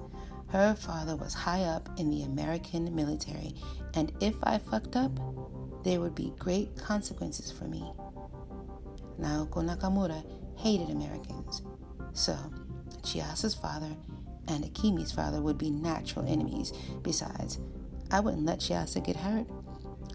her 0.49 0.75
father 0.75 1.15
was 1.15 1.33
high 1.33 1.63
up 1.63 1.89
in 1.97 2.11
the 2.11 2.23
American 2.23 2.93
military, 2.93 3.55
and 3.95 4.11
if 4.19 4.35
I 4.43 4.59
fucked 4.59 4.95
up, 4.95 5.11
there 5.83 5.99
would 5.99 6.15
be 6.15 6.33
great 6.39 6.75
consequences 6.77 7.51
for 7.51 7.65
me. 7.65 7.91
Naoko 9.19 9.63
Nakamura 9.63 10.23
hated 10.57 10.89
Americans, 10.89 11.61
so 12.13 12.35
Chiasa's 13.01 13.55
father 13.55 13.95
and 14.47 14.63
Akemi's 14.63 15.11
father 15.11 15.41
would 15.41 15.57
be 15.57 15.69
natural 15.69 16.27
enemies. 16.27 16.73
Besides, 17.01 17.59
I 18.11 18.19
wouldn't 18.19 18.45
let 18.45 18.59
Chiasa 18.59 19.03
get 19.03 19.15
hurt. 19.15 19.47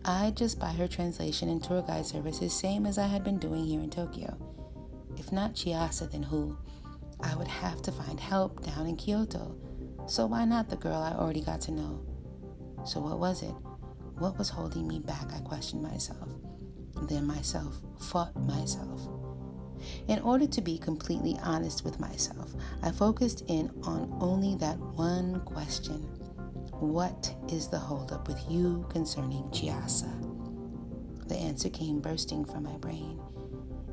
I'd 0.04 0.36
just 0.36 0.58
buy 0.58 0.72
her 0.72 0.88
translation 0.88 1.48
and 1.48 1.62
tour 1.62 1.82
guide 1.82 2.06
services, 2.06 2.52
same 2.52 2.86
as 2.86 2.98
I 2.98 3.06
had 3.06 3.24
been 3.24 3.38
doing 3.38 3.64
here 3.64 3.80
in 3.80 3.90
Tokyo. 3.90 4.36
If 5.16 5.32
not 5.32 5.54
Chiasa, 5.54 6.10
then 6.10 6.22
who? 6.22 6.56
I 7.20 7.34
would 7.34 7.48
have 7.48 7.82
to 7.82 7.92
find 7.92 8.18
help 8.20 8.64
down 8.64 8.86
in 8.86 8.96
Kyoto. 8.96 9.56
So 10.06 10.26
why 10.26 10.44
not 10.44 10.70
the 10.70 10.76
girl 10.76 11.02
I 11.02 11.12
already 11.12 11.40
got 11.40 11.60
to 11.62 11.72
know? 11.72 12.00
So 12.84 13.00
what 13.00 13.18
was 13.18 13.42
it? 13.42 13.54
What 14.18 14.36
was 14.36 14.48
holding 14.48 14.88
me 14.88 14.98
back? 14.98 15.32
I 15.32 15.40
questioned 15.40 15.82
myself. 15.82 16.28
Then 17.02 17.26
myself 17.26 17.76
fought 18.00 18.34
myself. 18.36 19.00
In 20.08 20.18
order 20.20 20.46
to 20.46 20.60
be 20.60 20.76
completely 20.76 21.38
honest 21.42 21.84
with 21.84 22.00
myself, 22.00 22.52
I 22.82 22.90
focused 22.90 23.44
in 23.46 23.70
on 23.84 24.12
only 24.20 24.56
that 24.56 24.78
one 24.78 25.40
question 25.44 26.02
What 26.80 27.32
is 27.48 27.68
the 27.68 27.78
holdup 27.78 28.26
with 28.26 28.40
you 28.48 28.84
concerning 28.88 29.44
Chiasa? 29.50 30.10
The 31.28 31.36
answer 31.36 31.68
came 31.68 32.00
bursting 32.00 32.44
from 32.44 32.64
my 32.64 32.76
brain. 32.78 33.20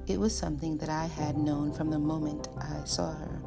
It 0.07 0.19
was 0.19 0.35
something 0.35 0.77
that 0.77 0.89
I 0.89 1.05
had 1.05 1.37
known 1.37 1.73
from 1.73 1.89
the 1.89 1.99
moment 1.99 2.47
I 2.57 2.83
saw 2.85 3.13
her. 3.13 3.41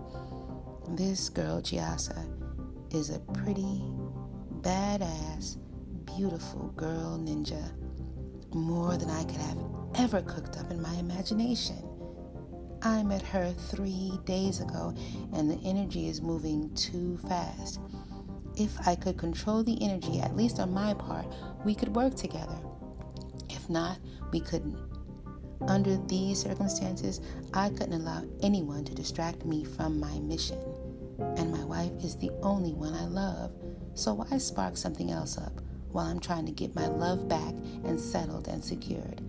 This 0.90 1.28
girl, 1.28 1.60
Chiasa, 1.60 2.26
is 2.92 3.10
a 3.10 3.20
pretty, 3.20 3.82
badass, 4.60 5.56
beautiful 6.18 6.72
girl 6.74 7.16
ninja. 7.16 7.62
More 8.52 8.96
than 8.96 9.08
I 9.08 9.22
could 9.22 9.36
have 9.36 9.58
ever 9.94 10.20
cooked 10.22 10.58
up 10.58 10.68
in 10.72 10.82
my 10.82 10.92
imagination. 10.94 11.76
I 12.82 13.04
met 13.04 13.22
her 13.22 13.52
three 13.52 14.18
days 14.24 14.60
ago, 14.60 14.92
and 15.32 15.48
the 15.48 15.60
energy 15.64 16.08
is 16.08 16.20
moving 16.20 16.74
too 16.74 17.18
fast. 17.28 17.78
If 18.56 18.76
I 18.84 18.96
could 18.96 19.16
control 19.16 19.62
the 19.62 19.80
energy, 19.80 20.18
at 20.18 20.36
least 20.36 20.58
on 20.58 20.74
my 20.74 20.92
part, 20.94 21.26
we 21.64 21.72
could 21.72 21.94
work 21.94 22.16
together. 22.16 22.58
If 23.48 23.70
not, 23.70 23.98
we 24.32 24.40
couldn't. 24.40 24.76
Under 25.68 25.98
these 26.08 26.40
circumstances, 26.40 27.20
I 27.54 27.68
couldn't 27.68 27.92
allow 27.92 28.24
anyone 28.42 28.84
to 28.86 28.94
distract 28.94 29.44
me 29.44 29.62
from 29.62 30.00
my 30.00 30.18
mission 30.18 30.58
and 31.36 31.50
my 31.50 31.64
wife 31.64 31.90
is 32.00 32.16
the 32.16 32.30
only 32.42 32.72
one 32.72 32.94
I 32.94 33.06
love. 33.06 33.50
So 33.94 34.14
why 34.14 34.38
spark 34.38 34.76
something 34.76 35.10
else 35.10 35.36
up 35.36 35.60
while 35.92 36.06
I'm 36.06 36.20
trying 36.20 36.46
to 36.46 36.52
get 36.52 36.74
my 36.74 36.86
love 36.86 37.28
back 37.28 37.54
and 37.84 37.98
settled 37.98 38.48
and 38.48 38.64
secured? 38.64 39.20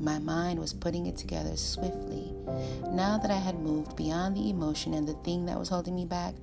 My 0.00 0.18
mind 0.18 0.58
was 0.58 0.72
putting 0.72 1.06
it 1.06 1.16
together 1.16 1.56
swiftly. 1.56 2.32
Now 2.90 3.18
that 3.18 3.30
I 3.30 3.36
had 3.36 3.58
moved 3.58 3.96
beyond 3.96 4.36
the 4.36 4.48
emotion 4.48 4.94
and 4.94 5.06
the 5.06 5.14
thing 5.24 5.46
that 5.46 5.58
was 5.58 5.68
holding 5.68 5.94
me 5.94 6.06
back, 6.06 6.34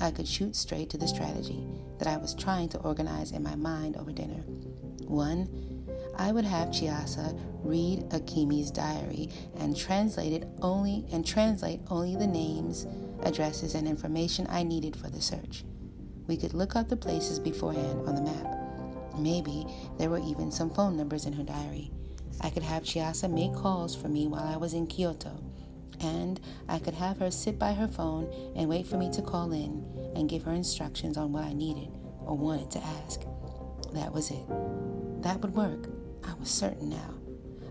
I 0.00 0.10
could 0.10 0.28
shoot 0.28 0.54
straight 0.54 0.90
to 0.90 0.98
the 0.98 1.08
strategy 1.08 1.66
that 1.98 2.08
I 2.08 2.16
was 2.16 2.34
trying 2.34 2.68
to 2.70 2.78
organize 2.78 3.32
in 3.32 3.42
my 3.42 3.54
mind 3.54 3.96
over 3.96 4.12
dinner. 4.12 4.42
One, 5.06 5.48
I 6.16 6.30
would 6.32 6.44
have 6.44 6.68
Chiasa 6.68 7.38
read 7.64 8.08
Akemi's 8.10 8.70
diary 8.70 9.30
and 9.58 9.76
translate 9.76 10.32
it 10.32 10.48
only 10.62 11.04
and 11.12 11.26
translate 11.26 11.80
only 11.90 12.14
the 12.14 12.26
names 12.26 12.86
addresses, 13.24 13.74
and 13.74 13.88
information 13.88 14.46
I 14.48 14.62
needed 14.62 14.96
for 14.96 15.08
the 15.08 15.20
search. 15.20 15.64
We 16.26 16.36
could 16.36 16.54
look 16.54 16.76
up 16.76 16.88
the 16.88 16.96
places 16.96 17.38
beforehand 17.38 18.06
on 18.06 18.14
the 18.14 18.22
map. 18.22 18.63
Maybe 19.18 19.66
there 19.98 20.10
were 20.10 20.18
even 20.18 20.50
some 20.50 20.70
phone 20.70 20.96
numbers 20.96 21.26
in 21.26 21.32
her 21.34 21.42
diary. 21.42 21.90
I 22.40 22.50
could 22.50 22.62
have 22.62 22.82
Chiasa 22.82 23.30
make 23.30 23.54
calls 23.54 23.94
for 23.94 24.08
me 24.08 24.26
while 24.26 24.44
I 24.44 24.56
was 24.56 24.74
in 24.74 24.86
Kyoto, 24.86 25.40
and 26.00 26.40
I 26.68 26.78
could 26.78 26.94
have 26.94 27.18
her 27.18 27.30
sit 27.30 27.58
by 27.58 27.72
her 27.72 27.88
phone 27.88 28.32
and 28.56 28.68
wait 28.68 28.86
for 28.86 28.96
me 28.96 29.10
to 29.12 29.22
call 29.22 29.52
in 29.52 29.84
and 30.16 30.28
give 30.28 30.42
her 30.42 30.52
instructions 30.52 31.16
on 31.16 31.32
what 31.32 31.44
I 31.44 31.52
needed 31.52 31.88
or 32.24 32.36
wanted 32.36 32.70
to 32.72 32.84
ask. 32.84 33.20
That 33.92 34.12
was 34.12 34.30
it. 34.30 34.44
That 35.22 35.40
would 35.40 35.54
work. 35.54 35.88
I 36.24 36.34
was 36.34 36.50
certain 36.50 36.90
now. 36.90 37.14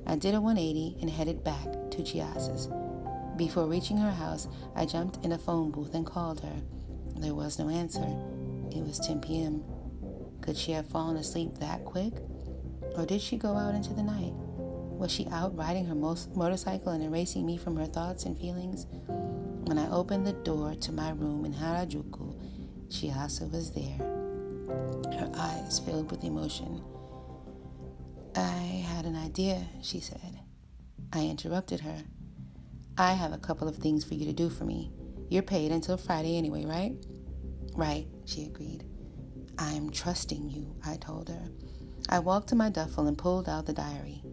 I 0.05 0.15
did 0.15 0.35
a 0.35 0.41
180 0.41 0.97
and 1.01 1.09
headed 1.09 1.43
back 1.43 1.65
to 1.91 2.03
Chiasa's. 2.03 2.69
Before 3.37 3.65
reaching 3.65 3.97
her 3.97 4.11
house, 4.11 4.47
I 4.75 4.85
jumped 4.85 5.23
in 5.25 5.31
a 5.31 5.37
phone 5.37 5.71
booth 5.71 5.93
and 5.93 6.05
called 6.05 6.41
her. 6.41 6.61
There 7.17 7.35
was 7.35 7.59
no 7.59 7.69
answer. 7.69 8.05
It 8.71 8.83
was 8.83 8.99
10 8.99 9.21
p.m. 9.21 9.63
Could 10.43 10.57
she 10.57 10.73
have 10.73 10.85
fallen 10.87 11.15
asleep 11.15 11.57
that 11.59 11.85
quick? 11.85 12.11
Or 12.97 13.05
did 13.05 13.21
she 13.21 13.37
go 13.37 13.55
out 13.55 13.75
into 13.75 13.93
the 13.93 14.03
night? 14.03 14.33
Was 14.35 15.09
she 15.09 15.25
out 15.31 15.55
riding 15.55 15.85
her 15.85 15.95
motorcycle 15.95 16.91
and 16.91 17.01
erasing 17.01 17.45
me 17.45 17.55
from 17.55 17.77
her 17.77 17.85
thoughts 17.85 18.25
and 18.25 18.37
feelings? 18.37 18.85
When 19.07 19.77
I 19.77 19.89
opened 19.89 20.27
the 20.27 20.33
door 20.33 20.75
to 20.75 20.91
my 20.91 21.11
room 21.11 21.45
in 21.45 21.53
Harajuku, 21.53 22.35
Chiasa 22.89 23.49
was 23.49 23.71
there, 23.71 23.97
her 25.17 25.31
eyes 25.33 25.79
filled 25.79 26.11
with 26.11 26.25
emotion. 26.25 26.83
I 28.35 28.83
had 28.89 29.05
an 29.05 29.15
idea, 29.15 29.65
she 29.81 30.01
said. 30.01 30.41
I 31.13 31.23
interrupted 31.23 31.79
her. 31.79 32.03
I 32.97 33.13
have 33.13 33.31
a 33.31 33.37
couple 33.37 33.69
of 33.69 33.77
things 33.77 34.03
for 34.03 34.15
you 34.15 34.25
to 34.25 34.33
do 34.33 34.49
for 34.49 34.65
me. 34.65 34.91
You're 35.29 35.41
paid 35.41 35.71
until 35.71 35.95
Friday 35.95 36.37
anyway, 36.37 36.65
right? 36.65 36.97
Right, 37.75 38.07
she 38.25 38.43
agreed. 38.43 38.83
I'm 39.57 39.89
trusting 39.91 40.49
you, 40.49 40.75
I 40.85 40.97
told 40.97 41.29
her. 41.29 41.49
I 42.09 42.19
walked 42.19 42.49
to 42.49 42.55
my 42.55 42.69
duffel 42.69 43.07
and 43.07 43.17
pulled 43.17 43.47
out 43.47 43.65
the 43.65 43.73
diary. 43.73 44.23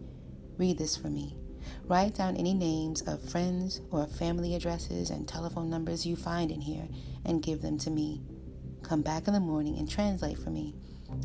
Read 0.57 0.77
this 0.77 0.97
for 0.97 1.07
me. 1.07 1.37
Write 1.85 2.15
down 2.15 2.35
any 2.35 2.53
names 2.53 3.01
of 3.03 3.29
friends 3.29 3.81
or 3.91 4.07
family 4.07 4.55
addresses 4.55 5.09
and 5.09 5.27
telephone 5.27 5.69
numbers 5.69 6.05
you 6.05 6.15
find 6.15 6.51
in 6.51 6.61
here 6.61 6.87
and 7.25 7.43
give 7.43 7.61
them 7.61 7.77
to 7.79 7.89
me. 7.89 8.21
Come 8.83 9.01
back 9.01 9.27
in 9.27 9.33
the 9.33 9.39
morning 9.39 9.77
and 9.77 9.89
translate 9.89 10.37
for 10.37 10.49
me. 10.49 10.75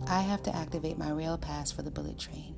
I 0.07 0.21
have 0.21 0.43
to 0.45 0.55
activate 0.55 0.99
my 0.99 1.11
rail 1.11 1.39
pass 1.39 1.73
for 1.73 1.83
the 1.83 1.91
bullet 1.91 2.19
train. 2.19 2.57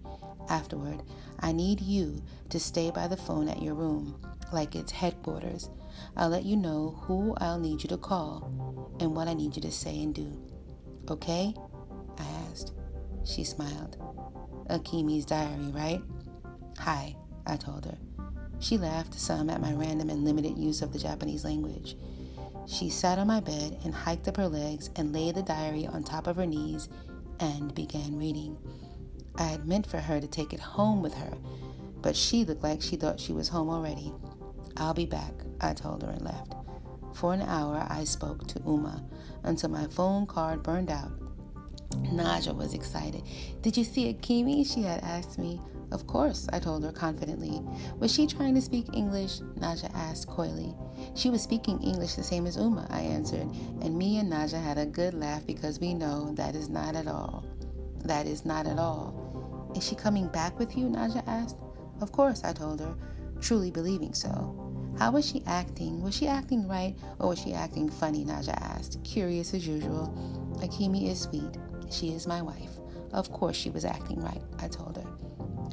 Afterward, 0.49 1.03
I 1.41 1.53
need 1.53 1.81
you 1.81 2.23
to 2.49 2.59
stay 2.59 2.91
by 2.91 3.07
the 3.07 3.17
phone 3.17 3.49
at 3.49 3.63
your 3.63 3.75
room 3.75 4.21
like 4.53 4.75
it's 4.75 4.93
headquarters. 4.93 5.69
I'll 6.17 6.31
let 6.31 6.45
you 6.45 6.57
know 6.57 6.99
who 7.03 7.35
I'll 7.39 7.59
need 7.59 7.83
you 7.83 7.89
to 7.91 7.99
call 7.99 8.97
and 9.01 9.15
what 9.15 9.29
I 9.29 9.35
need 9.35 9.57
you 9.57 9.63
to 9.63 9.71
say 9.71 10.03
and 10.03 10.15
do. 10.15 10.48
Okay? 11.11 11.55
I 12.19 12.25
asked. 12.51 12.73
She 13.25 13.45
smiled. 13.45 13.97
Akemi's 14.69 15.25
diary, 15.25 15.71
right? 15.73 16.03
Hi, 16.79 17.17
I 17.47 17.57
told 17.57 17.87
her. 17.87 17.97
She 18.61 18.77
laughed 18.77 19.15
some 19.15 19.49
at 19.49 19.61
my 19.61 19.73
random 19.73 20.11
and 20.11 20.25
limited 20.25 20.59
use 20.59 20.83
of 20.83 20.93
the 20.93 20.99
Japanese 20.99 21.45
language. 21.45 21.97
She 22.67 22.91
sat 22.91 23.19
on 23.19 23.27
my 23.27 23.41
bed 23.41 23.79
and 23.85 23.95
hiked 23.95 24.29
up 24.29 24.37
her 24.37 24.49
legs 24.49 24.91
and 24.97 25.13
laid 25.13 25.37
the 25.37 25.43
diary 25.43 25.87
on 25.87 26.03
top 26.03 26.27
of 26.27 26.37
her 26.37 26.47
knees 26.47 26.89
and 27.41 27.75
began 27.75 28.19
reading. 28.19 28.59
I 29.37 29.45
had 29.45 29.67
meant 29.67 29.87
for 29.87 29.99
her 29.99 30.21
to 30.21 30.27
take 30.27 30.53
it 30.53 30.61
home 30.61 31.01
with 31.01 31.15
her, 31.15 31.33
but 32.03 32.17
she 32.17 32.45
looked 32.45 32.63
like 32.63 32.83
she 32.83 32.97
thought 32.97 33.21
she 33.21 33.33
was 33.33 33.49
home 33.49 33.71
already. 33.71 34.13
I'll 34.77 34.95
be 34.95 35.07
back, 35.07 35.33
I 35.61 35.73
told 35.73 36.03
her 36.03 36.11
and 36.11 36.23
left. 36.23 36.55
For 37.15 37.33
an 37.33 37.43
hour, 37.43 37.87
I 37.89 38.05
spoke 38.05 38.47
to 38.49 38.61
Uma 38.67 39.03
until 39.49 39.71
my 39.71 39.87
phone 39.89 40.27
card 40.27 40.63
burned 40.63 40.91
out. 40.91 41.11
Naja 42.13 42.55
was 42.55 42.75
excited. 42.75 43.23
Did 43.63 43.77
you 43.77 43.85
see 43.85 44.13
Akemi? 44.13 44.65
She 44.65 44.83
had 44.83 45.03
asked 45.03 45.39
me. 45.39 45.61
Of 45.91 46.07
course, 46.07 46.47
I 46.53 46.59
told 46.59 46.85
her 46.85 46.93
confidently. 46.93 47.63
Was 47.99 48.13
she 48.13 48.27
trying 48.27 48.55
to 48.55 48.61
speak 48.61 48.87
English? 48.93 49.41
Naja 49.59 49.91
asked 49.95 50.29
coyly. 50.29 50.75
She 51.15 51.31
was 51.31 51.43
speaking 51.43 51.83
English 51.83 52.15
the 52.15 52.23
same 52.23 52.47
as 52.47 52.57
Uma, 52.57 52.87
I 52.91 53.01
answered, 53.01 53.49
and 53.81 53.97
me 53.97 54.19
and 54.19 54.31
Naja 54.31 54.63
had 54.63 54.77
a 54.77 54.85
good 54.85 55.15
laugh 55.15 55.47
because 55.47 55.81
we 55.81 55.95
know 55.95 56.33
that 56.35 56.55
is 56.55 56.69
not 56.69 56.95
at 56.95 57.09
all. 57.09 57.45
That 58.05 58.27
is 58.27 58.45
not 58.45 58.67
at 58.67 58.79
all. 58.79 59.73
Is 59.75 59.87
she 59.87 59.95
coming 59.95 60.29
back 60.29 60.59
with 60.59 60.77
you? 60.77 60.87
Naja 60.87 61.23
asked. 61.27 61.57
Of 62.03 62.13
course, 62.13 62.45
I 62.45 62.53
told 62.53 62.81
her, 62.81 62.95
truly 63.41 63.71
believing 63.71 64.13
so. 64.13 64.68
How 64.99 65.13
was 65.13 65.25
she 65.25 65.43
acting? 65.47 66.03
Was 66.03 66.17
she 66.17 66.27
acting 66.27 66.67
right 66.67 66.97
or 67.21 67.29
was 67.29 67.39
she 67.39 67.53
acting 67.53 67.89
funny? 67.89 68.25
Naja 68.25 68.55
asked, 68.61 69.03
curious 69.05 69.55
as 69.55 69.67
usual. 69.67 70.13
Akemi 70.61 71.09
is 71.09 71.21
sweet. 71.21 71.57
She 71.89 72.09
is 72.09 72.27
my 72.27 72.43
wife. 72.43 72.73
Of 73.13 73.31
course 73.31 73.57
she 73.57 73.71
was 73.71 73.85
acting 73.85 74.21
right, 74.21 74.43
I 74.59 74.67
told 74.67 74.97
her. 74.97 75.07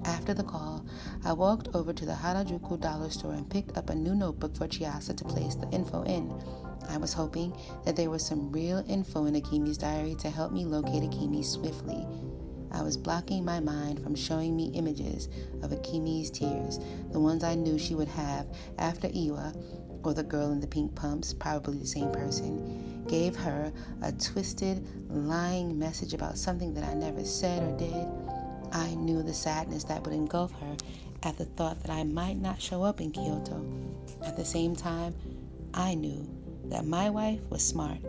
After 0.06 0.36
the 0.36 0.44
call, 0.44 0.86
I 1.24 1.34
walked 1.34 1.70
over 1.74 1.92
to 1.92 2.06
the 2.06 2.14
Harajuku 2.14 2.80
dollar 2.80 3.10
store 3.10 3.34
and 3.34 3.50
picked 3.50 3.76
up 3.78 3.90
a 3.90 3.96
new 3.96 4.14
notebook 4.14 4.56
for 4.56 4.68
Chiasa 4.68 5.18
to 5.18 5.24
place 5.26 5.56
the 5.56 5.70
info 5.72 6.04
in. 6.04 6.32
I 6.88 6.98
was 6.98 7.12
hoping 7.12 7.58
that 7.84 7.96
there 7.96 8.12
was 8.12 8.24
some 8.24 8.52
real 8.52 8.86
info 8.88 9.26
in 9.26 9.34
Akemi's 9.34 9.80
diary 9.80 10.14
to 10.20 10.30
help 10.30 10.52
me 10.52 10.66
locate 10.66 11.02
Akemi 11.02 11.44
swiftly. 11.44 12.06
I 12.72 12.82
was 12.82 12.98
blocking 12.98 13.46
my 13.46 13.60
mind 13.60 14.02
from 14.02 14.16
showing 14.16 14.56
me 14.56 14.72
images 14.74 15.30
of 15.62 15.72
Akemi's 15.72 16.30
tears, 16.30 16.80
the 17.12 17.20
ones 17.20 17.44
I 17.44 17.56
knew 17.56 17.78
she 17.78 17.96
would 17.96 18.08
have 18.10 18.48
after 18.78 19.08
Iwa, 19.08 19.54
or 20.04 20.14
the 20.14 20.24
girl 20.24 20.52
in 20.52 20.60
the 20.60 20.68
pink 20.68 20.94
pumps, 20.96 21.34
probably 21.34 21.78
the 21.78 21.88
same 21.88 22.12
person, 22.12 23.04
gave 23.08 23.36
her 23.36 23.72
a 24.02 24.12
twisted, 24.12 24.86
lying 25.10 25.78
message 25.78 26.14
about 26.14 26.38
something 26.38 26.74
that 26.74 26.84
I 26.84 26.94
never 26.94 27.24
said 27.24 27.64
or 27.64 27.78
did. 27.78 28.08
I 28.72 28.94
knew 28.96 29.24
the 29.24 29.34
sadness 29.34 29.84
that 29.86 30.04
would 30.04 30.14
engulf 30.14 30.52
her 30.60 30.76
at 31.24 31.38
the 31.38 31.46
thought 31.46 31.82
that 31.82 31.92
I 31.92 32.04
might 32.04 32.38
not 32.38 32.62
show 32.62 32.84
up 32.84 33.02
in 33.02 33.12
Kyoto. 33.12 33.66
At 34.24 34.36
the 34.38 34.46
same 34.46 34.76
time, 34.76 35.16
I 35.74 35.96
knew 35.96 36.28
that 36.66 36.86
my 36.86 37.10
wife 37.10 37.40
was 37.50 37.66
smart. 37.66 38.00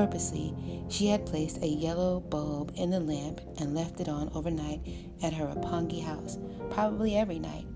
Purposely, 0.00 0.54
she 0.88 1.08
had 1.08 1.26
placed 1.26 1.62
a 1.62 1.68
yellow 1.68 2.20
bulb 2.20 2.72
in 2.74 2.88
the 2.88 2.98
lamp 2.98 3.42
and 3.58 3.74
left 3.74 4.00
it 4.00 4.08
on 4.08 4.30
overnight 4.34 4.80
at 5.22 5.34
her 5.34 5.44
Roppongi 5.44 6.02
house, 6.02 6.38
probably 6.70 7.16
every 7.16 7.38
night. 7.38 7.66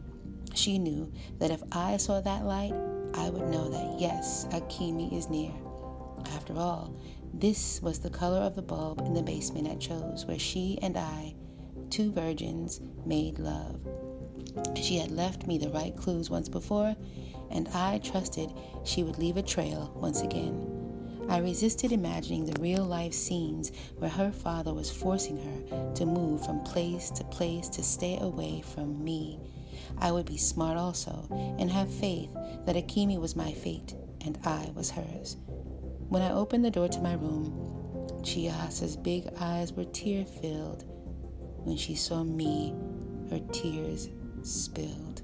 She 0.54 0.78
knew 0.78 1.12
that 1.38 1.50
if 1.50 1.62
I 1.70 1.98
saw 1.98 2.22
that 2.22 2.46
light, 2.46 2.72
I 3.12 3.28
would 3.28 3.50
know 3.50 3.68
that 3.68 4.00
yes, 4.00 4.46
Akemi 4.52 5.12
is 5.12 5.28
near. 5.28 5.52
After 6.34 6.56
all, 6.56 6.96
this 7.34 7.82
was 7.82 7.98
the 7.98 8.08
color 8.08 8.38
of 8.38 8.56
the 8.56 8.62
bulb 8.62 9.00
in 9.00 9.12
the 9.12 9.22
basement 9.22 9.68
at 9.68 9.80
Cho's, 9.80 10.24
where 10.24 10.38
she 10.38 10.78
and 10.80 10.96
I 10.96 11.34
two 11.90 12.10
virgins 12.10 12.80
made 13.04 13.38
love. 13.38 13.78
She 14.76 14.96
had 14.96 15.10
left 15.10 15.46
me 15.46 15.58
the 15.58 15.68
right 15.68 15.94
clues 15.94 16.30
once 16.30 16.48
before, 16.48 16.96
and 17.50 17.68
I 17.74 17.98
trusted 17.98 18.50
she 18.82 19.02
would 19.02 19.18
leave 19.18 19.36
a 19.36 19.42
trail 19.42 19.92
once 19.94 20.22
again. 20.22 20.83
I 21.28 21.38
resisted 21.38 21.92
imagining 21.92 22.44
the 22.44 22.60
real 22.60 22.84
life 22.84 23.14
scenes 23.14 23.72
where 23.98 24.10
her 24.10 24.30
father 24.30 24.74
was 24.74 24.90
forcing 24.90 25.38
her 25.38 25.92
to 25.94 26.06
move 26.06 26.44
from 26.44 26.62
place 26.62 27.10
to 27.10 27.24
place 27.24 27.68
to 27.70 27.82
stay 27.82 28.18
away 28.20 28.62
from 28.74 29.02
me. 29.02 29.40
I 29.98 30.12
would 30.12 30.26
be 30.26 30.36
smart 30.36 30.76
also 30.76 31.26
and 31.58 31.70
have 31.70 31.92
faith 31.92 32.30
that 32.66 32.76
Akemi 32.76 33.18
was 33.18 33.36
my 33.36 33.52
fate 33.52 33.94
and 34.24 34.38
I 34.44 34.70
was 34.74 34.90
hers. 34.90 35.36
When 36.08 36.22
I 36.22 36.32
opened 36.32 36.64
the 36.64 36.70
door 36.70 36.88
to 36.88 37.00
my 37.00 37.14
room, 37.14 37.52
Chiasa's 38.22 38.96
big 38.96 39.28
eyes 39.40 39.72
were 39.72 39.84
tear 39.84 40.24
filled. 40.24 40.84
When 41.64 41.76
she 41.76 41.94
saw 41.94 42.22
me, 42.24 42.74
her 43.30 43.40
tears 43.52 44.08
spilled. 44.42 45.22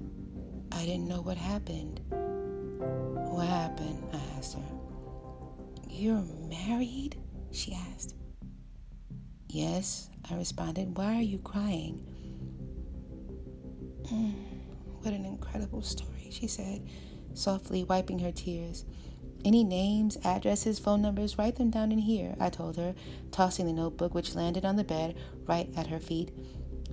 I 0.72 0.84
didn't 0.84 1.08
know 1.08 1.20
what 1.20 1.36
happened. 1.36 2.00
What 2.08 3.46
happened? 3.46 4.02
I 4.12 4.38
asked 4.38 4.54
her. 4.54 4.69
You're 6.00 6.24
married? 6.48 7.20
She 7.52 7.74
asked. 7.74 8.14
Yes, 9.50 10.08
I 10.30 10.34
responded. 10.34 10.96
Why 10.96 11.16
are 11.16 11.20
you 11.20 11.36
crying? 11.40 12.06
Mm, 14.04 14.32
what 15.02 15.12
an 15.12 15.26
incredible 15.26 15.82
story, 15.82 16.30
she 16.30 16.46
said, 16.46 16.88
softly 17.34 17.84
wiping 17.84 18.18
her 18.20 18.32
tears. 18.32 18.86
Any 19.44 19.62
names, 19.62 20.16
addresses, 20.24 20.78
phone 20.78 21.02
numbers, 21.02 21.36
write 21.36 21.56
them 21.56 21.68
down 21.68 21.92
in 21.92 21.98
here, 21.98 22.34
I 22.40 22.48
told 22.48 22.78
her, 22.78 22.94
tossing 23.30 23.66
the 23.66 23.74
notebook, 23.74 24.14
which 24.14 24.34
landed 24.34 24.64
on 24.64 24.76
the 24.76 24.84
bed 24.84 25.18
right 25.46 25.68
at 25.76 25.88
her 25.88 26.00
feet. 26.00 26.30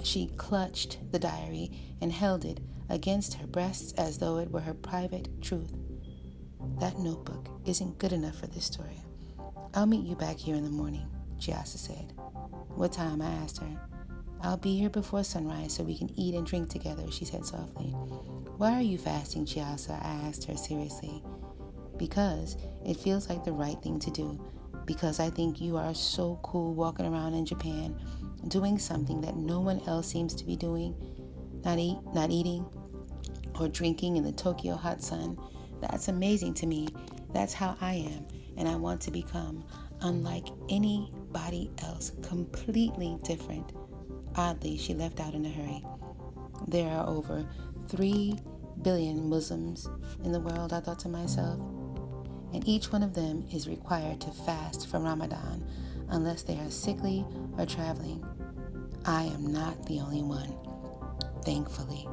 She 0.03 0.27
clutched 0.35 0.97
the 1.13 1.19
diary 1.19 1.71
and 2.01 2.11
held 2.11 2.43
it 2.43 2.59
against 2.89 3.35
her 3.35 3.47
breasts 3.47 3.93
as 3.93 4.17
though 4.17 4.37
it 4.37 4.51
were 4.51 4.59
her 4.59 4.73
private 4.73 5.41
truth. 5.41 5.71
That 6.79 6.99
notebook 6.99 7.47
isn't 7.65 7.97
good 7.97 8.13
enough 8.13 8.35
for 8.35 8.47
this 8.47 8.65
story. 8.65 9.01
I'll 9.73 9.85
meet 9.85 10.05
you 10.05 10.15
back 10.15 10.37
here 10.37 10.55
in 10.55 10.63
the 10.63 10.69
morning, 10.69 11.07
Chiasa 11.39 11.77
said. 11.77 12.13
What 12.75 12.93
time? 12.93 13.21
I 13.21 13.29
asked 13.29 13.57
her. 13.59 13.81
I'll 14.41 14.57
be 14.57 14.77
here 14.77 14.89
before 14.89 15.23
sunrise 15.23 15.73
so 15.73 15.83
we 15.83 15.97
can 15.97 16.11
eat 16.19 16.35
and 16.35 16.45
drink 16.45 16.69
together, 16.69 17.09
she 17.11 17.25
said 17.25 17.45
softly. 17.45 17.87
Why 18.57 18.73
are 18.73 18.81
you 18.81 18.97
fasting, 18.97 19.45
Chiasa? 19.45 19.91
I 19.91 20.27
asked 20.27 20.45
her 20.45 20.55
seriously. 20.55 21.23
Because 21.97 22.57
it 22.85 22.97
feels 22.97 23.29
like 23.29 23.43
the 23.43 23.51
right 23.51 23.81
thing 23.81 23.99
to 23.99 24.11
do. 24.11 24.39
Because 24.85 25.19
I 25.19 25.29
think 25.29 25.59
you 25.59 25.77
are 25.77 25.93
so 25.93 26.39
cool 26.43 26.73
walking 26.73 27.05
around 27.05 27.33
in 27.33 27.45
Japan 27.45 27.99
doing 28.47 28.77
something 28.77 29.21
that 29.21 29.35
no 29.35 29.59
one 29.59 29.81
else 29.87 30.07
seems 30.07 30.35
to 30.35 30.45
be 30.45 30.55
doing. 30.55 30.95
Not 31.65 31.79
eat, 31.79 31.97
not 32.13 32.29
eating 32.29 32.65
or 33.59 33.67
drinking 33.67 34.17
in 34.17 34.23
the 34.23 34.31
Tokyo 34.31 34.75
hot 34.75 35.01
sun. 35.01 35.37
That's 35.81 36.07
amazing 36.07 36.53
to 36.55 36.67
me. 36.67 36.87
That's 37.33 37.53
how 37.53 37.77
I 37.81 37.93
am, 37.93 38.27
and 38.57 38.67
I 38.67 38.75
want 38.75 39.01
to 39.01 39.11
become 39.11 39.63
unlike 40.01 40.47
anybody 40.69 41.71
else, 41.83 42.11
completely 42.21 43.17
different. 43.23 43.73
Oddly, 44.35 44.77
she 44.77 44.93
left 44.93 45.19
out 45.19 45.33
in 45.33 45.45
a 45.45 45.49
hurry. 45.49 45.83
There 46.67 46.89
are 46.89 47.07
over 47.07 47.47
3 47.89 48.35
billion 48.81 49.29
Muslims 49.29 49.89
in 50.23 50.31
the 50.31 50.39
world, 50.39 50.73
I 50.73 50.79
thought 50.79 50.99
to 50.99 51.09
myself, 51.09 51.59
and 52.53 52.67
each 52.67 52.91
one 52.91 53.03
of 53.03 53.13
them 53.13 53.45
is 53.51 53.67
required 53.67 54.21
to 54.21 54.31
fast 54.31 54.87
for 54.87 54.99
Ramadan 54.99 55.65
unless 56.09 56.43
they 56.43 56.57
are 56.57 56.69
sickly 56.69 57.25
or 57.57 57.65
traveling. 57.65 58.23
I 59.05 59.23
am 59.23 59.47
not 59.47 59.85
the 59.85 59.99
only 59.99 60.21
one, 60.21 60.53
thankfully. 61.43 62.07